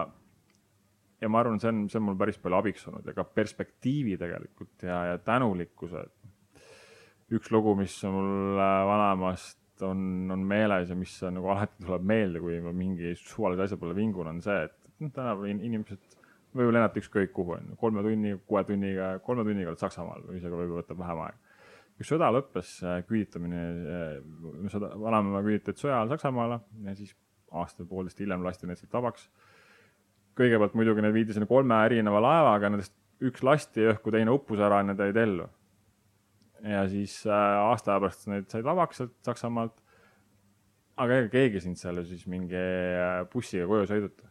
[1.21, 4.19] ja ma arvan, see on, see on mul päris palju abiks olnud ja ka perspektiivi
[4.21, 6.07] tegelikult ja, ja tänulikkuse.
[7.37, 12.07] Üks lugu, mis mul äh, vanaemast on, on meeles ja mis on, nagu alati tuleb
[12.07, 16.19] meelde, kui ma mingi suvalise asja peale vingun, on see, et noh, tänapäeval inimesed
[16.57, 20.41] võivad lennata ükskõik kuhu, on ju, kolme tunni, kuue tunniga, kolme tunniga oled Saksamaal või
[20.41, 21.51] isegi võib-olla võtab vähem aega
[22.01, 23.63] kui sõda lõppes, äh, küüditamine,
[23.93, 27.13] äh, sõda, vanaema küüditati sõja ajal Saksamaale ja siis
[27.53, 29.29] aasta-poolteist hiljem lasti need sealt vabaks.
[30.41, 34.79] kõigepealt muidugi need viidi sinna kolme erineva laevaga, nendest üks lasti õhku, teine uppus ära
[34.81, 35.49] ja need jäid ellu.
[36.63, 39.79] Ja siis äh, aasta aja pärast need said vabaks sealt Saksamaalt.
[41.01, 44.29] aga ega keegi sind seal siis mingi äh, bussiga koju sõiduta.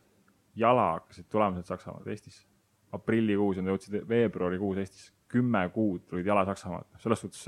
[0.56, 2.46] jala hakkasid tulema sealt Saksamaalt Eestisse.
[2.92, 7.46] aprillikuus ja nad jõudsid veebruarikuus Eestisse kümme kuud tulid jala Saksamaalt, selles suhtes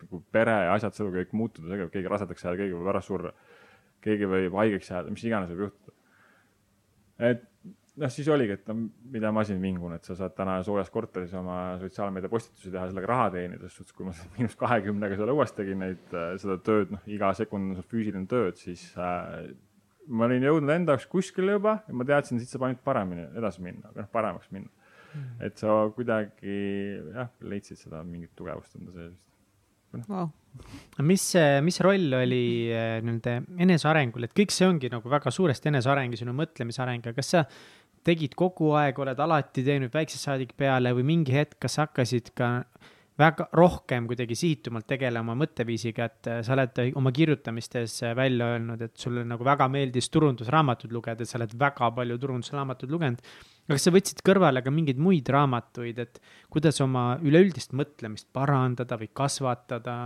[0.00, 3.32] nagu pere ja asjad, see võib kõik muutuda, keegi rasedaks jääda, keegi võib ära surra,
[4.04, 5.96] keegi võib haigeks jääda, mis iganes võib juhtuda.
[7.30, 7.49] et
[8.00, 8.76] noh, siis oligi, et no
[9.12, 13.10] mida ma siin vingun, et sa saad täna soojas korteris oma sotsiaalmeedia postitusi teha, sellega
[13.10, 16.94] raha teenida, selles suhtes, kui ma miinus kahekümnega seal õues tegin neid, äh, seda tööd,
[16.96, 19.50] noh, iga sekund on sul füüsiline tööd, siis äh,
[20.10, 23.64] ma olin jõudnud enda jaoks kuskile juba ja ma teadsin, siit saab ainult paremini edasi
[23.64, 24.72] minna, noh, paremaks minna.
[25.10, 25.30] Mm.
[25.42, 26.52] et sa kuidagi
[27.16, 29.16] jah, leidsid seda mingit tugevust enda sees
[30.06, 30.28] wow..
[31.02, 31.24] mis,
[31.66, 36.20] mis roll oli eh, nende enesearengul, et kõik see ongi nagu väga suuresti eneseareng ja
[36.22, 37.44] sinu mõtlemisareng, aga kas sa
[38.06, 42.50] tegid kogu aeg, oled alati teinud väiksest saadik peale või mingi hetk, kas hakkasid ka
[43.20, 48.80] väga rohkem kuidagi sihitumalt tegelema mõtteviisiga, et äh, sa oled oma kirjutamistes äh, välja öelnud,
[48.86, 53.22] et sulle nagu väga meeldis turundusraamatuid lugeda, sa oled väga palju turundusraamatuid lugenud.
[53.70, 56.20] kas sa võtsid kõrvale ka mingeid muid raamatuid, et
[56.50, 60.00] kuidas oma üleüldist mõtlemist parandada või kasvatada?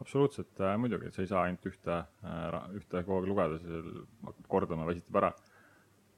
[0.00, 4.46] absoluutselt äh,, muidugi, sa ei saa ainult ühte äh,, ühte kogu aeg lugeda, siis hakkab
[4.54, 5.34] kordama, väsitab ära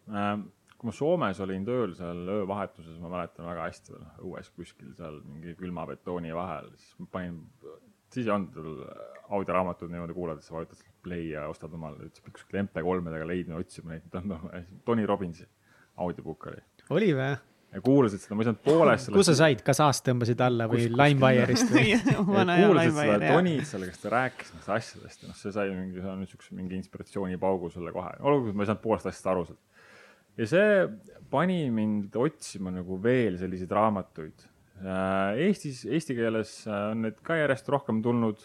[0.07, 5.20] kui ma Soomes olin tööl seal öövahetuses, ma mäletan väga hästi veel õues kuskil seal
[5.29, 7.39] mingi külma betooni vahel, siis ma panin,
[8.11, 8.83] siis ei olnud veel
[9.39, 14.74] audioraamatut niimoodi kuulata, sa vajutad play ja ostad omale, ütles kuskil MP3-dega leidma, otsima neid,
[14.87, 15.47] Tony Robbinsi
[16.03, 16.62] audiobook oli.
[16.91, 17.33] oli või?
[17.73, 20.89] ja kuulasid seda, ma ei saanud poolest kus sa said, kas aast tõmbasid alla või
[20.93, 21.95] Limewire'ist või?
[22.27, 23.31] kuulasid seda.
[23.33, 26.59] Tonit seal, kes ta rääkis nendest asjadest ja noh, see sai mingi, see on siukse
[26.59, 29.62] mingi inspiratsioonipaugu sulle kohe, olgugi et ma ei saanud poolest asjast aru sealt.
[30.38, 30.86] Ja see
[31.32, 34.48] pani mind otsima nagu veel selliseid raamatuid.
[34.82, 38.40] Eestis, eesti keeles äh, on need ka järjest rohkem tulnud,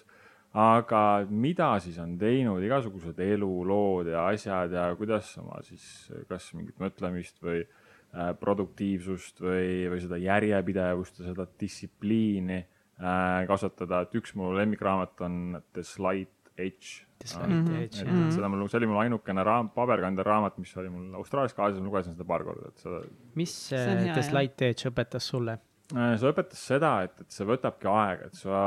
[0.58, 5.84] aga mida siis on teinud igasugused elulood ja asjad ja kuidas oma siis
[6.30, 14.06] kas mingit mõtlemist või äh, produktiivsust või, või seda järjepidevust ja seda distsipliini äh, kasvatada,
[14.06, 15.42] et üks mu lemmikraamat on
[15.74, 17.07] The Slight Edge.
[17.24, 18.20] Edge, et, jah.
[18.28, 21.80] et seda mul, see oli mul ainukene raam, paberkandel raamat, mis oli mul Austraalias kaasas,
[21.82, 23.02] ma lugesin seda paar korda, et seda
[23.40, 24.20] mis See on hea,
[24.60, 25.58] The Edge õpetas sulle?
[25.96, 28.62] Äh, see õpetas seda, et, et see võtabki aega, et sa,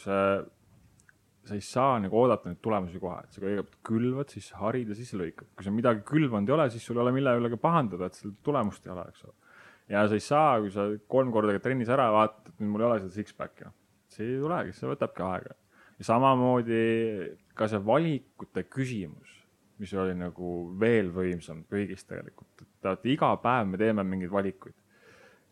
[0.00, 0.20] see,
[1.44, 4.96] sa ei saa nagu oodata neid tulemusi kohe, et sa kõigepealt külvad, siis harid ja
[4.96, 5.50] siis lõikad.
[5.52, 8.16] kui sa midagi külvanud ei ole, siis sul ei ole mille üle ka pahandada, et
[8.16, 9.36] seal tulemust ei ole, eks ole.
[9.92, 12.88] ja sa ei saa, kui sa kolm korda trennis ära, vaatad, et nüüd mul ei
[12.88, 13.76] ole seda six-pack'i, noh.
[14.16, 15.58] see ei tulegi, see võtabki aega.
[15.98, 16.84] Ja samamoodi
[17.54, 19.30] ka see valikute küsimus,
[19.78, 24.76] mis oli nagu veel võimsam kõigist tegelikult, et iga päev me teeme mingeid valikuid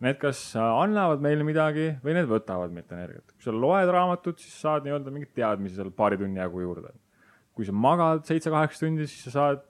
[0.02, 3.34] need kas annavad meile midagi või need võtavad meilt energiat.
[3.34, 6.90] kui sa loed raamatut, siis saad nii-öelda mingeid teadmisi seal paari tunni jagu juurde.
[7.54, 9.62] kui sa magad seitse-kaheksa tundi, siis sa saad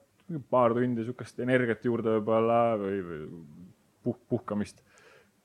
[0.49, 3.21] paar tundi sihukest energiat juurde võib-olla või, või
[4.05, 4.81] puh-, puhkamist.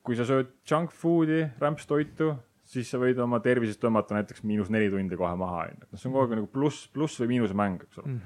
[0.02, 2.32] kui sa sööd junk food'i, rämpstoitu,
[2.68, 5.86] siis sa võid oma tervisest tõmmata näiteks miinus neli tundi kohe maha, onju.
[5.86, 8.18] noh, see on kogu aeg nagu pluss, pluss või miinuse mäng, eks ole.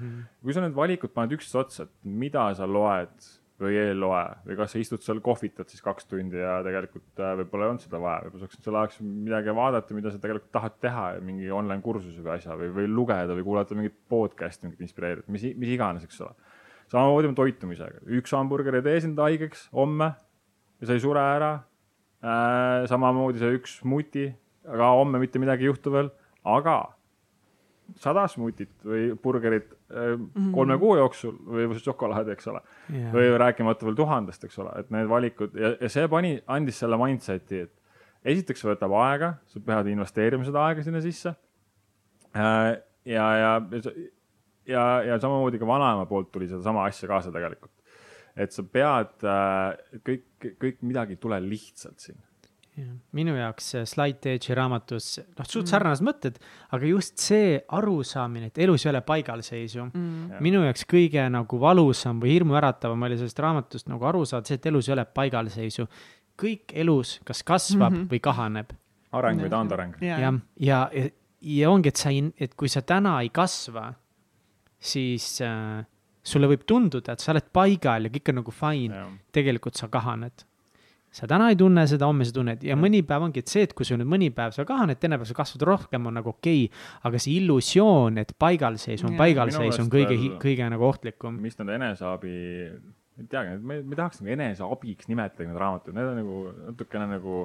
[0.43, 3.31] kui sa need valikud paned üksteise otsa, et mida sa loed
[3.63, 7.35] või ei loe või kas sa istud seal kohvitad siis kaks tundi ja tegelikult äh,
[7.39, 10.79] võib-olla ei olnud seda vaja, võib-olla saaks selle ajaks midagi vaadata, mida sa tegelikult tahad
[10.83, 15.29] teha, mingi online kursuse või asja või, või lugeda või kuulata mingit podcast'i, mingit inspireerivat,
[15.33, 16.35] mis, mis iganes, eks ole.
[16.93, 20.13] samamoodi on toitumisega, üks hamburger ei tee sind haigeks homme
[20.83, 21.53] ja sa ei sure ära.
[22.23, 24.29] Samamoodi see üks smuuti,
[24.69, 26.11] aga homme mitte midagi ei juhtu veel,
[26.47, 26.77] aga
[28.01, 30.15] sada smuutit või burgerit äh,
[30.55, 32.63] kolme kuu jooksul või šokolaadi, eks ole
[33.13, 36.99] või rääkimata veel tuhandest, eks ole, et need valikud ja, ja see pani, andis selle
[37.01, 41.35] mindset'i, et esiteks see võtab aega, sa pead investeerima seda aega sinna sisse.
[42.35, 42.73] ja,
[43.05, 43.53] ja,
[44.67, 47.73] ja, ja samamoodi ka vanaema poolt tuli sedasama asja kaasa tegelikult.
[48.37, 52.21] Et sa pead äh, kõik, kõik midagi ei tule lihtsalt siin.
[52.73, 52.89] Jah.
[53.13, 55.49] minu jaoks Slight Edge'i raamatus, noh, Mm.
[55.53, 56.39] suht sarnased mõtted,
[56.73, 60.39] aga just see arusaamine, et elus ei ole paigalseisu mm..
[60.41, 64.71] Minu jaoks kõige nagu valusam või hirmuäratavam oli sellest raamatust nagu aru saada see, et
[64.73, 65.87] elus ei ole paigalseisu.
[66.41, 67.99] kõik elus kas kasvab mm.
[67.99, 68.09] -hmm.
[68.09, 68.73] või kahaneb.
[69.13, 70.01] areng või taandareng.
[70.01, 71.11] ja, jah, ja, ja,
[71.43, 73.93] ja ongi, et sa ei, et kui sa täna ei kasva,
[74.81, 75.85] siis äh,
[76.23, 79.05] sulle võib tunduda, et sa oled paigal ja kõik on nagu fine,
[79.35, 80.47] tegelikult sa kahaned.
[81.13, 82.63] sa täna ei tunne seda, homme sa tunned.
[82.65, 85.19] Ja mõni päev ongi, et see, et kui sul nüüd mõni päev sa kahaned, teine
[85.21, 86.71] päev sa kasvad rohkem, on nagu okei.
[86.71, 91.37] Okay,, aga see illusioon, et paigalseis on paigalseis, on kõige kõige nagu ohtlikum.
[91.43, 92.33] mis need eneseabi,
[93.21, 96.37] ei teagi, ma ei ma tahaks nagu eneseabiks nimetada neid raamatuid, need on nagu
[96.71, 97.41] natukene nagu.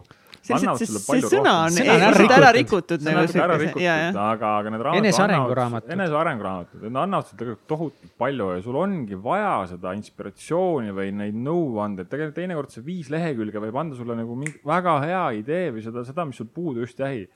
[0.47, 3.03] sõna on Sõna ära rikutud.
[3.03, 5.03] see on nagu ära rikutud, aga, aga need raamatud.
[5.03, 5.91] Enesearenguraamatud.
[5.97, 11.35] enesearenguraamatud, need annavad sulle tegelikult tohutult palju ja sul ongi vaja seda inspiratsiooni või neid
[11.49, 15.83] nõuandeid, tegelikult teinekord see viis lehekülge võib anda sulle nagu mingi väga hea idee või
[15.83, 17.27] seda, seda, mis sul puudu just jäi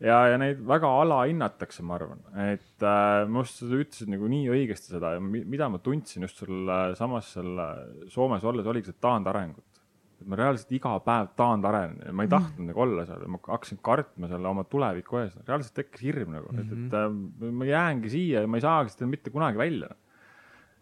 [0.00, 4.48] ja, ja neid väga alahinnatakse, ma arvan, et äh, minu arust sa ütlesid nagu nii
[4.54, 7.68] õigesti seda ja mi- mida ma tundsin just selle samas selle
[8.12, 9.64] Soomes olles oligi see taandarengut.
[10.20, 13.78] et ma reaalselt iga päev taandarenen ja ma ei tahtnud nagu olla seal ma hakkasin
[13.82, 18.40] kartma selle oma tuleviku ees, reaalselt tekkis hirm nagu, et, et äh, ma jäängi siia
[18.44, 19.90] ja ma ei saagi siit mitte kunagi välja.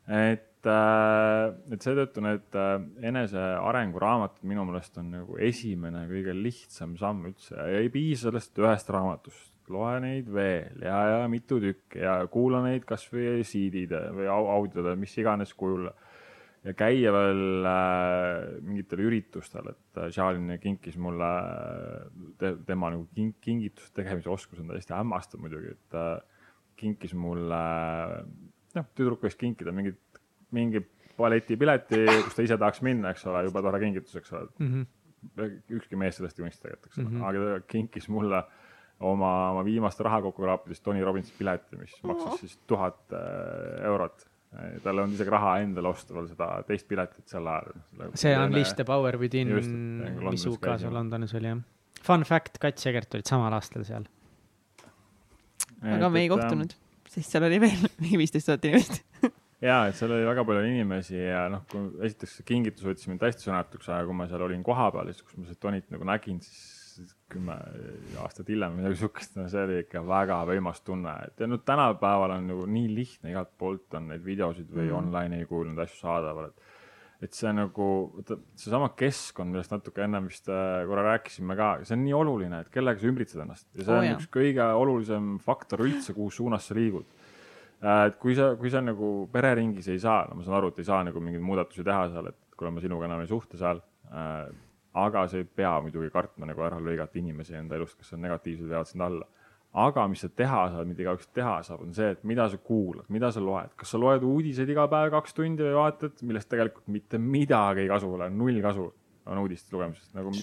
[0.08, 2.76] et, et seetõttu need äh,
[3.08, 9.50] enesearenguraamatud minu meelest on nagu esimene kõige lihtsam samm üldse ei piisa sellest ühest raamatust,
[9.72, 14.94] loe neid veel ja, ja mitu tükki ja kuula neid kasvõi CD-de või au- audiode,
[15.00, 15.90] mis iganes kujul.
[16.62, 21.30] ja käia veel äh, mingitel üritustel, et äh, Charlene kinkis mulle
[22.38, 26.20] te,, tema nagu king, kingituste tegemise oskus on täiesti hämmastav muidugi, et äh,
[26.78, 27.62] kinkis mulle,
[28.76, 30.11] noh, tüdruk võiks kinkida mingit,
[30.52, 30.82] mingi
[31.18, 35.50] balletipileti, kus ta ise tahaks minna, eks ole, jube tore kingitus, eks ole Mm -hmm.
[35.78, 37.28] ükski mees sellest ei unista tegelikult, eks ole mm, -hmm.
[37.28, 38.42] aga ta kinkis mulle
[39.00, 44.28] oma, oma viimaste rahakokkukraapidest Tony Robbinsi pileti, mis maksis siis tuhat äh, eurot.
[44.82, 47.70] tal ei olnud isegi raha endale osta veel seda teist piletit sel ajal.
[48.14, 49.68] see Unleash the Power Within et,
[50.28, 50.92] mis UK-s käisime.
[50.92, 51.62] Londonis oli jah.
[52.04, 54.04] Fun fact, Kats Egert olid samal aastal seal.
[55.80, 56.74] aga me ei kohtunud,
[57.08, 57.88] sest seal oli veel
[58.24, 59.00] viisteist tuhat inimest.
[59.62, 63.22] ja, et seal oli väga palju inimesi ja noh, kui esiteks see kingitus võttis mind
[63.24, 66.40] hästi sõnatuks, aga kui ma seal olin kohapeal, siis kus ma seda Tonit nagu nägin,
[66.42, 67.56] siis kümme
[68.20, 72.36] aastat hiljem midagi siukest, no see oli ikka väga võimas tunne, et ja nüüd tänapäeval
[72.36, 74.98] on ju nii lihtne, igalt poolt on neid videosid või mm.
[74.98, 76.70] online'i kuulnud asju saadaval, et
[77.22, 77.86] et see nagu,
[78.58, 82.72] seesama keskkond, millest natuke ennem vist äh, korra rääkisime ka, see on nii oluline, et
[82.74, 84.16] kellega sa ümbritsed ennast ja see oh, on jah.
[84.18, 87.06] üks kõige olulisem faktor üldse, kuhu suunas sa liigud
[87.82, 90.88] et kui sa, kui sa nagu pereringis ei saa, no ma saan aru, et ei
[90.88, 93.82] saa nagu mingeid muudatusi teha seal, et kuna ma sinuga enam ei suhtle seal
[94.12, 94.52] äh,.
[95.02, 98.68] aga sa ei pea muidugi kartma nagu ära lõigata inimesi enda elust, kes on negatiivsed,
[98.68, 99.26] veavad sind alla.
[99.82, 103.06] aga mis sa teha saad, mida igaüks teha saab, on see, et mida sa kuulad,
[103.08, 106.92] mida sa loed, kas sa loed uudiseid iga päev kaks tundi või vaatad, millest tegelikult
[106.92, 108.90] mitte midagi ei kasu ole, null kasu
[109.26, 110.34] on uudiste lugemisest nagu.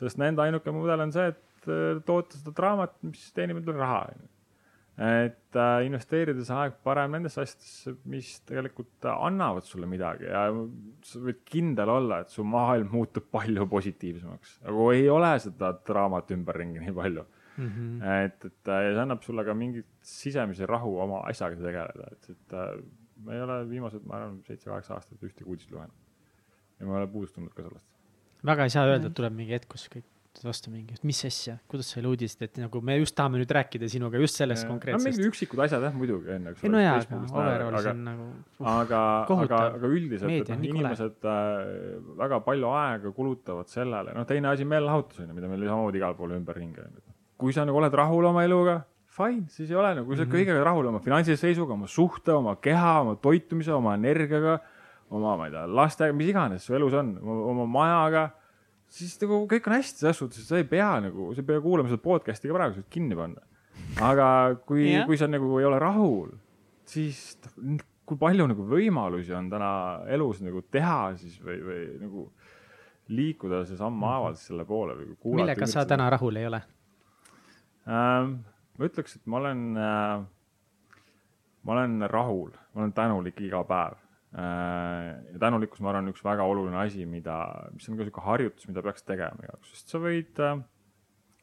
[0.00, 4.04] sest nende ainuke mudel on see, et äh, toota seda draamat, mis teenib endale raha
[5.00, 10.42] et äh, investeerida see aeg parem nendesse asjadesse, mis tegelikult annavad sulle midagi ja
[11.08, 16.34] sa võid kindel olla, et su maailm muutub palju positiivsemaks, aga ei ole seda draamat
[16.36, 17.70] ümberringi nii palju mm.
[17.70, 18.04] -hmm.
[18.26, 22.30] et, et äh, ja see annab sulle ka mingit sisemise rahu oma asjaga tegeleda, et,
[22.36, 22.84] et äh,
[23.24, 25.96] ma ei ole viimased, ma arvan, seitse-kaheksa aastat ühtegi uudist lugenud.
[26.78, 27.88] ja ma ei ole puudust tundnud ka sellest.
[28.52, 30.08] väga ei saa öelda, et tuleb mingi hetk, kus kõik
[30.38, 33.88] vastu mingi, mis asja, kuidas sa selle uudist, et nagu me just tahame nüüd rääkida
[33.90, 35.02] sinuga just sellest konkreetsest.
[35.02, 36.70] no mingid üksikud asjad jah, muidugi on, eks ole.
[36.72, 38.70] no jaa, aga overall see on nagu uh,.
[38.76, 39.02] aga,
[39.34, 44.68] aga, aga üldiselt, et noh, inimesed äh, väga palju aega kulutavad sellele, noh, teine asi
[44.70, 46.96] meelelahutus on ju, mida meil samamoodi igal pool ümberringi on.
[47.42, 48.80] kui sa nagu oled rahul oma eluga,
[49.10, 50.46] fine, siis ei ole nagu, kui sa oled mm -hmm.
[50.46, 54.60] kõigega rahul oma finantsilise seisuga, oma suhte, oma keha, oma toitumise, oma energiaga,
[55.10, 58.30] oma, ma ei tea, lastega, mis iganes su elus on, oma majaga
[58.90, 61.62] siis nagu kõik on hästi selles suhtes, et sa ei pea nagu, sa ei pea
[61.62, 63.46] kuulama seda podcast'i ka praegu, sa võid kinni panna.
[64.06, 64.26] aga
[64.66, 66.34] kui yeah., kui sa nagu ei ole rahul,
[66.90, 67.38] siis
[68.10, 69.70] kui palju nagu võimalusi on täna
[70.10, 72.26] elus nagu teha siis või, või nagu
[73.14, 75.44] liikuda see sammhaaval siis selle poole või kuulata.
[75.44, 76.62] millega sa täna rahul ei ole
[77.86, 78.40] ähm,?
[78.78, 80.26] ma ütleks, et ma olen äh,,
[81.62, 83.98] ma olen rahul, ma olen tänulik iga päev
[84.30, 87.40] ja tänulikkus, ma arvan, üks väga oluline asi, mida,
[87.74, 90.60] mis on ka sihuke harjutus, mida peaks tegema igaüks, sest sa võid äh,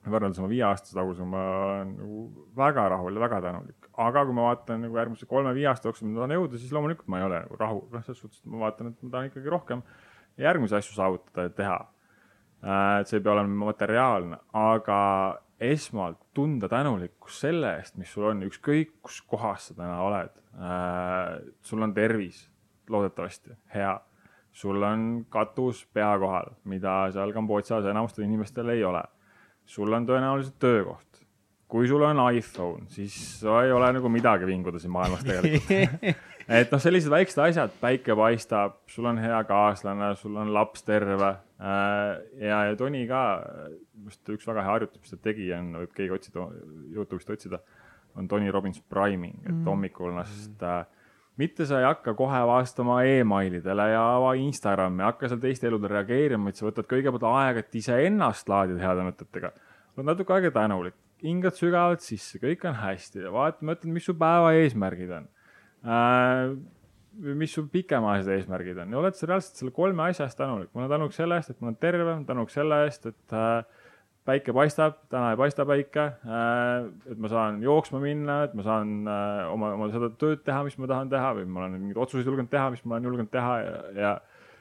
[0.07, 2.21] võrreldes oma viieaastase tagusega, ma olen nagu
[2.55, 3.89] väga rahul ja väga tänulik.
[4.07, 7.19] aga kui ma vaatan nagu järgmise kolme-viie aasta jooksul, ma tahan jõuda, siis loomulikult ma
[7.19, 9.83] ei ole nagu rahul, noh, selles suhtes, et ma vaatan, et ma tahan ikkagi rohkem
[10.39, 11.79] järgmisi asju saavutada ja teha.
[12.63, 14.99] Äh, et see ei pea olema materiaalne, aga
[15.59, 20.43] esmalt tunda tänulikkust selle eest, mis sul on, ükskõik kus kohas sa täna oled.
[21.61, 22.47] sul on tervis
[22.89, 23.99] loodetavasti hea.
[24.51, 29.03] sul on katus pea kohal, mida seal Kambodžas enamustel inimestel ei ole.
[29.65, 31.25] sul on tõenäoliselt töökoht.
[31.67, 36.15] kui sul on iPhone, siis sa ei ole nagu midagi vinguda siin maailmas tegelikult
[36.47, 41.33] et noh, sellised väiksed asjad, päike paistab, sul on hea kaaslane, sul on laps terve.
[41.59, 43.23] Äh, ja, ja Toni ka,
[44.07, 46.47] just üks väga hea harjutus, mis ta tegi, on, võib keegi otsida,
[46.93, 47.61] Youtube'ist otsida,
[48.17, 49.65] on Tony Robbins priming, et mm.
[49.67, 50.63] hommikul ennast mm.
[50.63, 50.96] äh,
[51.37, 56.49] mitte sa ei hakka kohe vastama emailidele ja ava Instagrami, hakka seal teiste eludele reageerima,
[56.49, 59.51] vaid sa võtad kõigepealt aega, et iseennast laadida heade mõtetega.
[59.97, 64.17] oled natuke aega tänulik, hingad sügavalt sisse, kõik on hästi ja vaata, mõtled, mis su
[64.17, 65.29] päeva eesmärgid on
[65.85, 66.57] äh,.
[67.17, 70.69] mis su pikemaajalised eesmärgid on ja oled sa reaalselt selle kolme asja eest tänulik.
[70.73, 73.76] ma olen tänulik selle eest, et ma olen terve, tänulik selle eest, et äh,
[74.27, 76.07] päike paistab, täna ei paista päike.
[76.27, 80.63] Äh, et ma saan jooksma minna, et ma saan äh, oma, oma seda tööd teha,
[80.67, 83.31] mis ma tahan teha või ma olen mingeid otsuseid julgenud teha, mis ma olen julgenud
[83.33, 84.17] teha ja, ja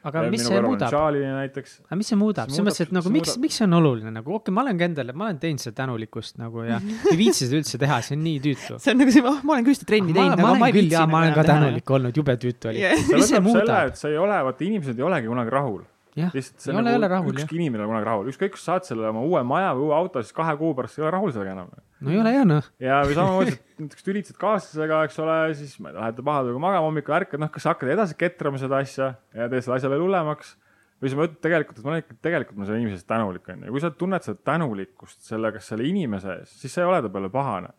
[0.07, 0.95] aga ja mis see muudab?
[0.95, 4.45] aga mis see muudab, selles mõttes, et nagu miks, miks see on oluline nagu, okei
[4.45, 6.79] okay,, ma olen ka endale, ma olen teinud seda tänulikkust nagu ja
[7.11, 8.79] ei viitsi seda üldse teha, see on nii tüütu.
[8.83, 11.03] see on nagu see, oh, ma olen ka ühte trenni teinud, aga ma ei viitsi.
[11.11, 13.27] ma olen ka tänulik olnud, jube tüütu oli yeah..
[13.33, 13.99] see muudab?
[13.99, 15.83] sa ei ole, vaata inimesed ei olegi kunagi rahul
[16.17, 19.23] lihtsalt see on nagu ükski inimene ei ole kunagi rahul, ükskõik, kas saad selle oma
[19.27, 21.73] uue maja või uue auto, siis kahe kuu pärast ei ole rahul sellega enam.
[22.01, 22.69] no ei ole jah noh.
[22.83, 26.63] ja, või samamoodi, et näiteks tülitsed kaaslasega, eks ole, siis ma ei tea, lähete pahatõuga
[26.67, 29.93] magama hommikul, ärkad, noh, kas sa hakkad edasi ketrama seda asja ja teed selle asja
[29.93, 30.55] veel hullemaks
[31.03, 33.75] või sa mõtled tegelikult, et ma olen ikka, tegelikult ma selle inimese eest tänulik onju
[33.75, 37.13] kui sa tunned seda tänulikkust selle, kas selle inimese ees, siis sa ei ole ta
[37.13, 37.75] peale pahane.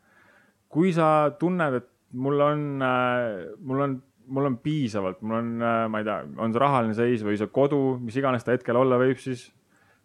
[0.69, 3.97] kui sa tunned, et mul on äh,, mul on
[4.27, 7.51] mul on piisavalt, mul on, äh, ma ei tea, on see rahaline seis või see
[7.53, 9.47] kodu, mis iganes ta hetkel olla võib, siis,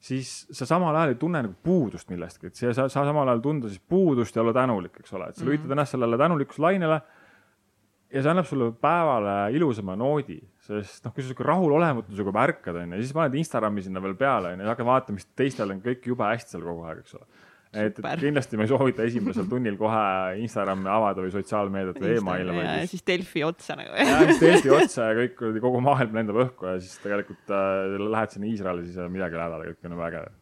[0.03, 3.71] siis sa samal ajal ei tunne nagu puudust millestki, et sa, sa samal ajal tunda
[3.71, 5.79] siis puudust ja olla tänulik, eks ole, et sa lülitad mm -hmm.
[5.79, 7.01] ennast sellele tänulikkuslainele.
[8.13, 12.99] ja see annab sulle päevale ilusama noodi, sest noh, kui sa sihuke rahulolematusega ärkad, onju,
[13.01, 16.25] siis paned Instagrami sinna veel peale, onju, ja hakkad vaatama, mis teistel on kõik jube
[16.25, 17.25] hästi seal kogu aeg, eks ole
[17.73, 20.03] et, et kindlasti ma ei soovita esimesel tunnil kohe
[20.43, 23.97] Instagrami avada või sotsiaalmeediat või emaili, ja just siis Delfi otsa nagu.
[23.97, 27.97] ja siis Eesti otsa ja kõik kuradi kogu maailm lendab õhku ja siis tegelikult äh,
[28.13, 30.39] lähed sinna Iisraeli, siis ei ole midagi häda, kõik on väga äge.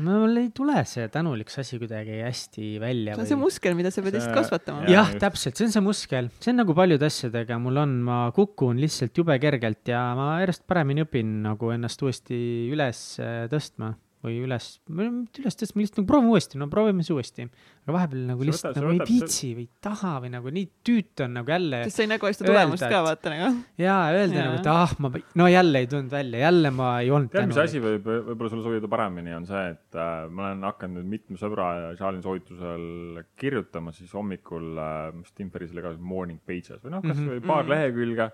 [0.00, 3.14] no mul ei tule see tänuliks asi kuidagi hästi välja.
[3.16, 4.88] see on see muskel, mida sa pead See- lihtsalt kasvatama.
[4.88, 8.80] Jah, täpselt, see on see muskel, see on nagu paljude asjadega mul on, ma kukun
[8.80, 12.38] lihtsalt jube kergelt ja ma järjest paremini õpin nagu ennast uuesti
[12.72, 17.14] üles äh, tõstma või üles, mitte üles tõstma, lihtsalt nagu proovime uuesti, no proovime siis
[17.14, 17.46] uuesti.
[17.86, 20.10] aga vahepeal nagu See lihtsalt võtab- see nagu ei võtab- see- viitsi või ei taha
[20.20, 22.84] või nagu nii tüütu on nagu jälle sest sa ei näe kohe seda Öelda, tulemust
[22.92, 23.62] ka vaata nagu.
[23.80, 24.44] ja öelda Jaa.
[24.44, 25.10] nagu, et ah, ma,
[25.40, 28.62] no jälle ei tulnud välja, jälle ma ei olnud tead, mis asi võib, võib-olla sulle
[28.68, 33.24] sobida paremini, on see, et äh, ma olen hakanud nüüd mitme sõbra ja Charlie soovitusel
[33.40, 37.70] kirjutama siis hommikul äh,, mis Tim Ferrisele ka morning pages või noh, kasvõi paar Mhm.
[37.72, 38.30] lehekülge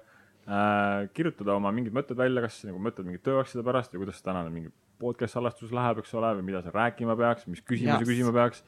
[0.46, 4.50] äh,, kirjutada oma mingid mõtted välja, kas nagu mõtted mingite tööasjade pärast ja kuidas tänane
[4.54, 8.62] mingi podcast salvestus läheb, eks ole, või mida sa rääkima peaks, mis küsimusi küsima peaks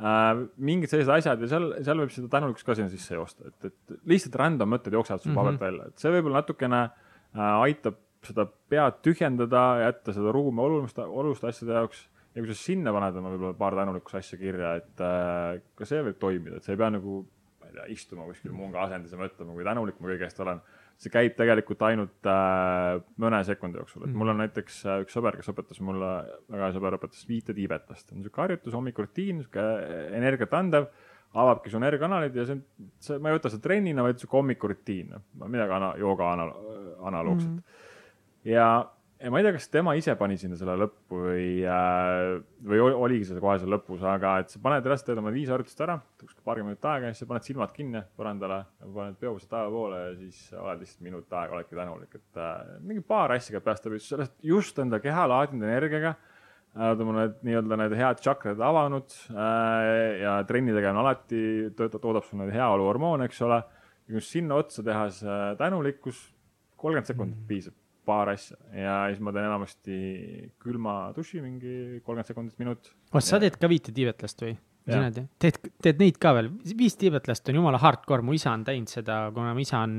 [0.00, 0.46] äh,.
[0.56, 3.96] mingid sellised asjad ja seal, seal võib seda tänulikkust ka sinna sisse joosta, et, et
[4.08, 5.38] lihtsalt random mõtted jooksevad sul Mhm.
[5.40, 11.04] paberilt välja, et see võib-olla natukene äh, aitab seda pead tühjendada, jätta seda ruumi oluliste,
[11.04, 12.00] oluliste asjade jaoks
[12.34, 16.00] ja kui sa sinna paned oma võib-olla paar tänulikkuse asja kirja, et äh, ka see
[16.08, 17.20] võib toimida, et sa ei pea nagu,
[17.60, 20.60] ma ei tea, istuma kuskil munga asendis ja mõtlema, kui tänulik ma kõige eest olen.
[20.96, 25.36] See käib tegelikult ainult äh, mõne sekundi jooksul, et mul on näiteks äh, üks sõber,
[25.36, 26.12] kes õpetas mulle,
[26.52, 29.66] väga hea sõber õpetas viite tiibetlast, on sihuke harjutus, hommikurutiin, sihuke
[30.16, 30.88] energiat andev
[31.36, 32.60] avabki su energiakanalid ja see
[33.02, 35.12] see, ma ei võta seda trennina, vaid sihuke hommikurutiin,
[35.44, 36.52] midagi ana-, jooga ana-,
[37.10, 37.58] analoogset mm.
[37.58, 38.52] -hmm.
[38.54, 38.68] ja
[39.16, 42.36] ma ei tea, kas tema ise pani sinna selle lõppu või äh,,
[42.68, 45.48] või ol- oligi see kohe seal lõpus, aga et sa paned reaalselt teed oma viis
[45.52, 49.72] harjutust ära, paarkümmend minutit aega ja siis sa paned silmad kinni põrandale, paned peopused taeva
[49.72, 53.66] poole ja siis oled lihtsalt minut aega, oledki tänulik, et äh, mingi paar asja käib
[53.70, 56.16] peast läbi, sellest just enda keha laadinud energiaga
[56.76, 61.42] oled oma need nii-öelda need head tšakrad avanud äh, ja trenni tegemine alati
[61.78, 63.62] töötab, toodab sulle heaoluhormoone, eks ole.
[64.20, 66.20] sinna otsa teha see tänulikkus,
[66.76, 67.48] kolmkümmend sekundit mm.
[67.48, 67.74] piisab,
[68.06, 68.56] paar asja.
[68.74, 69.98] Ja siis ma teen enamasti
[70.62, 71.74] külma duši mingi
[72.06, 72.90] kolmkümmend sekundit, minut.
[73.12, 74.56] oot, sa teed ka viite tiibetlast või?
[74.86, 78.62] Sina teed, teed, teed neid ka veel, viis tiibetlast on jumala hardcore, mu isa on
[78.66, 79.96] teinud seda, kuna mu isa on,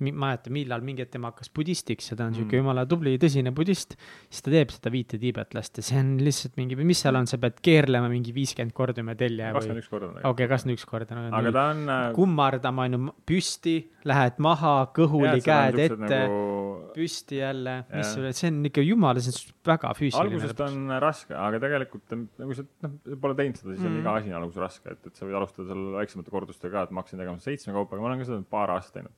[0.00, 2.50] ma mäletan, millal mingi hetk tema hakkas budistiks ja ta on Mm.
[2.56, 3.96] jumala tubli, tõsine budist.
[4.30, 7.36] siis ta teeb seda viite tiibetlast ja see on lihtsalt mingi, mis seal on, sa
[7.38, 9.82] pead keerlema mingi viiskümmend korda üle telje või kakskümmend?
[9.84, 10.28] üks korda.
[10.30, 11.26] okei, kakskümmend üks korda no,.
[11.36, 12.12] aga ta on äh,.
[12.16, 18.48] kummardama on ju püsti, lähed maha, kõhuli käed ette nagu..., püsti jälle, mis Jah., see
[18.50, 20.24] on ikka jumala, see on väga füüsiline.
[20.32, 24.00] algusest on raske, aga tegelikult on- nagu sa noh, pole teinud seda, siis on Mm.
[24.00, 26.90] iga asi on alguses raske, et, et sa võid alustada seal väiksemate kordustega ka, et
[26.90, 29.12] ma hakkasin tegema seitsme kaupa, aga ma olen ka seda paar aastat teinud.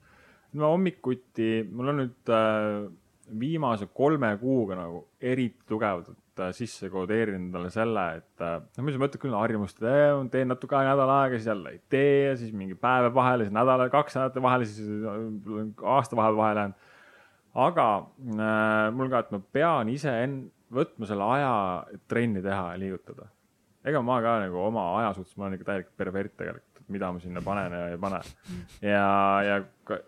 [0.60, 2.82] Ma hommikuti, mul on nüüd äh,
[3.40, 6.12] viimase kolme kuuga nagu eriti tugevalt
[6.42, 9.82] äh, sisse kodeerinud endale selle, et noh, ma siis mõtlen küll harjumust,
[10.32, 13.56] teen natuke aega, nädal aega, siis jälle ei tee ja siis mingi päeva vahele, siis
[13.56, 16.88] nädala, kaks nädalat vahele, siis äh, aasta vahepeal vahele jäänud
[17.52, 17.86] aga
[18.32, 21.52] äh, mul ka, et ma pean ise en-, võtma selle aja,
[21.92, 23.28] et trenni teha ja liigutada.
[23.84, 27.22] ega ma ka nagu oma aja suhtes, ma olen ikka täielik pervert tegelikult, mida ma
[27.22, 28.22] sinna panen ja ei pane.
[28.84, 29.08] ja,
[29.48, 29.58] ja,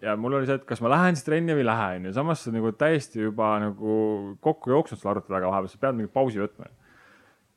[0.04, 2.44] ja mul oli see, et kas ma lähen siis trenni või ei lähe, onju, samas
[2.44, 3.98] sa nagu täiesti juba nagu
[4.44, 6.70] kokku jooksnud selle arvuti taga vahepeal, sa pead mingi pausi võtma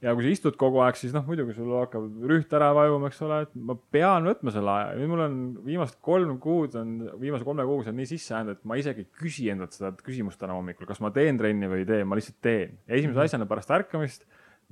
[0.04, 3.22] ja kui sa istud kogu aeg, siis noh, muidugi sul hakkab rüht ära vajuma, eks
[3.26, 4.90] ole, et ma pean võtma selle aja.
[5.00, 6.92] nüüd mul on viimased kolm kuud on,
[7.22, 9.94] viimase kolme kuuga see on nii sisse jäänud, et ma isegi ei küsi endalt seda
[10.06, 12.78] küsimust täna hommikul, kas ma teen trenni või ei tee, ma lihtsalt teen.
[12.86, 14.28] esimese asjana pärast ärkamist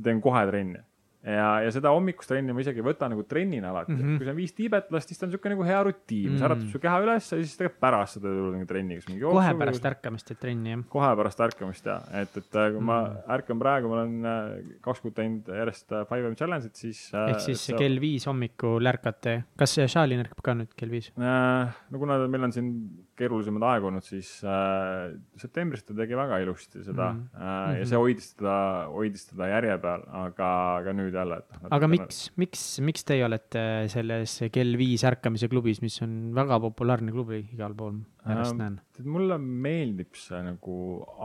[0.06, 0.84] teen kohe trenni.
[1.26, 3.98] ja, ja seda hommikust trenni ma isegi ei võta nagu trennina alati mm.
[3.98, 4.08] Mhm.
[4.10, 4.18] -hmm.
[4.18, 6.46] kui see on viis tiibetlast, siis ta on niisugune nagu hea rutiin, mis Mm.
[6.48, 9.34] äratab su keha üles ja siis tegelikult pärast seda tuleb mingi trenni, kas mingi kohe
[9.34, 10.84] jooksu või- pärast ärkamist teed trenni, jah?
[10.90, 13.18] kohe pärast ärkamist ja, et, et äh, kui ma Mm.
[13.40, 17.40] ärkan praegu, ma olen äh, kaks kuud teinud järjest äh, Five M Challenge'it, siis ehk
[17.40, 21.12] siis kell viis hommikul ärkate, kas Charlie ärkab ka nüüd kell viis?
[21.18, 21.74] äh,.
[21.92, 26.84] no kuna meil on siin keerulisemaid aegu olnud, siis äh, septembris ta tegi väga ilusti
[26.84, 27.22] seda Mhm.
[27.34, 27.42] mm.
[27.42, 28.56] äh, ja see hoidis teda,
[28.94, 30.50] hoidis teda järje peal, aga,
[30.82, 31.70] aga nüüd jälle, noh.
[31.78, 33.64] aga miks, miks, miks teie olete
[33.94, 38.82] selles kell viis ärkamise klubis, mis on väga populaarne klubi igal pool, järjest Ähm, näen?
[39.12, 40.76] mulle meeldib see nagu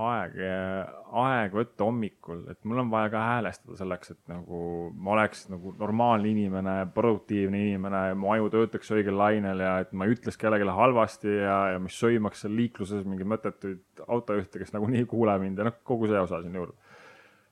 [0.02, 0.34] aeg,
[1.22, 5.74] aeg võtta hommikul, et mul on vaja ka häälestada selleks, et nagu ma oleks nagu
[5.78, 10.74] normaalne inimene, produktiivne inimene, mu aju töötaks õigel lainel ja et ma ei ütleks kellelegi
[10.74, 15.60] halvasti ja, ja mis sõimaks seal liikluses mingeid mõttetuid autojuhte, kes nagunii ei kuule mind
[15.60, 16.78] ja noh, kogu see osa siin juurde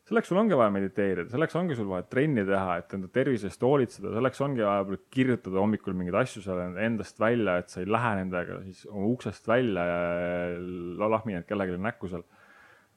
[0.09, 3.65] selleks sul ongi vaja mediteerida, selleks ongi sul vaja trenni teha, et enda tervise eest
[3.65, 7.91] hoolitseda, selleks ongi vaja võib-olla kirjutada hommikul mingeid asju seal endast välja, et sa ei
[7.91, 12.25] lähe nendega siis oma uksest välja ja lahmi need kellelegi näkku seal.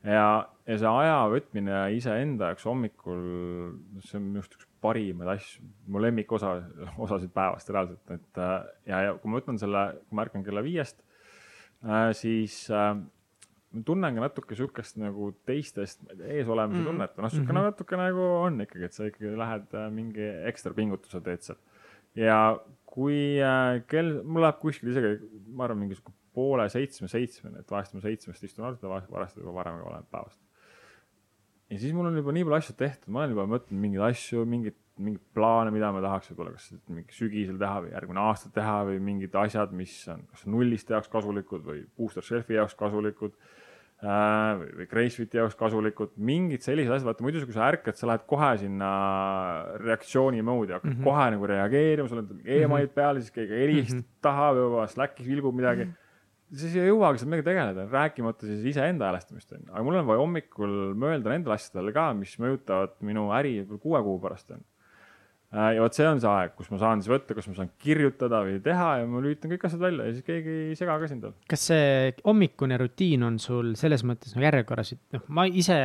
[0.07, 0.25] ja,
[0.69, 3.21] ja see aja võtmine iseenda jaoks hommikul,
[4.05, 6.55] see on minu arust üks parimaid asju, mu lemmikosa,
[6.97, 8.57] osasid päevast reaalselt, et äh,
[8.89, 11.03] ja, ja kui ma võtan selle, kui ma ärkan kella viiest,
[12.17, 12.93] siis äh,
[13.71, 16.87] ma tunnen ka natuke sihukest nagu teistest eesolemise mm.
[16.89, 17.69] tunnet, noh sihuke mm -hmm.
[17.71, 21.59] natuke nagu on ikkagi, et sa ikkagi lähed mingi ekstra pingutuse teed seal.
[22.15, 25.15] ja kui äh, kell, mul läheb kuskil isegi,
[25.55, 29.37] ma arvan, mingi sihuke poole seitsme, seitsmeni, et vahest ma seitsmest istun alt ja vahest
[29.39, 30.39] juba varem olen päevast.
[31.69, 34.45] ja siis mul on juba nii palju asju tehtud, ma olen juba mõtelnud mingeid asju,
[34.45, 38.77] mingeid, mingeid plaane, mida ma tahaks võib-olla kas mingi sügisel teha või järgmine aasta teha
[38.89, 44.59] või mingid asjad, mis on kas nulliste jaoks kasulikud või booster shelf'i jaoks kasulikud äh,
[44.61, 48.27] või, või Gracefiti jaoks kasulikud, mingid sellised asjad, vaata muidu kui sa ärkad, sa lähed
[48.29, 48.91] kohe sinna
[49.81, 51.09] reaktsiooni moodi, hakkad mm -hmm.
[51.09, 52.95] kohe nagu reageerima, sul on emailid mm -hmm.
[52.95, 54.21] peal, siis keegi helistab mm -hmm.
[54.21, 55.91] taha või Slackis vilgub midagi mm.
[55.91, 56.01] -hmm
[56.51, 60.23] siis ei jõuagi seal millegagi tegeleda, rääkimata siis iseenda häälestamist onju, aga mul on vaja
[60.23, 64.67] hommikul mõelda nendele asjadele ka, mis mõjutavad minu äri kuue kuu pärast onju.
[65.51, 67.71] Äh, ja vot see on see aeg, kus ma saan siis võtta, kus ma saan
[67.83, 71.09] kirjutada või teha ja ma lülitan kõik asjad välja ja siis keegi ei sega ka
[71.11, 75.75] sind kas see hommikune rutiin on sul selles mõttes nagu järjekorras, et noh, ma ise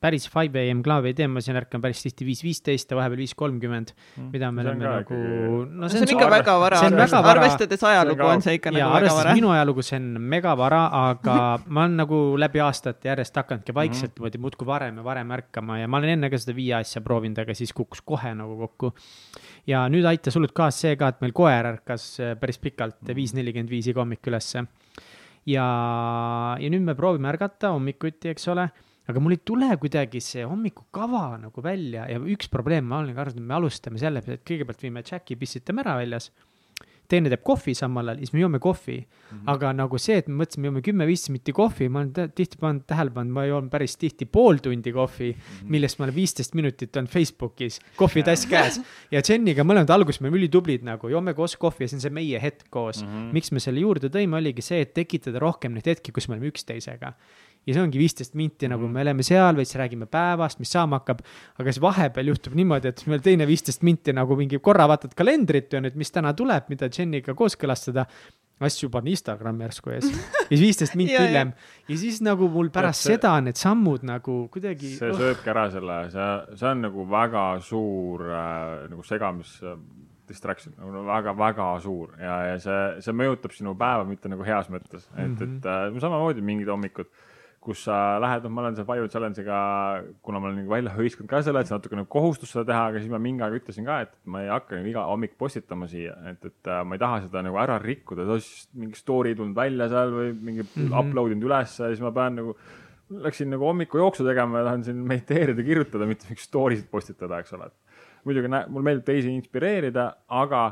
[0.00, 3.20] päris five am klaavi ei tee, ma siin ärkan päris tihti viis viisteist ja vahepeal
[3.20, 4.30] viis kolmkümmend, mm.
[4.32, 5.18] mida me oleme nagu
[5.68, 6.80] no see on, see on ikka väga vara,
[7.32, 9.34] arvestades ajalugu on see ikka nagu väga vara.
[9.36, 11.36] minu ajalugu, see on megavara, aga
[11.74, 14.16] ma olen nagu läbi aastate järjest hakanudki vaikselt mhm.
[14.16, 14.48] niimoodi mm -hmm.
[14.48, 17.54] muudkui varem ja varem ärkama ja ma olen enne ka seda viie asja proovinud, aga
[17.54, 18.94] siis kukkus kohe nagu kokku.
[19.66, 23.16] ja nüüd aitas hullult kaasa see ka, et meil koer ärkas äh, päris pikalt mhm.
[23.16, 24.64] viis nelikümmend viis iga hommik ülesse.
[25.46, 25.66] ja,
[26.60, 28.70] ja nüüd me proovime ärgata hommikuti, eks ole
[29.10, 33.26] aga mul ei tule kuidagi see hommikukava nagu välja ja üks probleem, ma olen ka
[33.26, 36.30] arvanud, et me alustame selle peale, et kõigepealt viime Jacki, pissitame ära väljas.
[37.10, 39.06] teine teeb kohvi samal ajal, siis me joome kohvi mm.
[39.32, 39.48] -hmm.
[39.50, 43.10] aga nagu see, et me mõtlesime, joome kümme-viisteist minutit kohvi, ma olen tihti pannud tähele
[43.10, 45.72] pannud, ma joon päris tihti pool tundi kohvi mm, -hmm.
[45.74, 48.80] millest ma olen viisteist minutit on Facebookis, kohvitass käes.
[49.10, 52.14] ja Jeniga mõlemad alguses me olime ülitublid nagu, joome koos kohvi ja see on see
[52.14, 53.08] meie hetk koos mm.
[53.08, 53.32] -hmm.
[53.32, 56.54] miks me selle juurde tõime, oligi see, et tekitada rohkem neid hetki, kus me oleme
[56.54, 57.14] üksteisega
[57.66, 58.96] ja see ongi viisteist minti nagu mhm.
[58.96, 61.22] me oleme seal, veits räägime päevast, mis saama hakkab.
[61.58, 65.74] aga siis vahepeal juhtub niimoodi, et meil teine viisteist minti nagu mingi korra vaatad kalendrit
[65.74, 68.06] on ju, et mis täna tuleb, mida Jeniga kooskõlastada
[68.60, 71.54] asju panen Instagrami järsku ees ja siis viisteist minti hiljem
[71.88, 74.96] ja siis nagu mul pärast see, seda need sammud nagu kuidagi.
[74.98, 75.16] see oh.
[75.20, 76.28] sööbki ära selle, see,
[76.60, 79.80] see on nagu väga suur äh, nagu segamis äh,
[80.30, 85.08] distraction nagu väga-väga suur ja, ja see, see mõjutab sinu päeva mitte nagu heas mõttes,
[85.16, 85.58] et mm, -hmm.
[85.58, 87.08] et äh, samamoodi mingid hommikud
[87.60, 89.56] kus sa lähed, noh, ma olen seal Five Challenge'iga,
[90.24, 92.86] kuna ma olen nagu välja hõiskanud ka selle, et see natuke nagu kohustus seda teha,
[92.88, 95.88] aga siis ma mingi aeg ütlesin ka, et ma ei hakka nagu iga hommik postitama
[95.90, 99.58] siia, et, et äh, ma ei taha seda nagu ära rikkuda, siis mingi story tulnud
[99.58, 100.96] välja seal või mingi mm -hmm.
[101.02, 102.56] upload inud ülesse ja siis ma pean nagu,
[103.28, 107.52] läksin nagu hommikujooksu tegema ja tahan siin mediteerida, kirjutada, mitte mingeid story sid postitada, eks
[107.58, 107.68] ole.
[108.24, 110.70] muidugi mulle meeldib teisi inspireerida, aga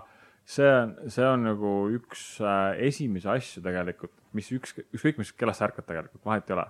[0.49, 5.61] see on, see on nagu üks äh, esimesi asju tegelikult, mis üks, ükskõik mis kellast
[5.61, 6.65] sa ärkad tegelikult, vahet ei ole.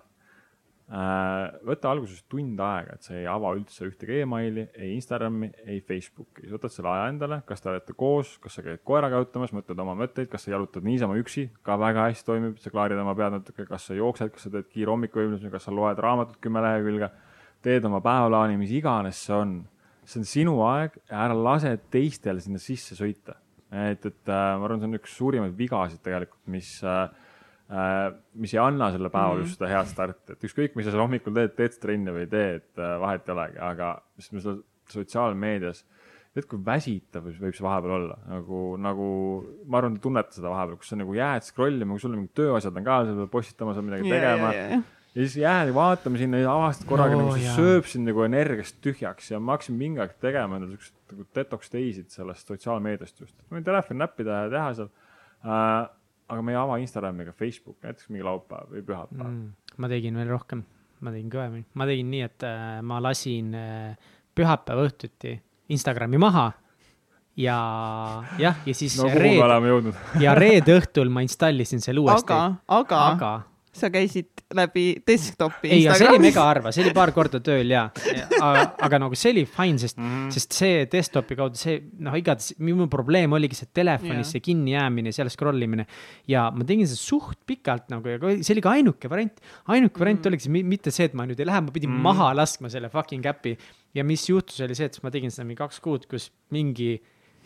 [0.89, 6.47] Võta alguses tund aega, et sa ei ava üldse ühtegi emaili, ei Instagrami, ei Facebooki,
[6.47, 9.82] sa võtad selle aja endale, kas te olete koos, kas sa käid koeraga jalutamas, mõtled
[9.85, 13.36] oma mõtteid, kas sa jalutad niisama üksi, ka väga hästi toimib, sa klaarid oma pead
[13.36, 17.12] natuke, kas sa jooksed, kas sa teed kiire hommikuhõimluse, kas sa loed raamatut kümme lehekülge,
[17.69, 19.59] teed oma päevaplaani, mis iganes see on.
[20.09, 23.35] See on sinu aeg ära lase teistel sinna sisse sõita.
[23.69, 27.28] Et, et äh, ma arvan, see on üks suurimaid vigasid tegelikult, mis äh, äh,,
[27.69, 29.47] mis ei anna selle päeval mm -hmm.
[29.47, 32.24] just seda head starti, et ükskõik, mis sa seal hommikul teed, teed sa trenni või
[32.24, 34.57] ei tee, et äh, vahet ei olegi, aga sest me seda
[34.95, 35.85] sotsiaalmeedias,
[36.32, 39.09] tead, kui väsitav võib see vahepeal olla, nagu, nagu
[39.66, 42.32] ma arvan, te tunnete seda vahepeal, kus sa nagu jääd scroll ima, kui sul mingid
[42.40, 44.70] tööasjad on ka, sa pead postitama seal midagi yeah, tegema yeah,.
[44.78, 44.86] Yeah
[45.19, 48.77] ja siis jääd vaatama sinna ja avastad korraga no, nagu see sööb sind nagu energiast
[48.85, 53.35] tühjaks ja ma hakkasin mingi aeg tegema endale siukseid nagu detox day'sid sellest sotsiaalmeediast just.
[53.49, 54.90] ma võin telefoni näppida ja teha seal
[55.43, 55.89] äh,.
[56.29, 59.75] Aga ma ei ava Instagrami ega Facebooki, näiteks mingi laupäev või pühapäev mm,.
[59.81, 60.63] ma tegin veel rohkem,
[61.05, 65.37] ma tegin kõvemini, ma tegin nii, et äh, ma lasin äh, pühapäeva õhtuti
[65.75, 66.49] Instagrami maha
[67.39, 67.59] ja
[68.41, 72.33] jah, ja siis no, reede, ja reede õhtul ma installisin selle uuesti.
[72.33, 73.33] aga, aga, aga
[73.74, 75.70] sa käisid läbi desktopi.
[75.73, 77.85] ei, see oli mega harva, see oli paar korda tööl ja,
[78.49, 80.31] aga, aga nagu see oli fine, sest mm, -hmm.
[80.35, 85.12] sest see desktopi kaudu see noh, igatahes minu probleem oligi see telefonis see kinni jäämine,
[85.15, 85.86] seal scroll imine.
[86.28, 90.20] ja ma tegin seda suht pikalt nagu ja see oli ka ainuke variant, ainuke variant
[90.20, 90.32] mm -hmm.
[90.32, 92.09] oligi see, mitte see, et ma nüüd ei lähe, ma pidin mm -hmm.
[92.09, 93.59] maha laskma selle fucking äpi.
[93.95, 97.01] ja mis juhtus, oli see, et ma tegin seda mingi kaks kuud, kus mingi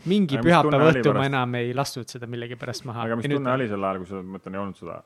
[0.09, 3.07] mingi pühapäeva õhtu ma enam ei lasknud seda millegipärast maha.
[3.07, 3.55] aga mis tunne nüüd...
[3.55, 4.97] oli sel ajal, kui sa, ma mõtlen, ei olnud seda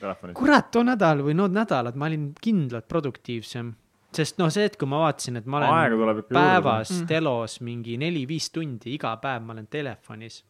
[0.00, 0.36] telefonis.
[0.38, 3.72] kurat, too nädal või need nädalad ma olin kindlalt produktiivsem,
[4.14, 6.26] sest noh, see hetk, kui ma vaatasin, et ma olen ikka juurde.
[6.32, 7.06] päevas Mm.
[7.10, 10.44] telos mingi neli-viis tundi, iga päev ma olen telefonis.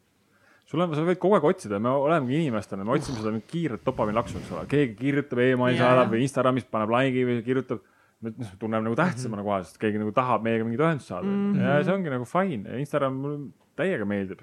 [0.68, 4.38] sul on, sa võid kogu aeg otsida, me olemegi inimestena, me otsime seda kiiret dopamiinlaksu,
[4.38, 7.80] eks ole, keegi kirjutab emaili Jaa, saadab või Instagramis paneb like'i või kirjutab.
[8.20, 11.36] me noh, tunneme nagu tähtsamana kohe, sest keegi nagu tahab meiega mingit ühendust saada mm.
[11.38, 11.58] Mhm.
[11.58, 11.78] -hmm.
[11.78, 13.38] ja see ongi nagu fine, Instagram mulle
[13.78, 14.42] täiega meeldib,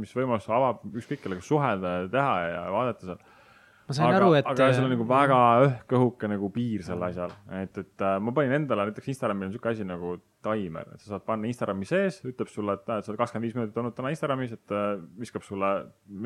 [0.00, 3.20] mis võimalus avab ükskõik kellega suhelda ja teha ja vaadata seal.
[3.88, 4.46] Ma sain aga, aru, et.
[4.48, 8.56] aga seal on nagu väga õhk-õhuke nagu piir selle asjal, et, et äh, ma panin
[8.60, 12.50] endale näiteks Instagramil on siuke asi nagu taimer, et sa saad panna Instagrami sees, ütleb
[12.52, 14.90] sulle, et näed, sa oled kakskümmend viis minutit olnud täna Instagramis, et äh,
[15.20, 15.70] viskab sulle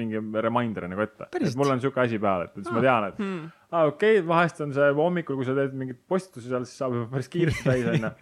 [0.00, 1.30] mingi reminder'i nagu ette.
[1.34, 1.58] Päriselt?
[1.60, 3.48] mul on siuke asi peal, et siis ma tean, et Hmm.
[3.74, 6.94] aa okei okay,, vahest on see hommikul, kui sa teed mingeid postitusi seal, siis saab
[6.94, 8.12] juba päris kiiresti täis onju.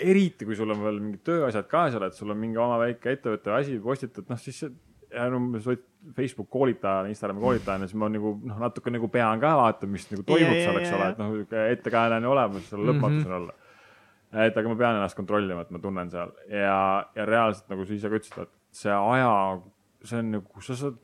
[0.00, 3.12] eriti kui sul on veel mingid tööasjad ka seal, et sul on mingi oma väike
[3.16, 4.64] ettevõtte asi postitatud, noh siis
[5.12, 5.84] ja no oled
[6.16, 10.22] Facebook koolitajana, Instagrami koolitajana, siis ma nagu noh, natuke nagu pean ka vaatama, mis nagu
[10.26, 13.56] toimub ja, seal, eks ja, ole, et noh, ettekääne on olemas, seal lõpmatus on olla.
[14.46, 16.30] et aga ma pean ennast kontrollima, et ma tunnen seal.
[16.52, 16.76] Ja,
[17.16, 19.32] ja reaalselt nagu sa ise ka ütlesid, et see aja,
[20.06, 21.00] see on nagu, sa saad,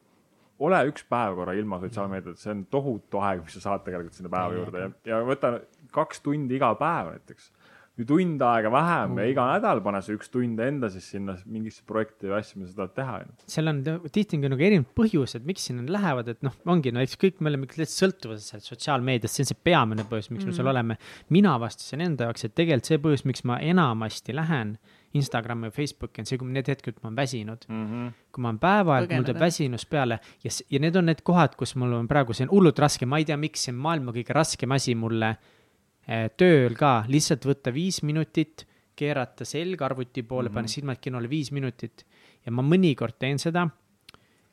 [0.63, 4.31] ole üks päev korra ilma sotsiaalmeediat, see on tohutu aeg, mis sa saad tegelikult sinna
[4.31, 4.87] päeva juurde.
[4.87, 5.57] ja, ja võta
[5.93, 7.51] kaks tundi iga päev näiteks
[7.99, 11.85] või tund aega vähem ja iga nädal pane see üks tund enda siis sinna mingisse
[11.89, 13.19] projekti või asja, mida sa tahad teha,
[13.55, 17.05] seal on tihti on ka nagu erinevad põhjused, miks sinna lähevad, et noh, ongi no
[17.05, 20.57] eks kõik me oleme täitsa sõltuvuses sellest sotsiaalmeediast, see on see peamine põhjus, miks me
[20.57, 20.97] seal oleme.
[21.37, 24.77] mina vastasin enda jaoks, et tegelikult see põhjus, miks ma enamasti lähen
[25.13, 27.67] Instagrami või Facebooki on see, kui need hetked, kui ma olen väsinud.
[27.69, 28.13] Mm -hmm.
[28.33, 31.57] kui ma olen päeva ajal, mul tuleb väsinus peale ja, ja need on need kohad,
[31.57, 34.13] kus mul on praegu, see on hullult raske, ma ei tea, miks see on maailma
[34.13, 35.37] kõige raskem asi mulle
[36.37, 38.67] tööl ka, lihtsalt võtta viis minutit,
[38.99, 40.55] keerata selg arvuti poole mm, -hmm.
[40.55, 42.05] panna silmad kinni, viis minutit
[42.47, 43.69] ja ma mõnikord teen seda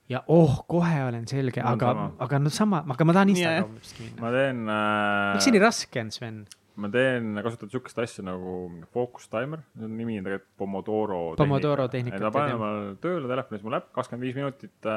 [0.10, 4.06] ja oh, kohe olen selge, Mul aga aga no sama, aga ma tahan Jaa, Instagramiski
[4.08, 4.22] minna.
[4.24, 6.40] ma teen äh, miks see nii raske on, Sven?
[6.80, 8.56] ma teen, kasutan siukest asja nagu
[8.96, 11.20] focus timer, nimi on tegelikult Pomodoro.
[11.40, 14.90] Pomodoro tehnika, panen tead, omal tööle telefonis mul äpp, kakskümmend viis minutit,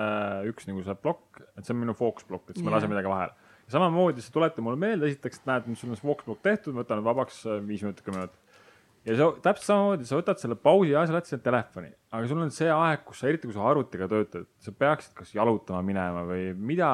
[0.49, 2.79] üks nagu see plokk, et see on minu focus plokk, et siis ma Jah.
[2.79, 3.35] lasen midagi vahele.
[3.70, 6.82] Samamoodi see tuletab mulle meelde, esiteks, et näed, sul on see focus plokk tehtud, ma
[6.84, 8.59] võtan vabaks äh, viis minutit, kümme minutit.
[9.06, 12.43] ja sa täpselt samamoodi, sa võtad selle pausi ja sa lähed sinna telefoni, aga sul
[12.44, 16.26] on see aeg, kus sa, eriti kui sa arvutiga töötad, sa peaksid kas jalutama minema
[16.28, 16.90] või mida,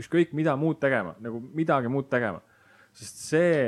[0.00, 2.42] ükskõik mida muud tegema, nagu midagi muud tegema.
[2.92, 3.58] sest see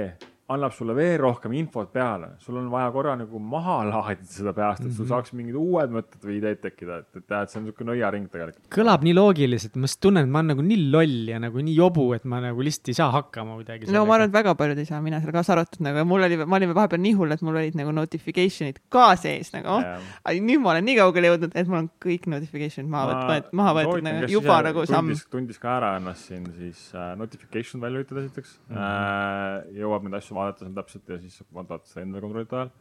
[0.53, 4.81] annab sulle veel rohkem infot peale, sul on vaja korra nagu maha laadida seda peast,
[4.83, 4.97] et Mhm.
[4.99, 8.27] sul saaks mingid uued mõtted või ideed tekkida, et, et tead, see on niisugune nõiaring
[8.29, 8.67] tegelikult.
[8.69, 11.75] kõlab nii loogiliselt, ma just tunnen, et ma olen nagu nii loll ja nagu nii
[11.79, 13.91] jobu, et ma nagu lihtsalt ei saa hakkama kuidagi.
[13.91, 16.37] no ma arvan, et väga paljud ei saa, mina seal kaasa arvatud nagu, mul oli,
[16.37, 19.81] me olime vahepeal nii hull, et mul olid nagu notification'id ka sees nagu.
[19.81, 23.75] aga nüüd ma olen nii kaugele jõudnud, et mul on kõik notification'id maha võetud, maha
[23.81, 25.15] võetud nagu juba nagu samm.
[25.33, 28.77] tundis, ka ära ennast siin siis äh, notification välja lülitada esiteks mm.
[28.77, 28.83] -hmm.
[28.85, 32.73] Äh, jõuab neid asju vaadata seal täpselt ja siis vaadata seda endale kontrollida ajal.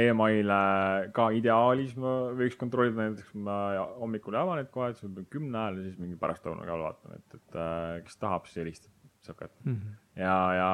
[0.00, 5.02] email'e ka ideaalis ma võiks kontrollida, näiteks ma ja- hommikul ei ava neid kohe, et
[5.06, 8.62] on kümne ajal ja siis mingi pärastlõunal ka vaatan, et, et äh, kes tahab, siis
[8.62, 8.94] helistab,
[9.26, 9.60] saab kätte.
[9.64, 9.98] Mhm.
[10.20, 10.70] ja, ja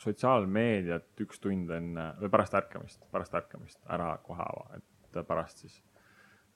[0.00, 5.82] sotsiaalmeediat üks tund enne või pärast ärkamist, pärast ärkamist ära kohe ava, et pärast siis,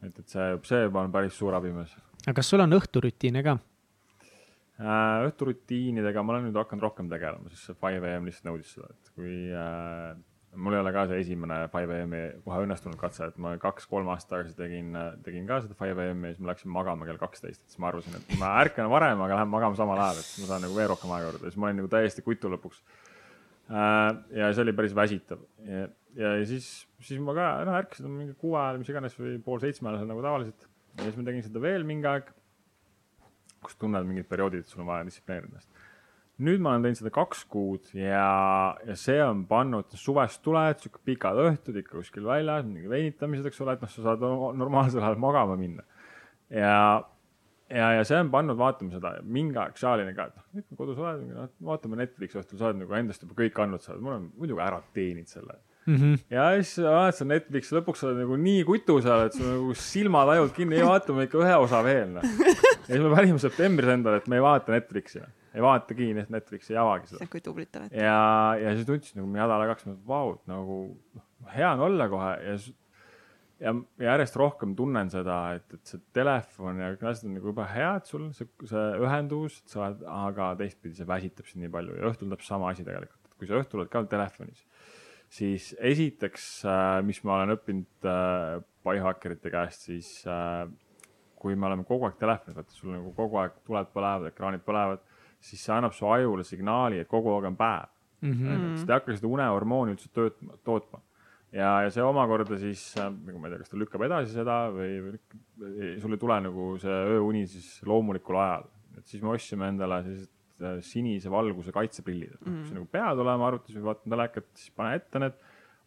[0.00, 1.92] et, et see, see juba on päris suur abimees
[2.24, 3.58] aga kas sul on õhturutiine ka?
[4.80, 5.24] äh,.
[5.28, 9.36] õhturutiinidega ma olen nüüd hakanud rohkem tegelema, sest see 5am lihtsalt nõudis seda, et kui
[9.54, 10.14] äh,
[10.56, 14.56] mul ei ole ka see esimene 5am-i kohe õnnestunud katse, et ma kaks-kolm aastat tagasi
[14.58, 14.92] tegin,
[15.26, 18.36] tegin ka seda 5am-i ja siis ma läksin magama kell kaksteist, siis ma arvasin, et
[18.40, 21.30] ma ärkan varem, aga lähen magama samal ajal, et ma saan nagu veel rohkem aega
[21.30, 22.84] juurde siis ma olin nagu täiesti kutu lõpuks
[23.70, 24.08] äh,.
[24.40, 25.88] ja see oli päris väsitav ja,
[26.20, 26.70] ja siis,
[27.02, 30.24] siis ma ka noh, ärkasin mingi kuue ajal, mis iganes või pool seitsme ajal nagu
[30.24, 30.68] tavaliselt
[30.98, 32.30] ja siis ma tegin seda veel mingi aeg
[33.64, 35.90] kus tunned mingid perioodid, et sul on vaja distsiplineerida ennast.
[36.44, 38.28] nüüd ma olen teinud seda kaks kuud ja,
[38.82, 43.62] ja see on pannud, suvest tuled, sihuke pikad õhtud ikka kuskil väljas, mingi veinitamised, eks
[43.62, 45.84] ole, et noh, sa saad no- normaalsel ajal magama minna.
[46.50, 46.72] ja,
[47.70, 50.80] ja, ja see on pannud vaatama seda, mingi aeg Charlie'ni ka, et noh, nüüd kui
[50.82, 54.02] kodus oled, noh, vaatame Netflixi õhtul, sa oled nagu endast juba kõik andnud, sa oled,
[54.02, 56.18] ma olen muidugi ära teeninud selle Mm -hmm.
[56.32, 59.74] ja siis vaatad seda Netflixi, lõpuks sa oled nagu nii kutu seal, et sul nagu
[59.76, 62.22] silmad ajuvad kinni, ei vaatame ikka ühe osa veel noh.
[62.24, 65.20] ja siis me panime septembris endale, et me ei vaata Netflixi,
[65.54, 67.26] ei vaatagi nii, et Netflixi ei avagi seda.
[67.26, 67.96] kui tublid te olete.
[68.00, 70.78] ja, ja siis tundsin nagu nädala-kaks, et vau, et nagu
[71.14, 72.72] noh, hea on olla kohe ja s-
[73.60, 77.46] ja, ja järjest rohkem tunnen seda, et, et see telefon ja kõik asjad on nagu
[77.52, 81.70] jube head sul, see, see ühendus, et sa oled, aga teistpidi see väsitab sind nii
[81.76, 84.64] palju ja õhtul täpselt sama asi tegelikult, et kui sa õhtul oled ka telefonis,
[85.34, 86.46] siis esiteks,
[87.06, 90.66] mis ma olen õppinud äh, biohakkerite käest, siis äh,
[91.40, 95.02] kui me oleme kogu aeg telefonis, vaata sul nagu kogu aeg tuled põlevad, ekraanid põlevad,
[95.44, 97.90] siis see annab su ajule signaali, et kogu aeg on päev
[98.24, 98.30] mm.
[98.32, 98.68] -hmm.
[98.76, 101.02] siis ta ei hakka seda unehormooni üldse töötma, tootma.
[101.52, 104.94] ja, ja see omakorda siis, nagu ma ei tea, kas ta lükkab edasi seda või,
[105.60, 108.70] või sul ei tule nagu see ööuni siis loomulikul ajal.
[108.98, 110.43] et siis me ostsime endale sellised äh,
[110.86, 112.58] sinise valguse kaitseprillid, et mm.
[112.60, 115.40] kui sa nagu pead olema arvutis või vaatad telekat, siis pane ette need,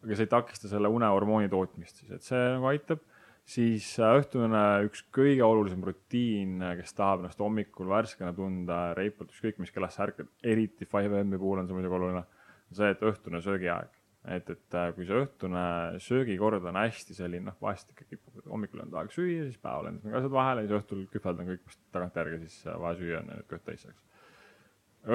[0.04, 3.06] aga see ei takista selle unehormooni tootmist siis, et see nagu aitab
[3.48, 9.32] siis äh, õhtune üks kõige olulisem rutiin, äh, kes tahab ennast hommikul värskena tunda, reipalt
[9.32, 12.26] ükskõik mis kellast sa ärkad, eriti 5M-i puhul on see muidugi oluline,
[12.74, 13.94] see, et õhtune söögiaeg.
[14.28, 15.62] et, et äh, kui see õhtune
[16.04, 20.02] söögikord on hästi selline, noh, vahest ikka kipub, hommikul on aeg süüa, siis päeval on
[20.04, 23.88] asjad vahele ja siis õhtul kühveldan kõik, tagantjärgi siis vaja süüa on nüüd kõht täis
[23.88, 24.04] saaks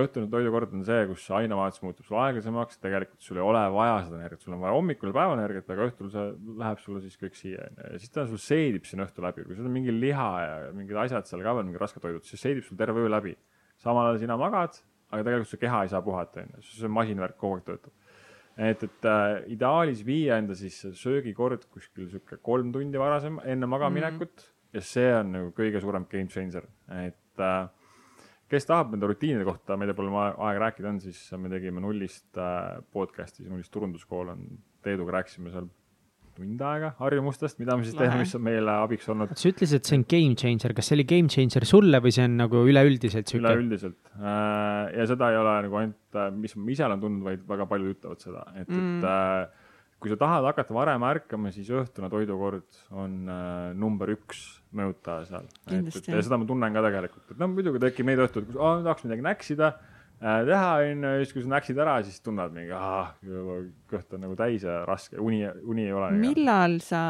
[0.01, 4.19] õhtune toidukord on see, kus ainevahetus muutub sul aeglasemaks, tegelikult sul ei ole vaja seda
[4.19, 6.25] energiat, sul on vaja hommikul ja päevaenergiat, aga õhtul see
[6.63, 9.59] läheb sulle siis kõik siia onju ja siis ta sul seedib sinna õhtu läbi, kui
[9.59, 12.65] sul on mingi liha ja mingid asjad seal ka veel, mingid rasked toidud, siis seedib
[12.67, 13.35] sul terve öö läbi.
[13.83, 14.79] samal ajal sina magad,
[15.11, 17.93] aga tegelikult su keha ei saa puhata onju, see masinavärk kogu aeg töötab.
[18.57, 24.33] et, et äh, ideaalis viia enda siis söögikord kuskil sihuke kolm tundi varasem enne magaminekut
[24.33, 24.75] mm -hmm.
[24.79, 26.69] ja see on nagu kõige suurem game changer,
[27.05, 27.69] et äh,
[28.53, 31.83] kes tahab nende rutiinide kohta, ma ei tea, palju aega rääkida on, siis me tegime
[31.85, 34.45] nullist äh, podcast'i, siis nullist turunduskool on,
[34.83, 35.69] Teeduga rääkisime seal
[36.37, 39.35] tund aega harjumustest, mida me siis teeme, mis on meile abiks olnud.
[39.39, 42.25] sa ütlesid, et see on game changer, kas see oli game changer sulle või see
[42.29, 43.45] on nagu üleüldiselt sihuke?
[43.45, 47.45] üleüldiselt äh, ja seda ei ole nagu ainult, äh, mis ma ise olen tundnud, vaid
[47.53, 49.61] väga paljud ütlevad seda, et mm., et
[50.03, 54.43] kui sa tahad hakata varem ärkama, siis õhtune toidukord on äh, number üks
[54.75, 55.49] mõjutaja seal.
[55.71, 59.07] ja seda ma tunnen ka tegelikult, et no muidugi tekib neid õhtuid, kus oh, tahaks
[59.07, 63.15] midagi näksida äh, teha, onju, siis kui sa näksid ära, siis tunned mingi, ah,
[63.93, 66.11] kõht on nagu täis ja raske, uni, uni ei ole.
[66.19, 67.07] millal sa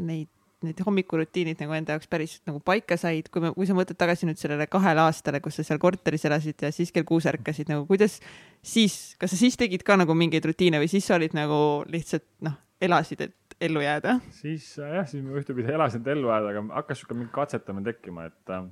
[0.00, 0.32] neid
[0.66, 4.28] need hommikurutiinid nagu enda jaoks päris nagu paika said, kui me, kui sa mõtled tagasi
[4.28, 7.86] nüüd sellele kahele aastale, kus sa seal korteris elasid ja siis kell kuus ärkasid nagu,
[7.88, 8.18] kuidas
[8.62, 11.60] siis, kas sa siis tegid ka nagu mingeid rutiine või siis sa olid nagu
[11.90, 14.18] lihtsalt noh, elasid, et ellu jääda?
[14.40, 18.28] siis jah, siis ma ühtepidi elasin, et ellu jääda, aga hakkas sihuke mingi katsetamine tekkima,
[18.30, 18.66] et äh,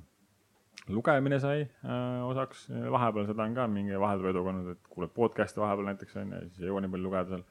[0.89, 5.61] lugemine sai äh, osaks, vahepeal seda on ka mingi vahepeal edu olnud, et kuuled podcast'e
[5.61, 7.47] vahepeal näiteks onju, siis ei jõua nii palju lugeda seal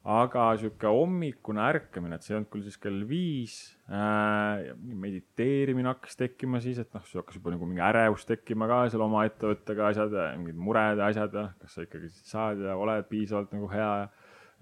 [0.00, 3.56] aga sihuke hommikune ärkamine, et see ei olnud küll siis kell viis
[3.92, 4.72] äh,.
[4.80, 9.04] mediteerimine hakkas tekkima siis, et noh, sul hakkas juba nagu mingi ärevus tekkima ka seal
[9.04, 13.10] oma ettevõttega asjad ja mingid mured ja asjad ja kas sa ikkagi saad ja oled
[13.12, 14.08] piisavalt nagu hea ja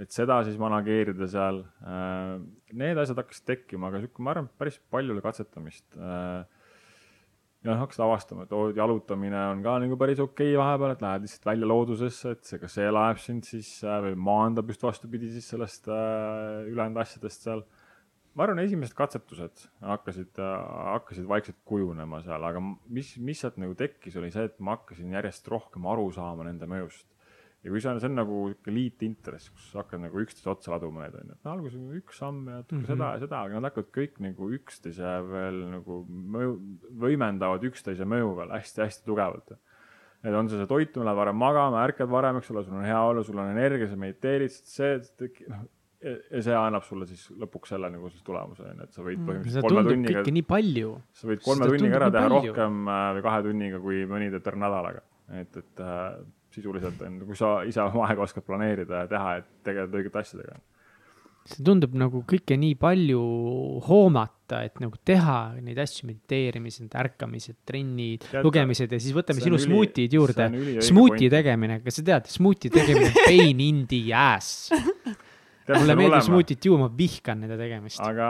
[0.03, 2.39] et seda siis manageerida seal äh,.
[2.79, 6.43] Need asjad hakkasid tekkima, aga sihuke, ma arvan, päris palju oli katsetamist äh,
[7.67, 11.25] ja hakkasid avastama, et oo, jalutamine on ka nagu päris okei okay vahepeal, et lähed
[11.27, 15.31] lihtsalt välja loodusesse, et see, kas see laeb sind siis äh, või maandab just vastupidi
[15.33, 17.65] siis sellest äh, ülejäänud asjadest seal.
[18.39, 20.57] ma arvan, esimesed katsetused hakkasid äh,,
[20.95, 25.19] hakkasid vaikselt kujunema seal, aga mis, mis sealt nagu tekkis, oli see, et ma hakkasin
[25.19, 27.09] järjest rohkem aru saama nende mõjust
[27.65, 30.75] ja kui see on, see on nagu sihuke liitintress, kus sa hakkad nagu üksteise otsa
[30.75, 32.91] laduma neid onju, et no alguses on üks samm ja natuke mm -hmm.
[32.93, 36.03] seda ja seda, aga nad hakkavad kõik nagu üksteise veel nagu
[36.37, 36.53] mõju,
[37.07, 39.57] võimendavad üksteise mõju veel hästi-hästi tugevalt.
[40.25, 43.01] et on see see toitumine, lähed varem magama, ärkad varem, eks ole, sul on hea
[43.01, 44.99] olla, sul on energia, sa mediteerid, see,
[45.49, 45.67] noh
[45.99, 49.29] ja see annab sulle siis lõpuks selle nagu siis tulemuse onju, et sa võid mm.
[49.29, 50.23] põhimõtteliselt kolme tunniga.
[50.37, 50.91] nii palju.
[51.11, 52.53] sa võid kolme tunniga ära teha palju.
[52.53, 55.03] rohkem äh, või kahe tunniga, kui mõni teeb terve nädalaga.
[55.41, 56.21] et, et äh,
[56.55, 60.59] sisuliselt on, kui sa ise oma aega oskad planeerida ja teha, et tegeleda õigete asjadega.
[61.49, 63.21] see tundub nagu kõike nii palju
[63.87, 70.13] hoomata, et nagu teha neid asju, mediteerimised, ärkamised, trennid, lugemised ja siis võtame sinu smuutid
[70.13, 70.51] juurde.
[70.85, 74.69] Smuuti tegemine, kas sa tead, smuuti tegemine on pain in the ass.
[75.79, 78.01] mulle meeldib smuutit juua, ma vihkan nende tegemist.
[78.05, 78.29] aga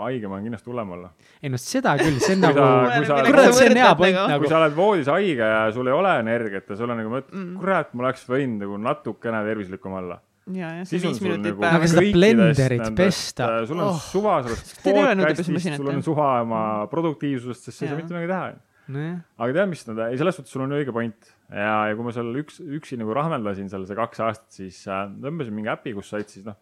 [0.00, 1.12] haige ma olen kindlasti hullem olla.
[1.42, 2.66] ei no seda küll, see on nagu,
[3.28, 4.42] kurat, see on hea point nagu.
[4.42, 7.54] kui sa oled voodis haige ja sul ei ole energiat ja sul on nagu mm.,
[7.60, 10.18] kurat, ma oleks võinud nagu natukene tervislikum olla
[10.50, 13.52] ja, ja see viis minutit nagu, aga seda blenderit pesta.
[13.68, 14.02] sul on oh.
[14.08, 19.14] suva sellest podcast'ist, sul on suva oma produktiivsusest, sest sa ei saa mitte midagi teha.
[19.44, 22.16] aga tead, mis nad, ei selles suhtes sul on õige point ja, ja kui ma
[22.16, 26.10] seal üks, üksi nagu rahmeldasin seal see kaks aastat, siis äh, tõmbasin mingi äpi, kus
[26.14, 26.58] said siis noh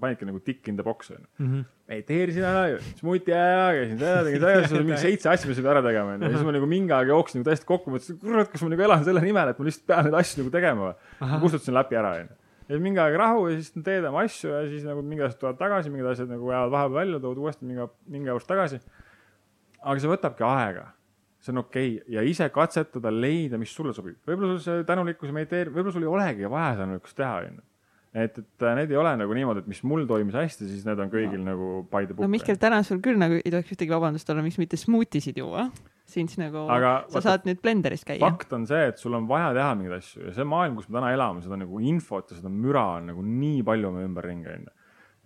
[0.00, 1.64] panidki nagu tick in the box onju mm -hmm..
[1.88, 5.72] mediteerisin ära, smuuti ära, käisin seda, tegin seda, siis oli mingi seitse asja, mis pead
[5.72, 6.28] ära tegema onju.
[6.28, 8.86] ja siis ma nagu mingi aeg jooksin nagu täiesti kokku, mõtlesin, kurat, kas ma nagu
[8.88, 11.40] elan selle nimel, et ma lihtsalt pean neid asju nagu tegema või.
[11.44, 12.38] kustutasin läpi ära onju.
[12.62, 15.40] ja siis mingi aeg rahu ja siis teed oma asju ja siis nagu mingid asjad
[15.44, 18.80] tulevad tagasi, mingid asjad nagu jäävad vahepeal välja, tood uuesti mingi, mingi pärast tagasi.
[19.82, 20.88] aga see võtabki aega
[21.42, 22.14] see on okei okay.
[22.14, 24.16] ja ise katsetada, leida, mis sulle sobib.
[24.26, 27.71] võib-olla sul see tänulikkus ja mediteerimine, võib-olla sul ei olegi vaja niisugust teha, onju
[28.12, 31.00] et, et äh, need ei ole nagu niimoodi, et mis mul toimis hästi, siis need
[31.00, 31.46] on kõigil no.
[31.48, 32.26] nagu by the book.
[32.26, 35.70] no Mihkel, täna sul küll nagu ei tohiks ühtegi vabandust olla, miks mitte smuutisid juua.
[36.12, 38.20] siis nagu Aga sa vaata, saad nüüd blenderis käia.
[38.20, 41.00] fakt on see, et sul on vaja teha mingeid asju ja see maailm, kus me
[41.00, 44.76] täna elame, seda nagu infot ja seda müra on nagu nii palju meie ümberringi onju.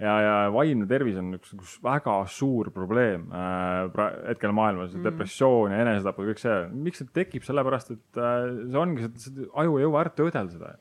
[0.06, 5.74] ja, ja vaimne tervis on üks, üks väga suur probleem äh, hetkel maailmas mm., depressioon
[5.74, 6.64] ja enesetapud, kõik see.
[6.86, 10.76] miks see tekib, sellepärast et äh, see ongi, see aju ei jõua ära töödelda seda.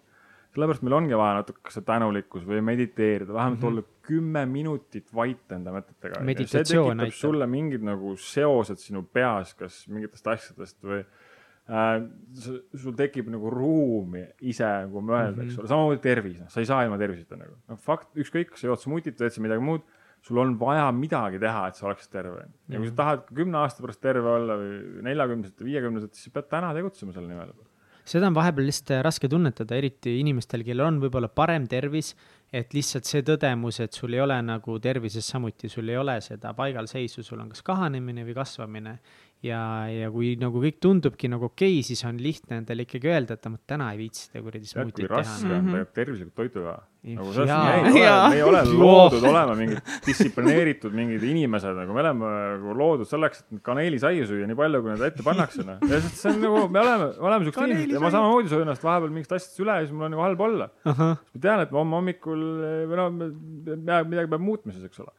[0.56, 3.72] Sellepärast meil ongi vaja natuke see tänulikkus või mediteerida, vähemalt mm -hmm.
[3.72, 6.22] olla kümme minutit vait enda mõtetega.
[6.22, 7.16] See tekitab aitab.
[7.18, 12.06] sulle mingid nagu seosed sinu peas, kas mingitest asjadest või äh,
[12.76, 16.86] sul tekib nagu ruumi ise nagu mõelda, eks ole, samamoodi tervis, noh, sa ei saa
[16.86, 17.58] ilma terviseta nagu.
[17.68, 19.86] noh, fakt, ükskõik, kas sa jood smuutit, teed sa midagi muud,
[20.26, 22.48] sul on vaja midagi teha, et sa oleksid terve.
[22.70, 26.38] ja kui sa tahad kümne aasta pärast terve olla või neljakümneselt või viiekümneselt, siis sa
[26.38, 27.54] pead täna tegutsema selle nimel.
[28.06, 32.14] Seda on vahepeal lihtsalt raske tunnetada, eriti inimestel, kellel on võib-olla parem tervis,
[32.54, 36.54] et lihtsalt see tõdemus, et sul ei ole nagu tervises samuti, sul ei ole seda
[36.58, 39.00] paigalseisu, sul on kas kahanemine või kasvamine.
[39.46, 39.62] ja,
[39.92, 43.48] ja kui nagu kõik tundubki nagu okei okay,, siis on lihtne endale ikkagi öelda, et
[43.54, 45.56] ma täna ei viitsi seda kuradi tead, kui smuutit raske teha.
[45.60, 45.72] on Mhm.
[45.72, 46.76] tegelikult tervislikku toitu teha.
[47.06, 47.20] Jah.
[47.20, 51.76] nagu selles mõttes me ei ole, me ei ole loodud olema mingid distsiplineeritud mingid inimesed,
[51.78, 55.62] nagu me oleme nagu loodud selleks, et kaneelisaiu süüa nii palju, kui neid ette pannakse,
[55.68, 55.78] noh.
[55.86, 58.66] ja see see on nagu, me oleme, me oleme siuksed inimesed ja ma samamoodi söön
[58.66, 60.70] ennast vahepeal mingist asjadest üle ja siis mul on nagu halb olla.
[60.90, 61.12] ma
[61.46, 62.42] tean, et ma homme hommikul
[62.90, 63.14] või noh,
[64.10, 65.14] midagi peab muutma siis, eks ole.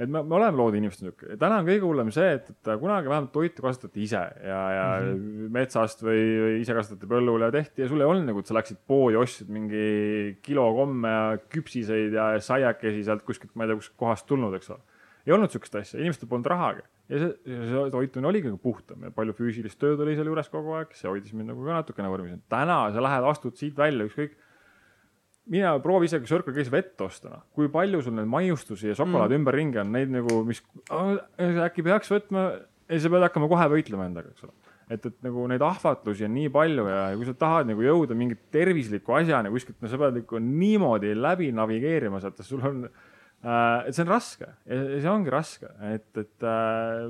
[0.00, 3.10] Et me, me oleme loodud inimesed niisugune, täna on kõige hullem see, et, et kunagi
[3.10, 5.50] vähemalt toitu kasvatati ise ja, ja mm -hmm.
[5.56, 8.56] metsast või, või ise kasvatati põllul ja tehti ja sul ei olnud nagu, et sa
[8.56, 13.82] läksid poodi, ostsid mingi kilo komme ja küpsiseid ja saiakesi sealt kuskilt, ma ei tea,
[13.82, 14.80] kust kohast tulnud, eks ole.
[15.26, 19.10] ei olnud sihukest asja, inimestel polnud rahagi ja see, see toitumine oligi nagu puhtam ja
[19.14, 22.38] palju füüsilist tööd oli seal juures kogu aeg, see hoidis mind nagu ka natukene vormis.
[22.48, 24.38] täna sa lähed, astud siit välja, ükskõik
[25.50, 27.44] mina proovi isegi Circle K-s vett osta, noh.
[27.56, 29.42] kui palju sul neid maiustusi ja šokolaadi mm.
[29.42, 30.62] ümberringi on, neid nagu, mis
[31.66, 32.48] äkki peaks võtma,
[32.90, 34.54] ei, sa pead hakkama kohe võitlema endaga, eks ole.
[34.90, 38.38] et, et nagu neid ahvatlusi on nii palju ja kui sa tahad nagu jõuda mingi
[38.52, 43.88] tervisliku asjani kuskilt, no sa pead ikka niimoodi läbi navigeerima sealt, et sul on äh,,
[43.88, 47.08] et see on raske ja see ongi raske, et, et äh,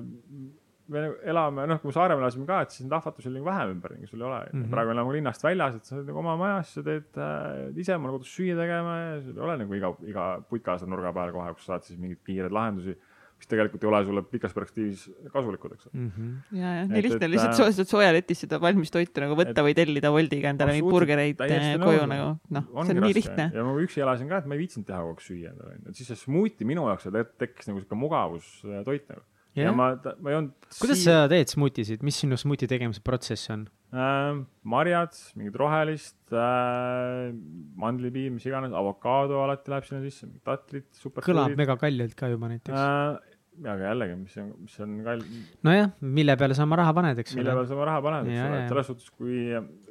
[0.90, 3.48] me nagu elame, noh, kui me Saaremaal elasime ka, et siis neid ahvatlusi oli nagu
[3.50, 4.56] vähem ümberringi, sul ei ole mm.
[4.62, 4.70] -hmm.
[4.74, 8.18] praegu elame linnast väljas, et sa oled nagu oma majas, sa teed äh, ise omale
[8.18, 11.54] kodus süüa tegema ja sul ei ole nagu iga, iga putka seal nurga peal kohe,
[11.54, 12.96] kus sa saad siis mingeid kiireid lahendusi,
[13.40, 15.94] mis tegelikult ei ole sulle pikas perspektiivis kasulikud, eks ole.
[16.02, 16.26] Mhm.
[16.58, 19.38] ja, ja Et- nii lihtne et, on lihtsalt äh, sooja, soojaletist seda valmis toitu nagu
[19.38, 23.50] võtta või tellida Woldiga endale mingeid burgereid eh, koju nagu, noh, see on nii lihtne.
[23.54, 25.96] ja ma üksi elasin ka, et ma ei viitsinud teha kogu aeg süüa endale, et
[25.96, 29.24] siis see smuuti minu jaoks tek- tekkis nagu sihuke mugavustoit nagu.
[29.58, 29.74] Ja Jah.
[29.76, 29.90] ma,
[30.22, 30.52] ma ei olnud.
[30.78, 33.64] kuidas sa teed smuutisid, mis sinu smuuti tegemise protsess on?
[33.90, 34.38] äh,?
[34.62, 37.32] marjad, mingid rohelist äh,,
[37.80, 41.24] mandlipiim, mis iganes, avokaado alati läheb sinna sisse, tatlid, super.
[41.26, 42.78] kõlab mega kaljult ka juba näiteks.
[42.78, 43.36] äh,.
[43.60, 45.26] aga jällegi, mis on, mis on kall-,
[45.66, 47.58] nojah, mille peale sa oma raha paned, eks mille ole.
[47.60, 49.42] peale sa oma raha paned, eks ole, et selles suhtes, kui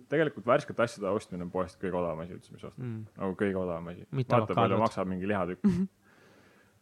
[0.09, 3.03] tegelikult värskete asjade ostmine on poest kõige odavam asi üldse, mis ostad Mm.
[3.19, 4.07] nagu kõige odavam asi.
[4.15, 5.83] Vaata, palju maksab mingi lihatükk äh,.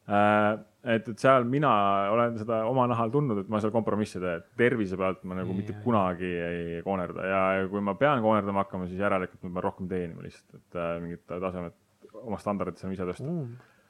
[0.07, 1.71] et, et seal mina
[2.13, 5.75] olen seda oma nahal tundnud, et ma seal kompromisse teen, tervise pealt ma nagu mitte
[5.75, 5.83] Jaa.
[5.83, 10.25] kunagi ei koonerda ja kui ma pean koonerdama hakkama, siis järelikult ma pean rohkem teenima
[10.25, 11.75] lihtsalt, et äh, mingid tasemed,
[12.23, 13.39] oma standardid saame ise tõsta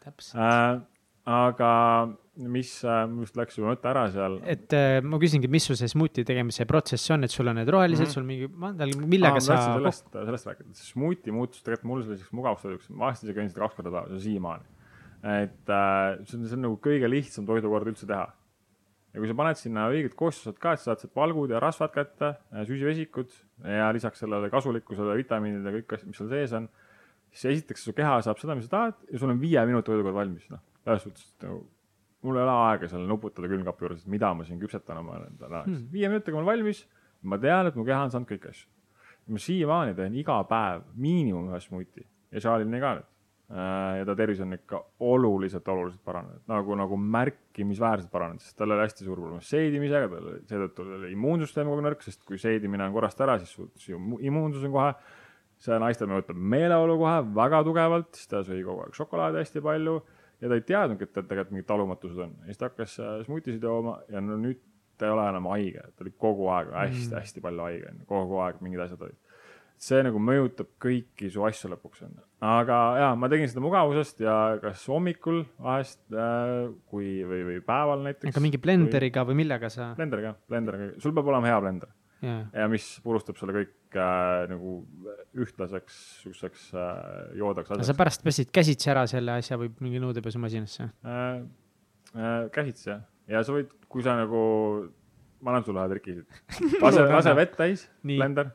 [0.08, 0.40] täpselt.
[0.42, 0.80] äh,.
[1.28, 1.72] aga
[2.48, 4.40] mis äh,, mul just läks juba mõte ära seal.
[4.50, 7.70] et äh, ma küsingi, mis sul see smuuti tegemise protsess on, et sul on need
[7.74, 8.10] rohelised mm.
[8.10, 8.18] -hmm.
[8.18, 9.60] sul mingi mandel, millega sa.
[9.68, 13.94] sellest, sellest rääkida, smuuti muutus tegelikult mul selliseks mugavustoiduks, ma aastas käin seda kaks korda
[13.94, 14.77] päevas ja siiamaani.
[15.24, 18.28] Et äh, see on, see on nagu kõige lihtsam toidukord üldse teha.
[19.14, 21.94] ja kui sa paned sinna õiged koostised ka, et sa saad sealt valgud ja rasvad
[21.96, 22.36] kätte,
[22.68, 23.32] süsivesikud
[23.66, 26.68] ja lisaks sellele kasulikkusele vitamiinid ja kõik asjad, mis seal sees on,
[27.32, 30.20] siis esiteks su keha saab seda, mis sa tahad ja sul on viie minuti toidukord
[30.20, 31.64] valmis, noh, selles suhtes nagu
[32.26, 35.64] mul ei ole aega seal nuputada külmkapi juures, et mida ma siin küpsetan oma endale
[35.64, 35.90] hmm..
[35.94, 36.84] viie minutiga on valmis,
[37.24, 38.70] ma tean, et mu keha on saanud kõiki asju.
[39.34, 43.12] ma siiamaani teen iga päev miinimum ühe smuuti ja Charlie'ni ka nüüd.
[43.48, 48.84] Ja ta tervis on ikka oluliselt, oluliselt paranenud, nagu, nagu märkimisväärselt paranenud, sest tal oli
[48.84, 52.98] hästi suur probleem seedimisega, tal oli seetõttu oli immuunsüsteem kogu nõrk, sest kui seedimine on
[52.98, 54.92] korrast ära, siis su, su immuunsus on kohe
[55.64, 59.96] see naistel mõjutab meeleolu kohe väga tugevalt, siis ta sõi kogu aeg šokolaadi hästi palju
[60.42, 62.36] ja ta ei teadnudki, et tal tegelikult mingid talumatused on.
[62.44, 64.60] ja siis ta hakkas äh, smuutisid jooma ja no nüüd
[64.98, 68.82] ta ei ole enam haige, ta oli kogu aeg hästi-hästi palju haige, kogu aeg mingid
[68.86, 69.18] asjad olid.
[69.82, 72.24] See nagu mõjutab kõiki su asju lõpuks onju.
[72.48, 78.04] aga jaa, ma tegin seda mugavusest ja kas hommikul vahest äh, kui, või, või päeval
[78.08, 78.34] näiteks.
[78.34, 79.92] aga mingi blenderiga või millega sa?
[79.98, 81.94] blenderiga, blenderiga, sul peab olema hea blender
[82.26, 84.78] jaa, ja mis purustab selle kõik äh, nagu
[85.38, 87.02] ühtlaseks siukseks äh,
[87.42, 90.92] joodaks aga sa pärast pesid käsitsi ära selle asja või mingi nõudepesumasinasse?
[91.06, 91.42] äh,.
[92.18, 94.40] Äh, käsitsi jah, ja sa võid, kui sa nagu
[95.44, 96.40] ma annan sulle ühe triki siit.
[96.84, 98.50] lase, lase vett täis, blender,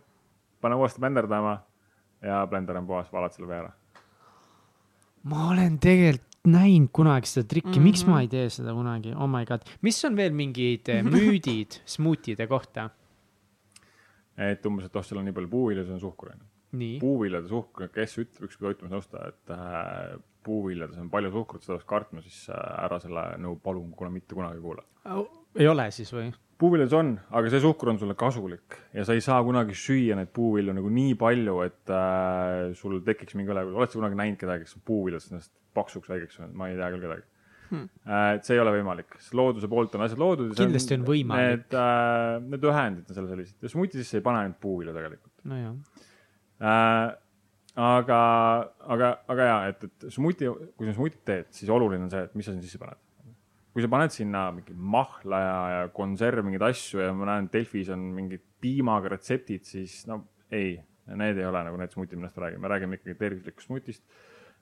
[0.62, 1.56] pane uuesti blenderdama
[2.22, 3.72] ja blender on puhas, valad selle ära.
[5.22, 7.84] ma olen tegelikult näinud kunagi seda trikki mm, -hmm.
[7.86, 8.10] miks Mhm.
[8.10, 12.46] ma ei tee seda kunagi, oh my god, mis on veel mingid eh, müüdid smuutide
[12.46, 12.90] kohta?
[14.36, 16.46] et umbes, et oh, seal on nii palju puuvilja, see on suhkur onju.
[16.72, 21.88] nii, puuviljade suhkur, kes ütleb, ükski toitumisnõustaja, et äh, puuviljades on palju suhkrut, seda peaks
[21.88, 24.82] kartma, siis äh, ära selle nõu palun kuule mitte kunagi kuula.
[25.54, 26.32] ei ole siis või?
[26.60, 30.32] Puuviljades on, aga see suhkur on sulle kasulik ja sa ei saa kunagi süüa neid
[30.34, 34.68] puuvilju nagu nii palju, et äh, sul tekiks mingi üle, oled sa kunagi näinud kedagi,
[34.68, 37.28] kes on puuviljadest ennast paksuks väikeks saanud, ma ei tea küll kedagi
[37.72, 37.88] Hmm.
[38.04, 38.34] äh,.
[38.36, 40.50] et see ei ole võimalik, sest looduse poolt on asjad loodud.
[40.58, 41.62] Kindlasti on võimalik.
[41.62, 45.46] Need äh,, need ühendid on seal sellised ja smuuti sisse ei pane ainult puuvilju tegelikult
[45.48, 46.02] nojah,
[46.60, 47.14] äh,.
[47.86, 48.18] aga,
[48.96, 52.36] aga, aga ja, et, et smuuti, kui sa smuutit teed, siis oluline on see, et
[52.36, 53.00] mis sa sinna sisse paned.
[53.72, 57.88] Kui sa paned sinna mingi mahla ja, ja konserv, mingeid asju ja ma näen, Delfis
[57.92, 60.20] on mingid piimaga retseptid, siis no
[60.52, 60.76] ei,
[61.16, 64.04] need ei ole nagu need smuutid, millest me räägime, me räägime ikkagi tervislikust smutist.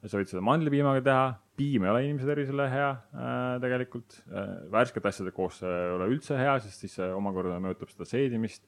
[0.07, 1.25] sa võid seda mandlipiimaga teha,
[1.59, 6.07] piim ei ole inimese tervisele hea äh, tegelikult äh,, värskete asjadega koos see ei ole
[6.15, 8.65] üldse hea, sest siis see omakorda mõjutab seda seedimist.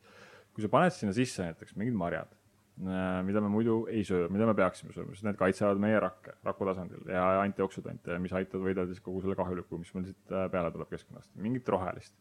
[0.53, 2.35] kui sa paned sinna sisse näiteks mingid marjad,
[2.83, 6.67] mida me muidu ei söö, mida me peaksime sööma, sest need kaitsevad meie rakke raku
[6.67, 10.73] tasandil ja antioksüdante, mis aitavad võidelda siis kogu selle kahjuliku, mis meil siit äh, peale
[10.75, 12.15] tuleb keskkonnast, mingit rohelist.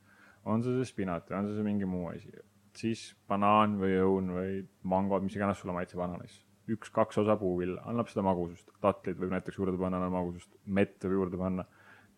[0.46, 2.32] on see siis spinat või on see, see mingi muu asi,
[2.78, 4.56] siis banaan või õun või
[4.94, 6.40] mangod, mis iganes sulle maitseb ananas.
[6.72, 11.40] üks-kaks osa puuvilla annab seda magusust, tatlid võib näiteks juurde panna, magusust, mett võib juurde
[11.42, 11.66] panna.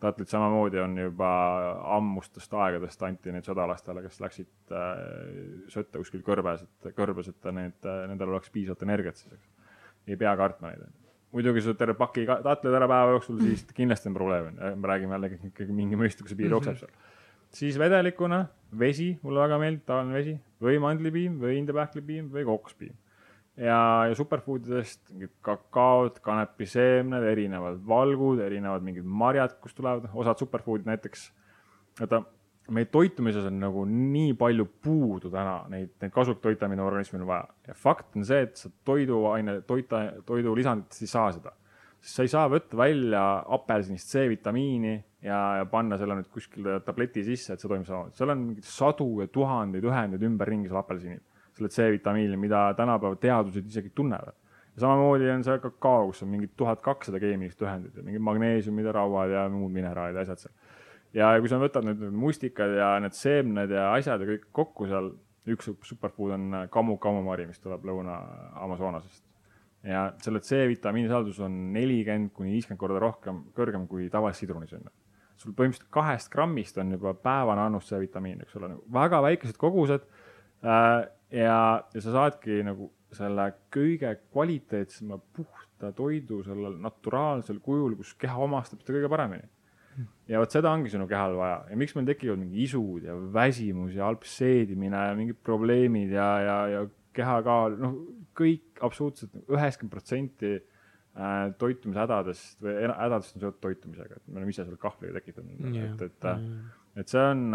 [0.04, 1.30] Tatlid samamoodi on juba
[1.98, 4.90] ammustest aegadest anti neid sõdalastele, kes läksid äh,
[5.74, 9.72] sõtta kuskil kõrbes, et kõrbes, et need äh,, nendel oleks piisavalt energiat siis, eks.
[10.12, 10.86] ei pea kartma neid.
[11.34, 15.54] muidugi sa terve paki tatleid ära päeva jooksul, siis kindlasti on probleem, me räägime jällegi
[15.54, 16.98] ikkagi mingi mõistlikkuse piir jookseb seal.
[17.54, 18.44] siis vedelikuna
[18.80, 22.96] vesi, mulle väga meeldib, tavaline vesi või mandlipiim või indepähklipiim või kookospiim.
[23.58, 30.90] ja, ja superfoodidest mingid kakaod, kanepiseemned, erinevad valgud, erinevad mingid marjad, kust tulevad, osad superfoodid
[30.90, 31.32] näiteks.
[32.00, 32.24] vaata,
[32.74, 37.50] meie toitumises on nagu nii palju puudu täna neid, neid kasulikke toitaineid organismil on vaja
[37.68, 41.52] ja fakt on see, et sa toiduaine, toita, toidulisanditest ei saa seda
[42.04, 43.24] sest sa ei saa võtta välja
[43.56, 44.94] apelsinist C-vitamiini
[45.24, 48.18] ja, ja panna selle nüüd kuskile tableti sisse, et see toimib samamoodi.
[48.18, 51.22] seal on mingeid sadu ja tuhandeid ühendeid ümberringi seal apelsinil,
[51.58, 54.36] selle C-vitamiini, mida tänapäeva teadused isegi tunnevad.
[54.76, 58.86] ja samamoodi on see kakao, kus on mingid tuhat kakssada keemilist ühendit ja mingid magneesiumid
[58.90, 60.56] ja rauad ja muud mineraalid ja asjad seal.
[61.14, 64.90] ja kui sa võtad nüüd need mustikad ja need seemned ja asjad ja kõik kokku
[64.90, 65.14] seal,
[65.54, 69.24] üks superfood on kamu kamumari, mis tuleb Lõuna-Amazonasest
[69.84, 74.86] ja selle C-vitamiini sisaldus on nelikümmend kuni viiskümmend korda rohkem, kõrgem kui tavalises sidrunis on
[74.86, 74.94] ju.
[75.44, 80.06] sul põhimõtteliselt kahest grammist on juba päevane annus C-vitamiini, eks ole, nagu väga väikesed kogused
[80.64, 81.10] äh,.
[81.34, 81.58] ja,
[81.94, 88.82] ja sa saadki nagu selle kõige kvaliteetsema puhta toidu sellel naturaalsel kujul, kus keha omastab
[88.82, 89.50] seda kõige paremini.
[90.30, 91.60] ja vot seda ongi sinu kehal vaja.
[91.70, 96.30] Ja miks meil tekivad mingi isud ja väsimus ja halb seedimine ja mingid probleemid ja,
[96.42, 97.98] ja, ja kehakaal, noh,
[98.34, 104.66] kõik absoluutselt üheksakümmend protsenti äh, toitumishädadest või hädadest on seotud toitumisega, et me oleme ise
[104.66, 106.26] selle kahvliga tekitanud, et, et,
[107.04, 107.46] et see on,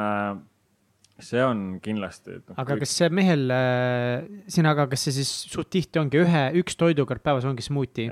[1.19, 2.39] see on kindlasti.
[2.55, 3.47] aga kas see mehel,
[4.47, 8.11] sina, aga kas see siis suht tihti ongi ühe, üks toidukord päevas ongi smuuti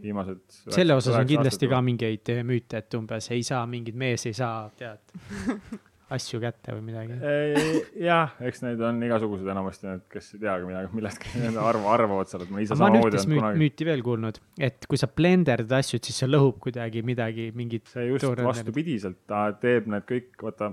[0.00, 0.42] viimased.
[0.72, 4.66] selle osas on kindlasti ka mingeid müüte, et umbes ei saa, mingid mees ei saa,
[4.78, 5.00] tead,
[6.16, 7.18] asju kätte või midagi.
[8.04, 12.30] jah, eks neid on igasuguseid enamasti need, kes ei teagi midagi millestki, need arv-, arvavad
[12.32, 13.62] seal, et ma ise ma olen samamoodi müüt, kunagi.
[13.64, 14.40] müüti veel kuulnud,
[14.70, 17.92] et kui sa blenderdad asju, et siis see lõhub kuidagi midagi, mingit.
[17.92, 20.72] see just vastupidiselt, ta teeb need kõik, vaata,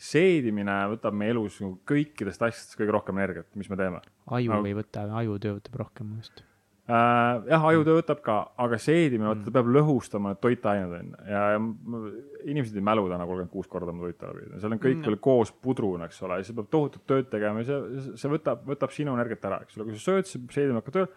[0.00, 4.00] seedimine võtab meie elus nagu kõikidest asjadest kõige rohkem energiat, mis me teeme
[4.30, 6.40] aju Aga- ei võta, ajutöö võtab rohkem just.
[6.88, 7.42] äh,.
[7.52, 9.44] jah, ajutöö võtab ka, aga seedimine, vaata, Mm.
[9.50, 12.12] ta peab lõhustama need toitained onju ja, ja m-
[12.48, 15.04] inimesed ei mälu täna kolmkümmend kuus korda oma toitu läbi, seal on kõik Mm.
[15.10, 18.64] veel koos pudruna, eks ole, ja see peab tohutut tööd tegema ja see, see võtab,
[18.66, 21.08] võtab sinu energiat ära, eks ole, kui sa sööd, siis seedimine hakkab tööle.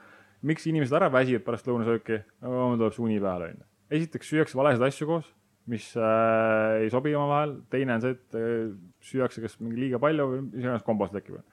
[0.44, 3.64] miks inimesed ära väsivad pärast lõunasööki, tuleb see uni peale onju.
[3.96, 5.32] esiteks süüakse valesid asju koos,
[5.72, 8.72] mis äh, ei sobi omavahel, teine on see, et äh,
[9.04, 11.44] süüakse kas mingi liiga palju või mis iganes kombo seal tekib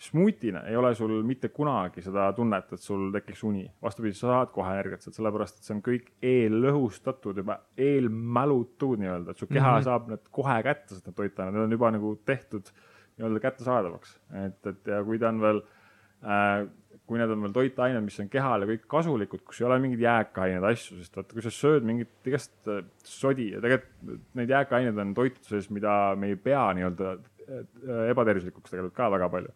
[0.00, 3.66] smuutina ei ole sul mitte kunagi seda tunnet, et sul tekiks uni.
[3.82, 7.58] vastupidi, sa saad kohe energiat sealt, sellepärast et see on kõik eellõhustatud juba,
[7.88, 9.74] eelmälutud nii-öelda, et su keha mm.
[9.74, 9.88] -hmm.
[9.90, 14.16] saab need kohe kätte, need toitained, need on juba nagu tehtud nii-öelda kättesaadavaks.
[14.46, 15.62] et, et ja kui ta on veel
[16.24, 16.64] äh,
[17.10, 20.66] kui need on veel toitained, mis on kehale kõik kasulikud, kus ei ole mingeid jääkaineid,
[20.68, 25.16] asju, sest vaata, kui sa sööd mingit igast äh, sodi ja tegelikult neid jääkaineid on
[25.16, 29.50] toituses, mida me ei pea nii-öelda äh, ebatervislikuks tegelikult ka väga palju.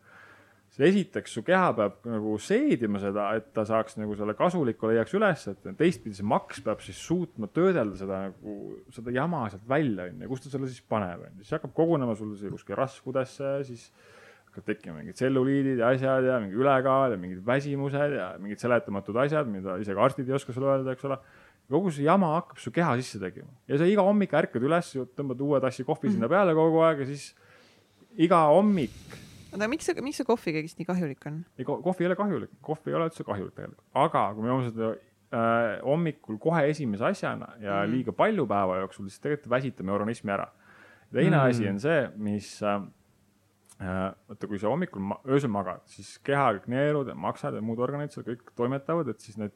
[0.74, 5.14] siis esiteks su keha peab nagu seedima seda, et ta saaks nagu selle kasuliku leiaks
[5.14, 8.56] üles, et teistpidi see maks peab siis suutma töödelda seda nagu,
[8.96, 12.34] seda jama sealt välja, onju, kust ta selle siis paneb, onju, siis hakkab kogunema sul
[12.34, 13.86] siia kuskil rasvkudesse, siis
[14.54, 19.16] hakkab tekkima mingid tselluliidid ja asjad ja mingi ülekaal ja mingid väsimused ja mingid seletamatud
[19.24, 21.18] asjad, mida isegi arstid ei oska sulle öelda, eks ole.
[21.70, 25.40] kogu see jama hakkab su keha sisse tegema ja sa iga hommik ärkad üles, tõmbad
[25.42, 27.32] uue tassi kohvi sinna peale kogu aeg ja siis
[28.20, 28.94] iga hommik.
[29.50, 31.42] oota, miks see, miks see kohvi kõigest nii kahjulik on?
[31.58, 34.68] ei, kohvi ei ole kahjulik, kohvi ei ole üldse kahjulik tegelikult, aga kui me joome
[34.68, 37.96] seda äh, hommikul kohe esimese asjana ja mm.
[37.96, 40.50] liiga palju päeva jooksul, siis tegelikult väsitame organismi ära.
[41.10, 41.48] teine mm.
[41.48, 42.84] asi on see, mis Äh,
[43.80, 48.14] vaata, kui sa hommikul, öösel magad, siis keha kõik neerud ja maksad ja muud organid
[48.14, 49.54] seal kõik toimetavad, et siis need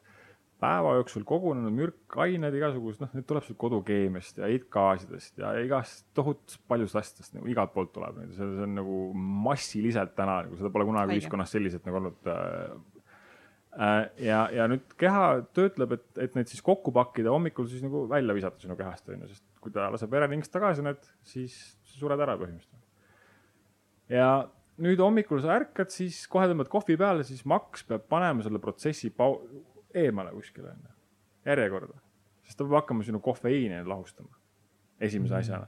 [0.58, 6.60] päeva jooksul kogunenud mürkained, igasugused, noh, need tuleb sul kodukeemiast ja heitgaasidest ja igast tohutust
[6.70, 8.98] paljust asjadest nagu igalt poolt tuleb, see, see on nagu
[9.46, 11.22] massiliselt täna, nagu seda pole kunagi Aige.
[11.22, 12.72] ühiskonnas selliselt nagu olnud äh,
[13.78, 14.00] äh,.
[14.26, 18.34] ja, ja nüüd keha töötleb, et, et neid siis kokku pakkida hommikul siis nagu välja
[18.34, 21.54] visata sinu kehast, on ju, sest kui ta laseb vereringest tagasi need, siis
[21.94, 22.77] sured ära põhimõtteliselt
[24.08, 24.28] ja
[24.82, 29.10] nüüd hommikul sa ärkad, siis kohe tõmbad kohvi peale, siis maks peab panema selle protsessi
[29.14, 29.40] pau-,
[29.94, 30.92] eemale kuskile onju,
[31.48, 31.98] järjekorda.
[32.46, 34.38] sest ta peab hakkama sinu kofeiini lahustama
[35.00, 35.38] esimese mm.
[35.38, 35.66] asjana.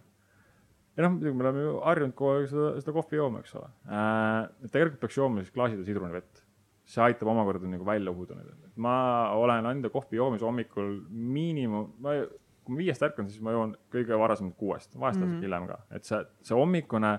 [0.97, 3.71] ja noh, muidugi me oleme ju harjunud kogu aeg seda, seda kohvi jooma, eks ole
[3.87, 4.69] äh,.
[4.69, 6.45] tegelikult peaks jooma siis klaasitäis sidrunivett.
[6.91, 8.69] see aitab omakorda nagu välja uhuda neid.
[8.77, 8.95] ma
[9.39, 12.17] olen enda kohvi joomise hommikul miinimum, ma,
[12.65, 15.45] kui ma viiest ärkan, siis ma joon kõige varasemalt kuuest, vahest natuke mm -hmm.
[15.47, 17.19] hiljem ka, et see, see hommikune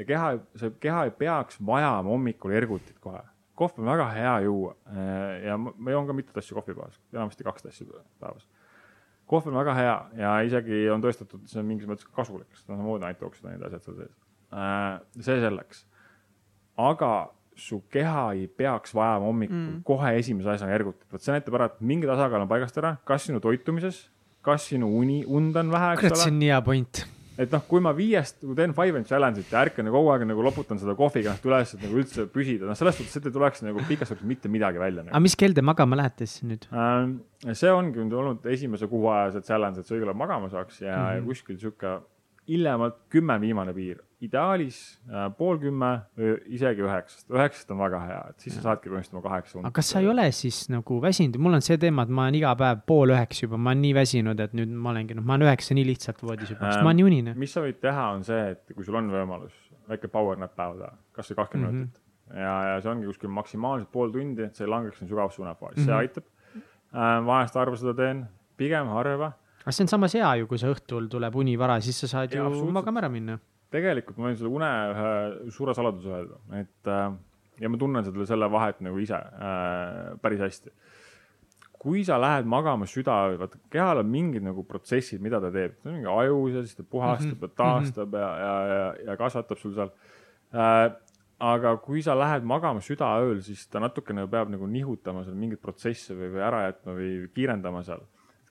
[0.00, 3.20] ja keha, see keha ei peaks vajama hommikul ergutit kohe.
[3.60, 7.44] kohv on väga hea juua äh, ja ma joon ka mitu tassi kohvi päevas, enamasti
[7.44, 7.86] kaks tassi
[8.20, 8.46] päevas.
[9.28, 13.08] kohv on väga hea ja isegi on tõestatud, see on mingis mõttes kasulik, sest samamoodi
[13.10, 14.16] antioksida need asjad seal sees.
[14.50, 15.84] Äh, see selleks.
[16.80, 17.12] aga
[17.60, 19.84] su keha ei peaks vajama hommikul mm.
[19.84, 23.28] kohe esimese asjana ergutit, vot see näitab ära, et mingi tasakaal on paigast ära, kas
[23.28, 24.06] sinu toitumises,
[24.40, 25.96] kas sinu uni, und on vähe.
[26.00, 27.04] kurat, see on hea point
[27.40, 30.26] et noh, kui ma viiest nagu teen five and challenge'it ja ärkan ja kogu aeg
[30.28, 33.34] nagu loputan seda kohviga ennast üles, et nagu üldse püsida, noh, selles suhtes, et ei
[33.34, 35.14] tuleks nagu pikas perspektiivis mitte midagi välja nagu..
[35.14, 37.18] aga mis kell te magama lähete siis nüüd ähm,?
[37.56, 40.82] see ongi nüüd olnud esimese kuu aja see challenge, et sa õigel ajal magama saaks
[40.82, 41.26] ja mm, -hmm.
[41.30, 41.96] kuskil sihuke
[42.50, 44.78] hiljemalt kümme viimane piir, ideaalis
[45.08, 45.90] äh, pool kümme,
[46.52, 49.64] isegi üheksast, üheksast on väga hea, et siis sa saadki põhimõtteliselt oma kaheksa tundi.
[49.66, 52.38] aga kas sa ei ole siis nagu väsinud, mul on see teema, et ma olen
[52.40, 55.38] iga päev pool üheksa juba, ma olen nii väsinud, et nüüd ma olengi, noh, ma
[55.38, 57.34] olen üheksa nii lihtsalt voodis juba, sest ma olen nii unine.
[57.40, 59.56] mis sa võid teha, on see, et kui sul on võimalus
[59.90, 61.90] väike power nap päeva teha, kasvõi kakskümmend mm -hmm.
[61.90, 65.80] minutit ja, ja see ongi kuskil maksimaalselt pool tundi, et sa ei langeks sügavasse unefaasi
[65.80, 65.86] mm, -hmm.
[65.86, 65.98] see mhm.
[65.98, 66.24] aitab
[66.94, 67.26] äh,.
[67.26, 68.26] vahest harva seda teen,
[68.56, 69.32] pigem harva
[69.62, 72.34] aga see on samas hea ju, kui sa õhtul tuleb uni vara, siis sa saad
[72.34, 73.38] ja, ju magama ära minna.
[73.70, 77.10] Tegelikult ma võin sulle une ühe suure saladuse öelda, et äh,
[77.60, 80.72] ja ma tunnen seda selle vahet nagu ise äh, päris hästi.
[81.80, 86.08] kui sa lähed magama südaööl, vaata kehal on mingid nagu protsessid, mida ta teeb, mingi
[86.12, 87.52] ajus ja siis ta puhastab mm -hmm.
[87.52, 88.20] ja taastab mm -hmm.
[88.20, 89.90] ja, ja, ja, ja kasvatab sul seal
[90.54, 90.92] äh,
[91.40, 96.14] aga kui sa lähed magama südaööl, siis ta natukene peab nagu nihutama seal mingeid protsesse
[96.14, 98.02] või, või ära jätma või kiirendama seal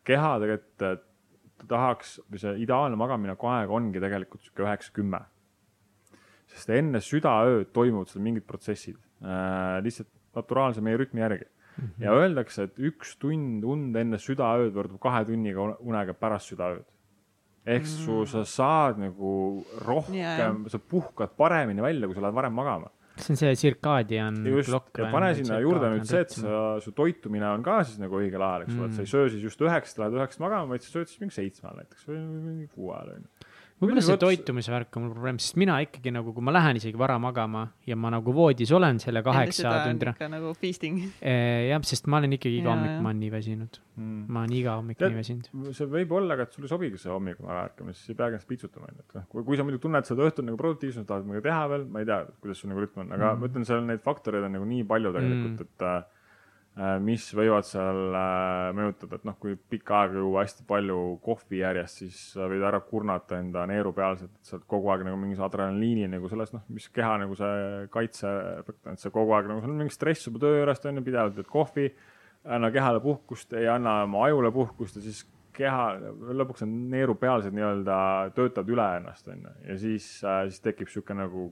[0.09, 0.95] keha tegelikult ta
[1.67, 5.21] tahaks või see ideaalne magamineku aeg ongi tegelikult sihuke üheksa-kümme.
[6.49, 11.83] sest enne südaööd toimuvad seal mingid protsessid äh, lihtsalt naturaalse meie rütmi järgi mm.
[11.83, 12.03] -hmm.
[12.03, 16.85] ja öeldakse, et üks tund und enne südaööd võrdub kahe tunniga unega pärast südaööd.
[17.65, 18.05] ehk mm -hmm.
[18.05, 22.89] su, sa saad nagu rohkem yeah., sa puhkad paremini välja, kui sa lähed varem magama
[23.23, 25.01] see on see tsirkaadian klokk.
[25.13, 28.65] pane sinna juurde nüüd see, et sa, su toitumine on ka siis nagu õigel ajal,
[28.65, 30.97] eks ole mm., et sa ei söö siis just üheksast, lähed üheksast magama, vaid sa
[30.97, 33.48] sööd siis mingi seitsme ajal näiteks või mingi kuue ajal onju
[33.79, 36.99] võib-olla see toitumise värk on mul probleem, sest mina ikkagi nagu, kui ma lähen isegi
[36.99, 40.13] vara magama ja ma nagu voodis olen selle kaheksa tundi.
[40.29, 41.01] nagu feasting.
[41.19, 44.21] Eh, jah, sest ma olen ikkagi iga hommik, ma olen nii väsinud mm..
[44.27, 45.49] ma olen iga hommik Tead, nii väsinud.
[45.77, 48.49] see võib olla ka, et sulle sobigi see hommikul ära ärkamine, siis ei peagi ennast
[48.51, 51.47] piitsutama, onju, et noh, kui, kui sa muidu tunned seda õhtul nagu produktiivsust, tahad midagi
[51.49, 53.41] teha veel, ma ei tea, kuidas sul nagu rütm on, aga mm.
[53.41, 56.03] ma ütlen, seal neid faktoreid on nagu nii palju tegelikult mm., et Äh,
[57.03, 62.03] mis võivad seal äh, mõjutada, et noh, kui pikka aega juua hästi palju kohvi järjest,
[62.03, 66.31] siis võid ära kurnata enda neerupealselt, et sa oled kogu aeg nagu mingis adrenaliini nagu
[66.31, 69.83] selles, noh, mis keha nagu see kaitseefekt on, et sa kogu aeg nagu, sul on
[69.83, 71.89] mingi stress juba töö juurest on ju, pidevalt teed kohvi,
[72.47, 75.25] anna kehale puhkust, ei anna oma ajule puhkust ja siis
[75.59, 75.85] keha,
[76.39, 77.97] lõpuks on neerupealsed nii-öelda
[78.37, 79.55] töötavad üle ennast on ju.
[79.67, 81.49] Ja siis äh,, siis tekib sihuke nagu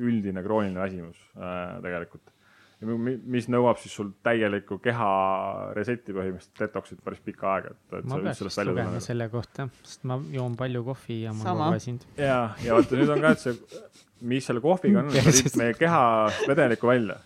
[0.00, 2.31] üldine krooniline väsimus äh, tegelikult
[2.82, 5.08] mis nõuab siis sul täielikku keha
[5.76, 10.18] reset'i põhimõtteliselt, detox'it päris pikka aega, et, et ma peaks lugema selle kohta, sest ma
[10.32, 12.06] joon palju kohvi ja ma olen väsinud.
[12.18, 13.82] ja, ja vaata nüüd on ka, et see,
[14.32, 16.04] mis selle kohviga on, sa viid meie keha
[16.48, 17.18] vedelikku välja.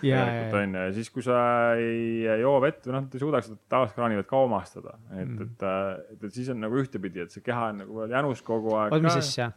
[0.00, 1.42] tegelikult on ju, ja siis, kui sa
[1.80, 5.68] ei joo vett või noh, ei suudaks seda tavalist kraanivett ka omastada, et mm., et,
[6.16, 8.96] et, et siis on nagu ühtepidi, et see keha on nagu veel jänus kogu aeg.
[8.96, 9.52] oot, mis asja?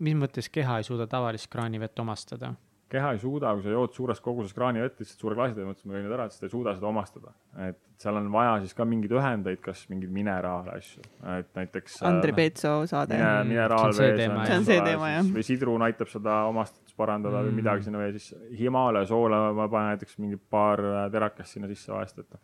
[0.00, 2.54] mis mõttes keha ei suuda tavalist kraanivett omastada?
[2.90, 6.06] Keha ei suuda, kui sa jood suures koguses kraanivett lihtsalt suure klaasi, mõtlesin, ma jõin
[6.06, 7.32] need ära, et siis ta ei suuda seda omastada.
[7.66, 11.02] et seal on vaja siis ka mingeid ühendeid, kas mingeid mineraale, asju,
[11.36, 12.00] et näiteks.
[12.08, 13.32] Andri Peetso saade mine,.
[13.52, 13.96] mineraalvees.
[13.96, 15.32] see on see teema, jah.
[15.36, 17.50] või sidrun aitab seda omastatust parandada mm.
[17.50, 18.40] või midagi sinna vee sisse.
[18.58, 22.40] Himaalaja soole ma panen näiteks mingi paar terakest sinna sisse vahest, et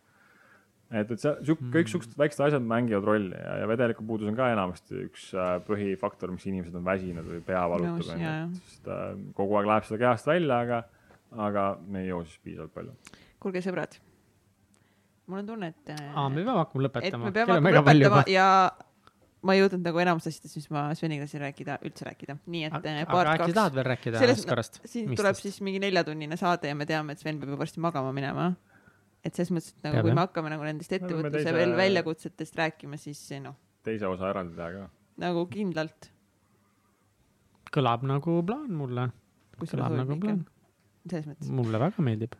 [0.91, 4.49] et, et see, sihuke, kõik siuksed väiksed asjad mängivad rolli ja, ja vedelikupuudus on ka
[4.53, 8.33] enamasti üks äh, põhifaktor, miks inimesed on väsinud või pea valutab, onju.
[8.61, 9.07] sest äh,
[9.37, 10.81] kogu aeg läheb seda kehast välja, aga,
[11.49, 13.23] aga me ei joo siis piisavalt palju.
[13.43, 13.97] kuulge, sõbrad,
[15.27, 15.95] mul on tunne, et.
[15.97, 17.25] aa, me peame hakkama lõpetama.
[17.25, 18.47] me peame hakkama lõpetama ja
[19.47, 22.79] ma ei jõudnud nagu enamus asjadest, mis ma Sveniga tahtsin rääkida, üldse rääkida, nii et.
[22.79, 24.79] aga äh, äkki tahad veel rääkida Askarast?
[24.87, 28.15] siin tuleb siis mingi neljatunnine saade ja me teame, et Sven peab ju varsti magama
[28.15, 28.53] minema
[29.27, 31.55] et selles mõttes, et nagu Peab, kui me hakkame nagu nendest ettevõtluse teise...
[31.57, 33.57] veel väljakutsetest rääkima, siis noh.
[33.85, 34.89] teise osa eraldi teha ka.
[35.23, 36.09] nagu kindlalt.
[37.75, 39.09] kõlab nagu plaan mulle.
[39.63, 40.43] kõlab nagu plaan.
[41.09, 41.53] selles mõttes.
[41.61, 42.37] mulle väga meeldib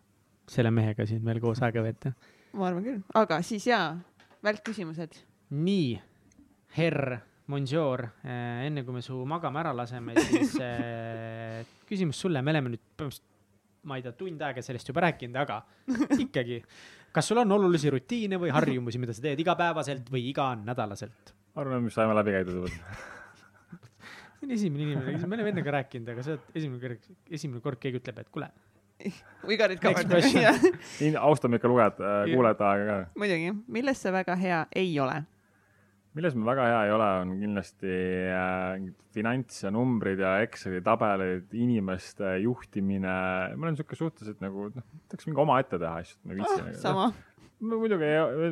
[0.48, 2.14] selle mehega siin veel koos aega veeta.
[2.58, 3.96] ma arvan küll, aga siis jaa,
[4.46, 5.20] välkküsimused.
[5.56, 5.98] nii,
[6.78, 12.52] herr Monsieur, eh, enne kui me su magama ära laseme, siis äh, küsimus sulle, me
[12.52, 13.37] oleme nüüd põhimõtteliselt
[13.88, 15.62] ma ei tea, tund aega sellest juba rääkinud, aga
[16.26, 16.62] ikkagi,
[17.16, 21.36] kas sul on olulisi rutiine või harjumusi, mida sa teed igapäevaselt või iganädalaselt?
[21.58, 22.72] arvan, mis saime läbi käidud juba
[24.38, 27.08] see on esimene inimene, me oleme enne ka rääkinud, aga sa oled esimene kord,
[27.40, 28.52] esimene kord keegi ütleb, et kuule.
[29.46, 30.10] We got it covered.
[31.22, 32.00] austame ikka lugejat,
[32.32, 33.10] kuulajate aega ka.
[33.22, 35.20] muidugi, milles sa väga hea ei ole
[36.18, 37.94] milles ma väga hea ei ole, on kindlasti
[38.34, 43.16] äh, finants ja numbrid ja Exceli tabelid, inimeste juhtimine.
[43.56, 46.62] ma olen sihuke suhteliselt nagu noh, tahaks mingi omaette teha asju, et ma ei viitsi
[46.62, 46.78] ah,.
[46.84, 47.10] sama
[47.58, 48.10] ma muidugi,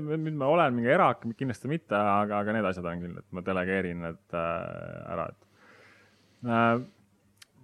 [0.08, 3.44] nüüd ma olen mingi erak, kindlasti mitte, aga, aga need asjad on küll, et ma
[3.46, 6.86] delegeerin need äh, ära, et äh,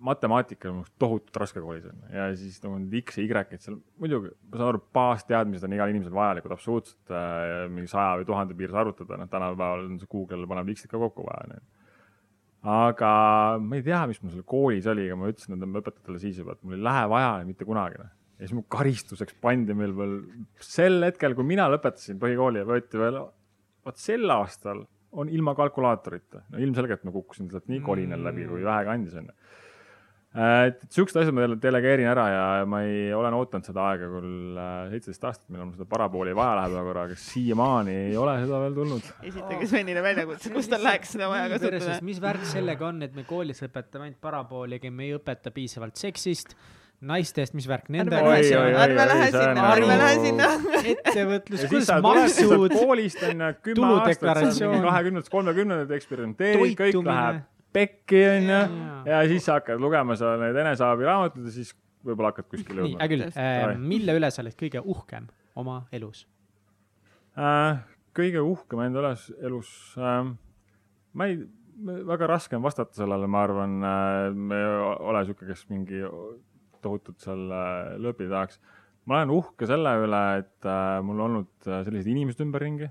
[0.02, 3.78] matemaatika on tohutult raske koolis on ja siis nagu need X ja Y, et seal
[4.02, 8.58] muidugi, ma saan aru, baasteadmised on igal inimesel vajalikud absoluutselt äh, mingi saja või tuhande
[8.58, 11.62] piires arvutada, noh, tänapäeval on see Google paneb X-id ka kokku vaja, onju.
[12.78, 13.12] aga
[13.62, 16.58] ma ei tea, mis mul seal koolis oli, aga ma ütlesin nendele õpetajatele siis juba,
[16.58, 18.16] et mul ei lähe vaja mitte kunagi, noh.
[18.40, 20.18] ja siis mu karistuseks pandi meil veel
[20.66, 23.22] sel hetkel, kui mina lõpetasin põhikooli ja võeti veel,
[23.86, 26.48] vot sel aastal on ilma kalkulaatorita.
[26.54, 29.36] no ilmselgelt ma kukkusin sealt nii kolinal läbi, kui vähegi andis, onju
[30.32, 34.76] et siuksed asjad ma delegeerin ära ja ma ei, olen ootanud seda aega küll äh,
[34.94, 38.62] seitseteist aastat, millal mul seda parapooli vaja läheb ühe korra, aga siiamaani ei ole seda
[38.64, 39.10] veel tulnud.
[39.28, 41.98] esitage Svenile väljakutse, kus tal läheks seda vaja kasutada.
[42.08, 46.00] mis värk sellega on, et me koolis õpetame ainult parapooli, aga me ei õpeta piisavalt
[46.00, 46.56] seksist
[47.02, 48.80] naistest, mis värk nendega on?
[48.86, 50.50] ärme lähe sinna, ärme lähe sinna.
[50.94, 57.42] ettevõtlus, kuidas maksud, koolist on kümme aastat, kahekümnendatest kolmekümnendaid eksperimenteerid, kõik läheb
[57.76, 58.60] pekki, onju.
[59.08, 61.72] ja siis sa hakkad lugema seal neid eneseabiraamatuid ja siis
[62.06, 63.00] võib-olla hakkad kuskile jõudma.
[63.02, 65.30] hea küll äh,, mille üle sa oled kõige uhkem
[65.60, 66.26] oma elus
[67.38, 67.82] äh,?
[68.18, 70.22] kõige uhkem enda üles, elus äh,,
[71.14, 71.42] ma ei,
[71.82, 74.72] väga raske on vastata sellele, ma arvan äh,, me ei
[75.12, 76.04] ole sihuke, kes mingi
[76.82, 78.60] tohutult seal äh, lõõpi tahaks.
[79.06, 82.90] ma olen uhke selle üle, et äh, mul olnud äh, sellised inimesed ümberringi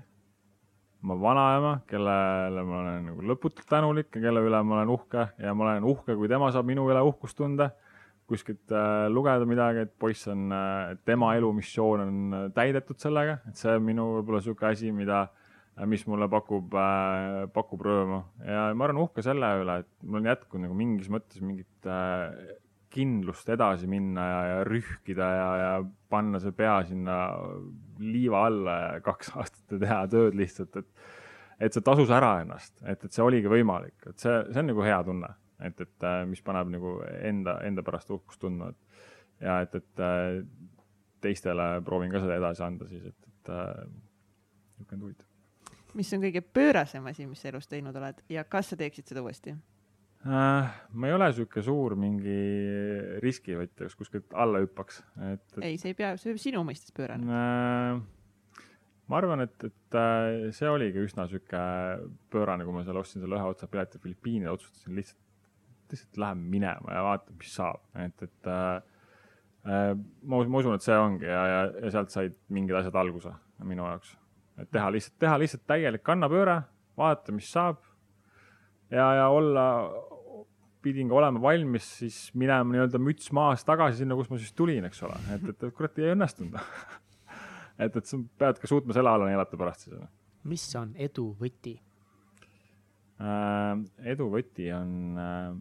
[1.01, 5.53] oma vanaema, kellele ma olen nagu lõputult tänulik ja kelle üle ma olen uhke ja
[5.57, 7.71] ma olen uhke, kui tema saab minu üle uhkust tunda.
[8.31, 13.59] kuskilt äh, lugeda midagi, et poiss on äh,, tema elumissioon on äh, täidetud sellega, et
[13.59, 18.69] see on minu võib-olla sihuke asi, mida äh,, mis mulle pakub äh,, pakub rõõmu ja
[18.71, 22.55] ma olen uhke selle üle, et mul on jätkunud nagu mingis mõttes mingit äh,
[22.91, 25.71] kindlust edasi minna ja, ja rühkida ja, ja
[26.11, 27.17] panna see pea sinna
[28.01, 31.09] liiva alla ja kaks aastat ja teha tööd lihtsalt, et,
[31.67, 34.85] et see tasus ära ennast, et, et see oligi võimalik, et see, see on nagu
[34.85, 35.31] hea tunne,
[35.61, 39.01] et, et äh, mis paneb nagu enda, enda pärast uhkust tundma, et
[39.41, 40.43] ja et, et äh,
[41.21, 43.83] teistele proovin ka seda edasi anda siis, et, et äh,
[44.77, 45.27] niisugune huvitav.
[45.97, 49.23] mis on kõige pöörasem asi, mis sa elus teinud oled ja kas sa teeksid seda
[49.25, 49.55] uuesti?
[50.25, 50.71] Äh,?
[50.93, 52.37] ma ei ole sihuke suur mingi
[53.23, 55.63] riskivõtja, kes kuskilt alla hüppaks, et, et....
[55.65, 58.01] ei, see ei pea, see sinu mõistes pöörane äh,.
[59.09, 61.65] ma arvan, et, et äh, see oligi üsna sihuke
[62.33, 65.19] pöörane, kui ma seal ostsin selle ühe otsa pileti Filipiinidele, otsustasin lihtsalt,
[65.91, 68.75] lihtsalt lähen minema ja vaatan, mis saab, et, et äh,
[69.67, 73.33] äh, ma, ma usun, et see ongi ja, ja, ja sealt said mingid asjad alguse
[73.65, 74.15] minu jaoks.
[74.61, 76.61] et teha lihtsalt, teha lihtsalt täielik kannapööre,
[76.97, 77.81] vaadata, mis saab.
[78.91, 79.65] ja, ja olla,
[80.81, 84.85] pidin ka olema valmis siis minema nii-öelda müts maas tagasi sinna, kust ma siis tulin,
[84.89, 86.57] eks ole, et, et, kurat ei õnnestunud
[87.85, 90.05] et, et sa pead ka suutma selle alla neelata pärast siis.
[90.47, 91.75] mis on edu võti
[93.21, 93.75] äh,?
[94.13, 95.51] edu võti on äh,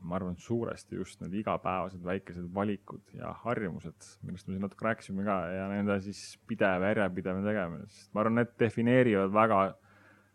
[0.00, 5.26] ma arvan, suuresti just need igapäevased väikesed valikud ja harjumused, millest me siin natuke rääkisime
[5.26, 9.89] ka ja nende siis pidev järjepidev tegemine, sest ma arvan, need defineerivad väga äh,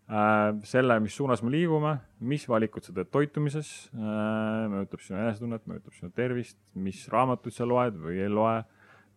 [0.05, 1.95] selle, mis suunas me liigume,
[2.29, 7.65] mis valikud sa teed toitumises äh,, mõjutab sinu enesetunnet, mõjutab sinu tervist, mis raamatuid sa
[7.65, 8.59] loed või ei loe,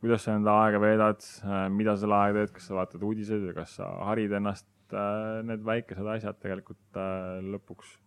[0.01, 3.45] kuidas sa enda aega veedad äh,, mida sa selle aega teed, kas sa vaatad uudiseid
[3.51, 7.99] või kas sa harid ennast äh,, need väikesed asjad tegelikult äh, lõpuks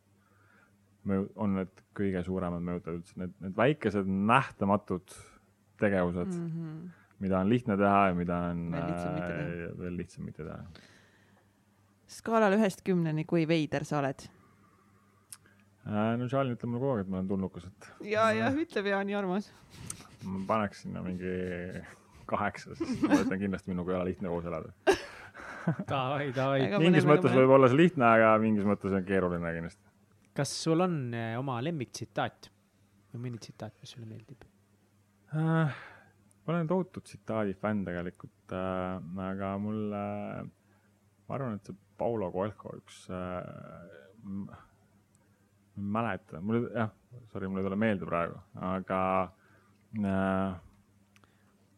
[1.09, 5.13] mõju, on need kõige suuremad mõjutajad üldse, need, need väikesed nähtamatud
[5.81, 6.81] tegevused mm, -hmm.
[7.25, 10.49] mida on lihtne teha ja mida on veel lihtsam mitte teha, äh, veel lihtsam mitte
[10.49, 10.89] teha.
[12.11, 14.25] Skaalal ühest kümneni, kui veider sa oled
[15.88, 16.13] äh,?
[16.19, 17.89] no Charlie ütleb mulle kogu aeg, et ma olen tulnukas, et.
[18.11, 19.51] ja, ja ütleb ja nii armas.
[20.25, 21.31] ma paneks sinna mingi
[22.31, 24.73] kaheksa, sest ma ütlen kindlasti minuga ei ole lihtne koos elada
[25.91, 26.67] davai, davai.
[26.81, 29.91] mingis mõttes võib olla see lihtne, aga mingis mõttes on keeruline kindlasti
[30.38, 32.49] kas sul on eh, oma lemmiktsitaat
[33.11, 34.45] või mõni tsitaat, mis sulle meeldib
[35.35, 35.79] äh,?
[36.41, 38.97] ma olen tohutu tsitaadi fänn tegelikult äh,,
[39.27, 40.01] aga mulle
[40.39, 40.49] äh,,
[41.27, 43.43] ma arvan, et see Paulo Coelho üks äh,,
[44.25, 44.57] ma
[45.77, 46.89] ei mäleta, mul jah,
[47.31, 48.41] sorry, mul ei tule meelde praegu,
[48.73, 49.01] aga
[50.01, 50.55] äh,.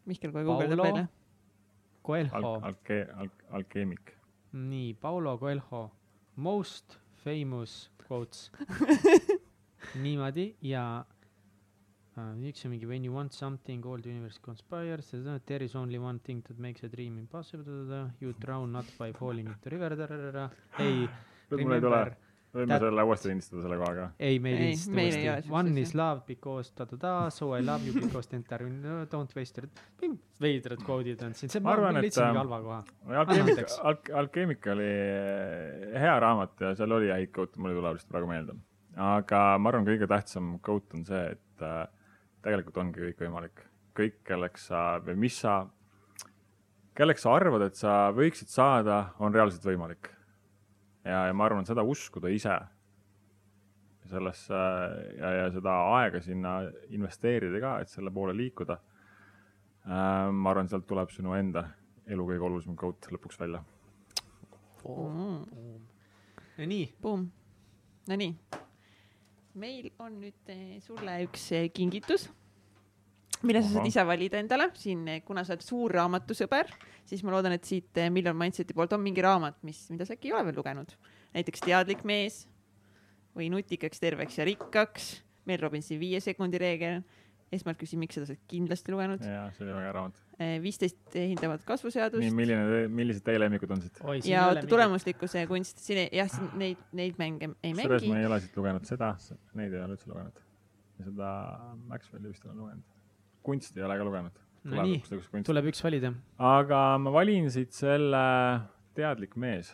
[0.07, 1.05] Mihkel kohe guugeldab meile.
[2.03, 2.47] Coelho al.
[2.71, 4.15] Alke-, al-, alkeemik.
[4.53, 5.85] nii, Paulo Coelho,
[6.35, 8.51] most famous quotes
[10.03, 11.05] niimoodi ja
[12.17, 15.13] uh, üks on mingi when you want something all the universe conspires
[15.45, 19.47] there is only one thing that makes a dream impossible you drown not by falling
[19.47, 19.97] into river
[20.79, 21.07] ei
[21.49, 22.15] remember
[22.53, 24.07] võime selle uuesti lindistada selle kohaga.
[24.21, 25.53] ei, me ei lindista uuesti.
[25.53, 28.61] One is love because ta-ta-ta, so I love you because enter
[29.11, 32.79] don't waste your, veidrad quote'id on siin, see ma arvan, et mingi halva koha.
[33.23, 34.91] Alkeemik, Alk-, Alkeemik oli
[36.05, 38.57] hea raamat ja seal oli häid quote'e, mul ei tule lihtsalt praegu meelde.
[39.09, 41.87] aga ma arvan, kõige tähtsam quote on see, et äh,
[42.43, 43.63] tegelikult ongi kõik võimalik.
[43.93, 45.67] kõik, kelleks sa või mis sa,
[46.97, 50.09] kelleks sa arvad, et sa võiksid saada, on reaalselt võimalik
[51.05, 52.55] ja, ja ma arvan, seda uskuda ise
[54.09, 54.57] sellesse
[55.19, 56.57] ja, ja seda aega sinna
[56.91, 60.31] investeerida ka, et selle poole liikuda äh,.
[60.31, 61.67] ma arvan, sealt tuleb sinu enda
[62.07, 63.63] elu kõige olulisem quote lõpuks välja.
[66.57, 66.91] no nii.
[68.09, 68.35] no nii.
[69.59, 72.29] Meil on nüüd eh, sulle üks eh, kingitus
[73.43, 76.69] mille sa saad ise valida endale siin, kuna sa oled suur raamatusõber,
[77.09, 80.15] siis ma loodan, et siit eh, Million Mindseti poolt on mingi raamat, mis, mida sa
[80.15, 80.95] äkki ei ole veel lugenud.
[81.35, 82.43] näiteks Teadlik mees
[83.35, 85.09] või Nutikaks, terveks ja rikkaks,
[85.49, 87.01] Mel Robbinsi viie sekundi reegel.
[87.53, 89.25] Esmalt küsin, miks seda sa oled kindlasti lugenud.
[89.25, 90.21] jaa, see oli väga hea raamat.
[90.43, 92.23] Eh, viisteist hindavat kasvuseadust.
[92.23, 94.01] nii, milline, millised teie lemmikud on siit?
[94.29, 97.85] ja tulemuslikkuse kunst, siin jah, neid, neid mänge ei mängi.
[97.85, 99.13] kusjuures ma ei ole siit lugenud seda,
[99.59, 100.41] neid ei ole üldse lugenud.
[100.97, 101.29] ja seda
[101.91, 102.89] Maxwelli vist olen lugenud
[103.43, 104.39] kunsti ei ole ka lugenud.
[104.63, 105.01] no nii,
[105.43, 106.13] tuleb üks valida.
[106.39, 108.23] aga ma valin siit selle
[108.93, 109.73] Teadlik mees.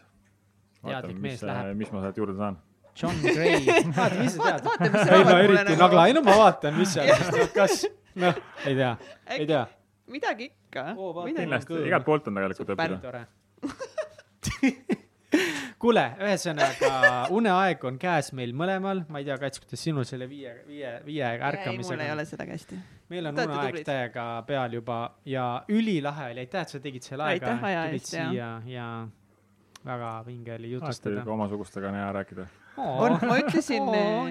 [0.81, 1.75] teadlik mees läheb.
[1.77, 2.57] mis ma sealt juurde saan?
[2.99, 3.65] John Gray.
[3.97, 4.95] vaata, mis sa tead.
[5.15, 7.11] ei no eriti nagla, ei no ma vaatan, mis seal,
[7.55, 7.85] kas,
[8.19, 8.93] noh, ei tea,
[9.37, 9.65] ei tea.
[10.11, 11.21] midagi ikka oh,.
[11.27, 13.23] kindlasti, igalt poolt on tegelikult õppida.
[15.79, 16.91] kuule, ühesõnaga
[17.35, 21.27] uneaeg on käes meil mõlemal, ma ei tea, Kats, kuidas sinul selle viie, viie, viie
[21.37, 21.95] ärkamisega.
[21.95, 22.79] mul ei ole seda hästi.
[23.13, 24.99] meil on uneaeg täiega peal juba
[25.29, 27.55] ja ülilahe oli, aitäh, et sa tegid selle aega.
[27.63, 28.87] tulid siia ja
[29.85, 31.23] väga vinge oli jutustada.
[31.31, 32.47] omasugustega on hea rääkida
[32.79, 34.29] on, ma ütlesin oh,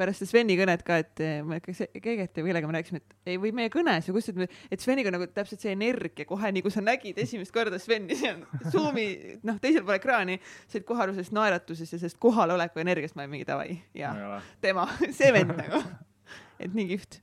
[0.00, 3.32] pärast Sveni kõnet ka, et eh, ma ei kas Keegeti või kellega me rääkisime, et
[3.32, 6.74] ei, või meie kõnes või kus, et, Sveniga nagu täpselt see energia kohe, nii kui
[6.74, 9.06] sa nägid esimest korda Sveni, see on Zoomi,
[9.46, 10.38] noh, teisel pool ekraani,
[10.70, 14.14] said kohe aru sellest naeratusest ja sellest kohaloleku energiast, ma olin mingi davai ja
[14.64, 14.88] tema,
[15.18, 15.82] see vend nagu,
[16.60, 17.20] et nii kihvt.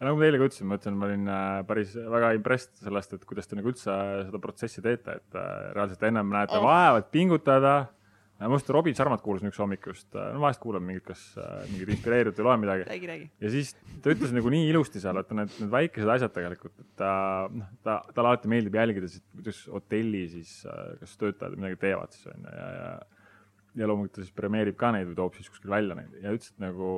[0.00, 3.24] Nagu ma teile ka ütlesin, ma ütlesin, ma olin äh, päris väga impressed sellest, et
[3.28, 6.64] kuidas te nagu üldse seda protsessi teete, et äh, reaalselt ennem näete oh.
[6.64, 7.74] vaeva, et pingutada
[8.48, 11.60] ma just Robin Sharmat kuulasin üks hommik just, äh, no vahest kuulan mingit, kas äh,
[11.68, 12.86] mingit inspireerivat või loen midagi.
[12.88, 13.28] räägi, räägi.
[13.44, 16.90] ja siis ta ütles nagu nii ilusti seal, et need, need väikesed asjad tegelikult, et
[17.00, 17.12] ta,
[17.52, 22.30] noh, ta, talle alati meeldib jälgida kuidas hotelli siis, äh, kas töötajad midagi teevad siis
[22.32, 23.28] on ju, ja, ja,
[23.82, 26.54] ja loomulikult ta siis premeerib ka neid või toob siis kuskil välja neid ja ütles,
[26.54, 26.94] et nagu,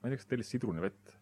[0.00, 1.14] ma ei tea, kas tellis sidrunivett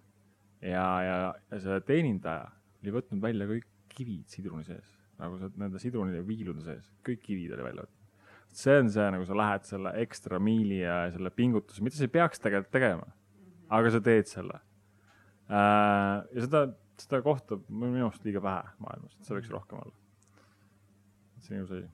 [0.63, 1.19] ja, ja,
[1.53, 2.49] ja see teenindaja
[2.81, 4.89] oli võtnud välja kõik kivid sidruni sees,
[5.21, 7.98] nagu nende sidrunide viilude sees, kõik kivid oli välja võtnud.
[8.53, 12.13] See on see, nagu sa lähed selle ekstra miili ja selle pingutuse, mida sa ei
[12.15, 13.07] peaks tegelikult tegema,
[13.71, 14.61] aga sa teed selle.
[15.49, 16.65] ja seda,
[17.01, 17.63] seda kohta on
[17.93, 19.95] minu arust liiga vähe maailmas, et see võiks rohkem olla.
[21.45, 21.89] see on ilus asi.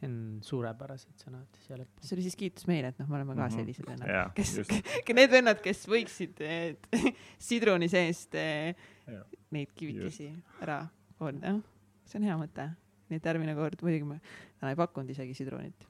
[0.00, 2.02] see on suurepärased sõnad siia lõppu.
[2.06, 3.56] see oli siis kiitus meile, et noh, me oleme ka Mhm.
[3.58, 4.54] sellised vennad Jaa, kes
[5.20, 6.76] need vennad, kes võiksid eh,
[7.50, 9.24] sidruni seest Jaa.
[9.50, 10.30] neid kivikesi
[10.62, 10.80] ära
[11.20, 11.60] jah.
[12.06, 12.70] see on hea mõte.
[13.10, 14.20] Nii et järgmine kord, muidugi me
[14.60, 15.88] täna ei pakkunud isegi sidrunit.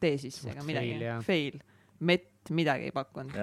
[0.00, 1.58] tee sisse ega midagi fail,
[2.06, 3.34] mett, midagi ei pakkunud.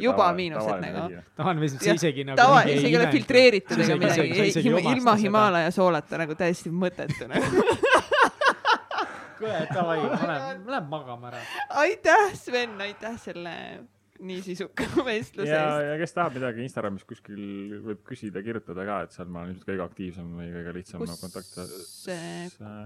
[0.00, 1.22] Juba miinused nagu..
[1.36, 2.38] tavaliselt see Jah, isegi nagu.
[2.38, 5.16] tava, isegi ei ole filtreeritud ega midagi ilma.
[5.20, 7.64] Himalaia soolata nagu täiesti mõttetu nagu.
[9.38, 10.38] kuule, davai, lähme,
[10.70, 11.42] lähme magama ära.
[11.82, 13.54] aitäh, Sven, aitäh selle
[14.22, 15.86] nii sisuka vestluse ja, eest.
[15.88, 17.40] ja kes tahab midagi Instagramis kuskil
[17.82, 21.24] võib küsida, kirjutada ka, et seal ma olen ilmselt kõige aktiivsem või kõige lihtsam kus
[21.88, 22.28] see,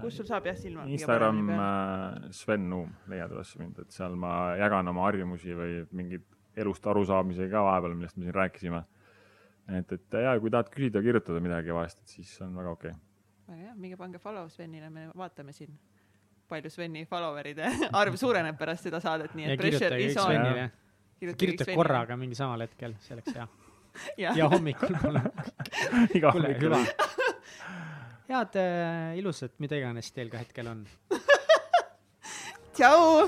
[0.01, 0.87] kus sul saab jah silma?
[0.89, 6.25] Instagram äh, Sven Nuum, leiad üles mind, et seal ma jagan oma harjumusi või mingeid
[6.59, 8.81] elust arusaamisi ka vahepeal, millest me siin rääkisime.
[9.77, 13.53] et, et ja kui tahad küsida, kirjutada midagi vahest, et siis on väga okei okay..
[13.53, 15.77] väga hea, minge pange follow Svenile, me vaatame siin,
[16.49, 17.69] palju Sveni follower'ide
[18.01, 20.69] arv suureneb pärast seda saadet, nii et pressure is on.
[21.19, 23.47] Svenile, kirjutage korraga mingi samal hetkel, see oleks hea.
[24.23, 25.25] jah, ja hommikul palun.
[26.17, 26.79] iga kuule, hommik hüva.
[28.29, 30.85] head äh, ilusat, mida iganes teil ka hetkel on.
[32.77, 33.27] tšau.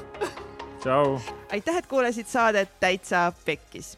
[0.79, 1.17] tšau.
[1.51, 3.97] aitäh, et kuulasid saadet Täitsa Pekkis.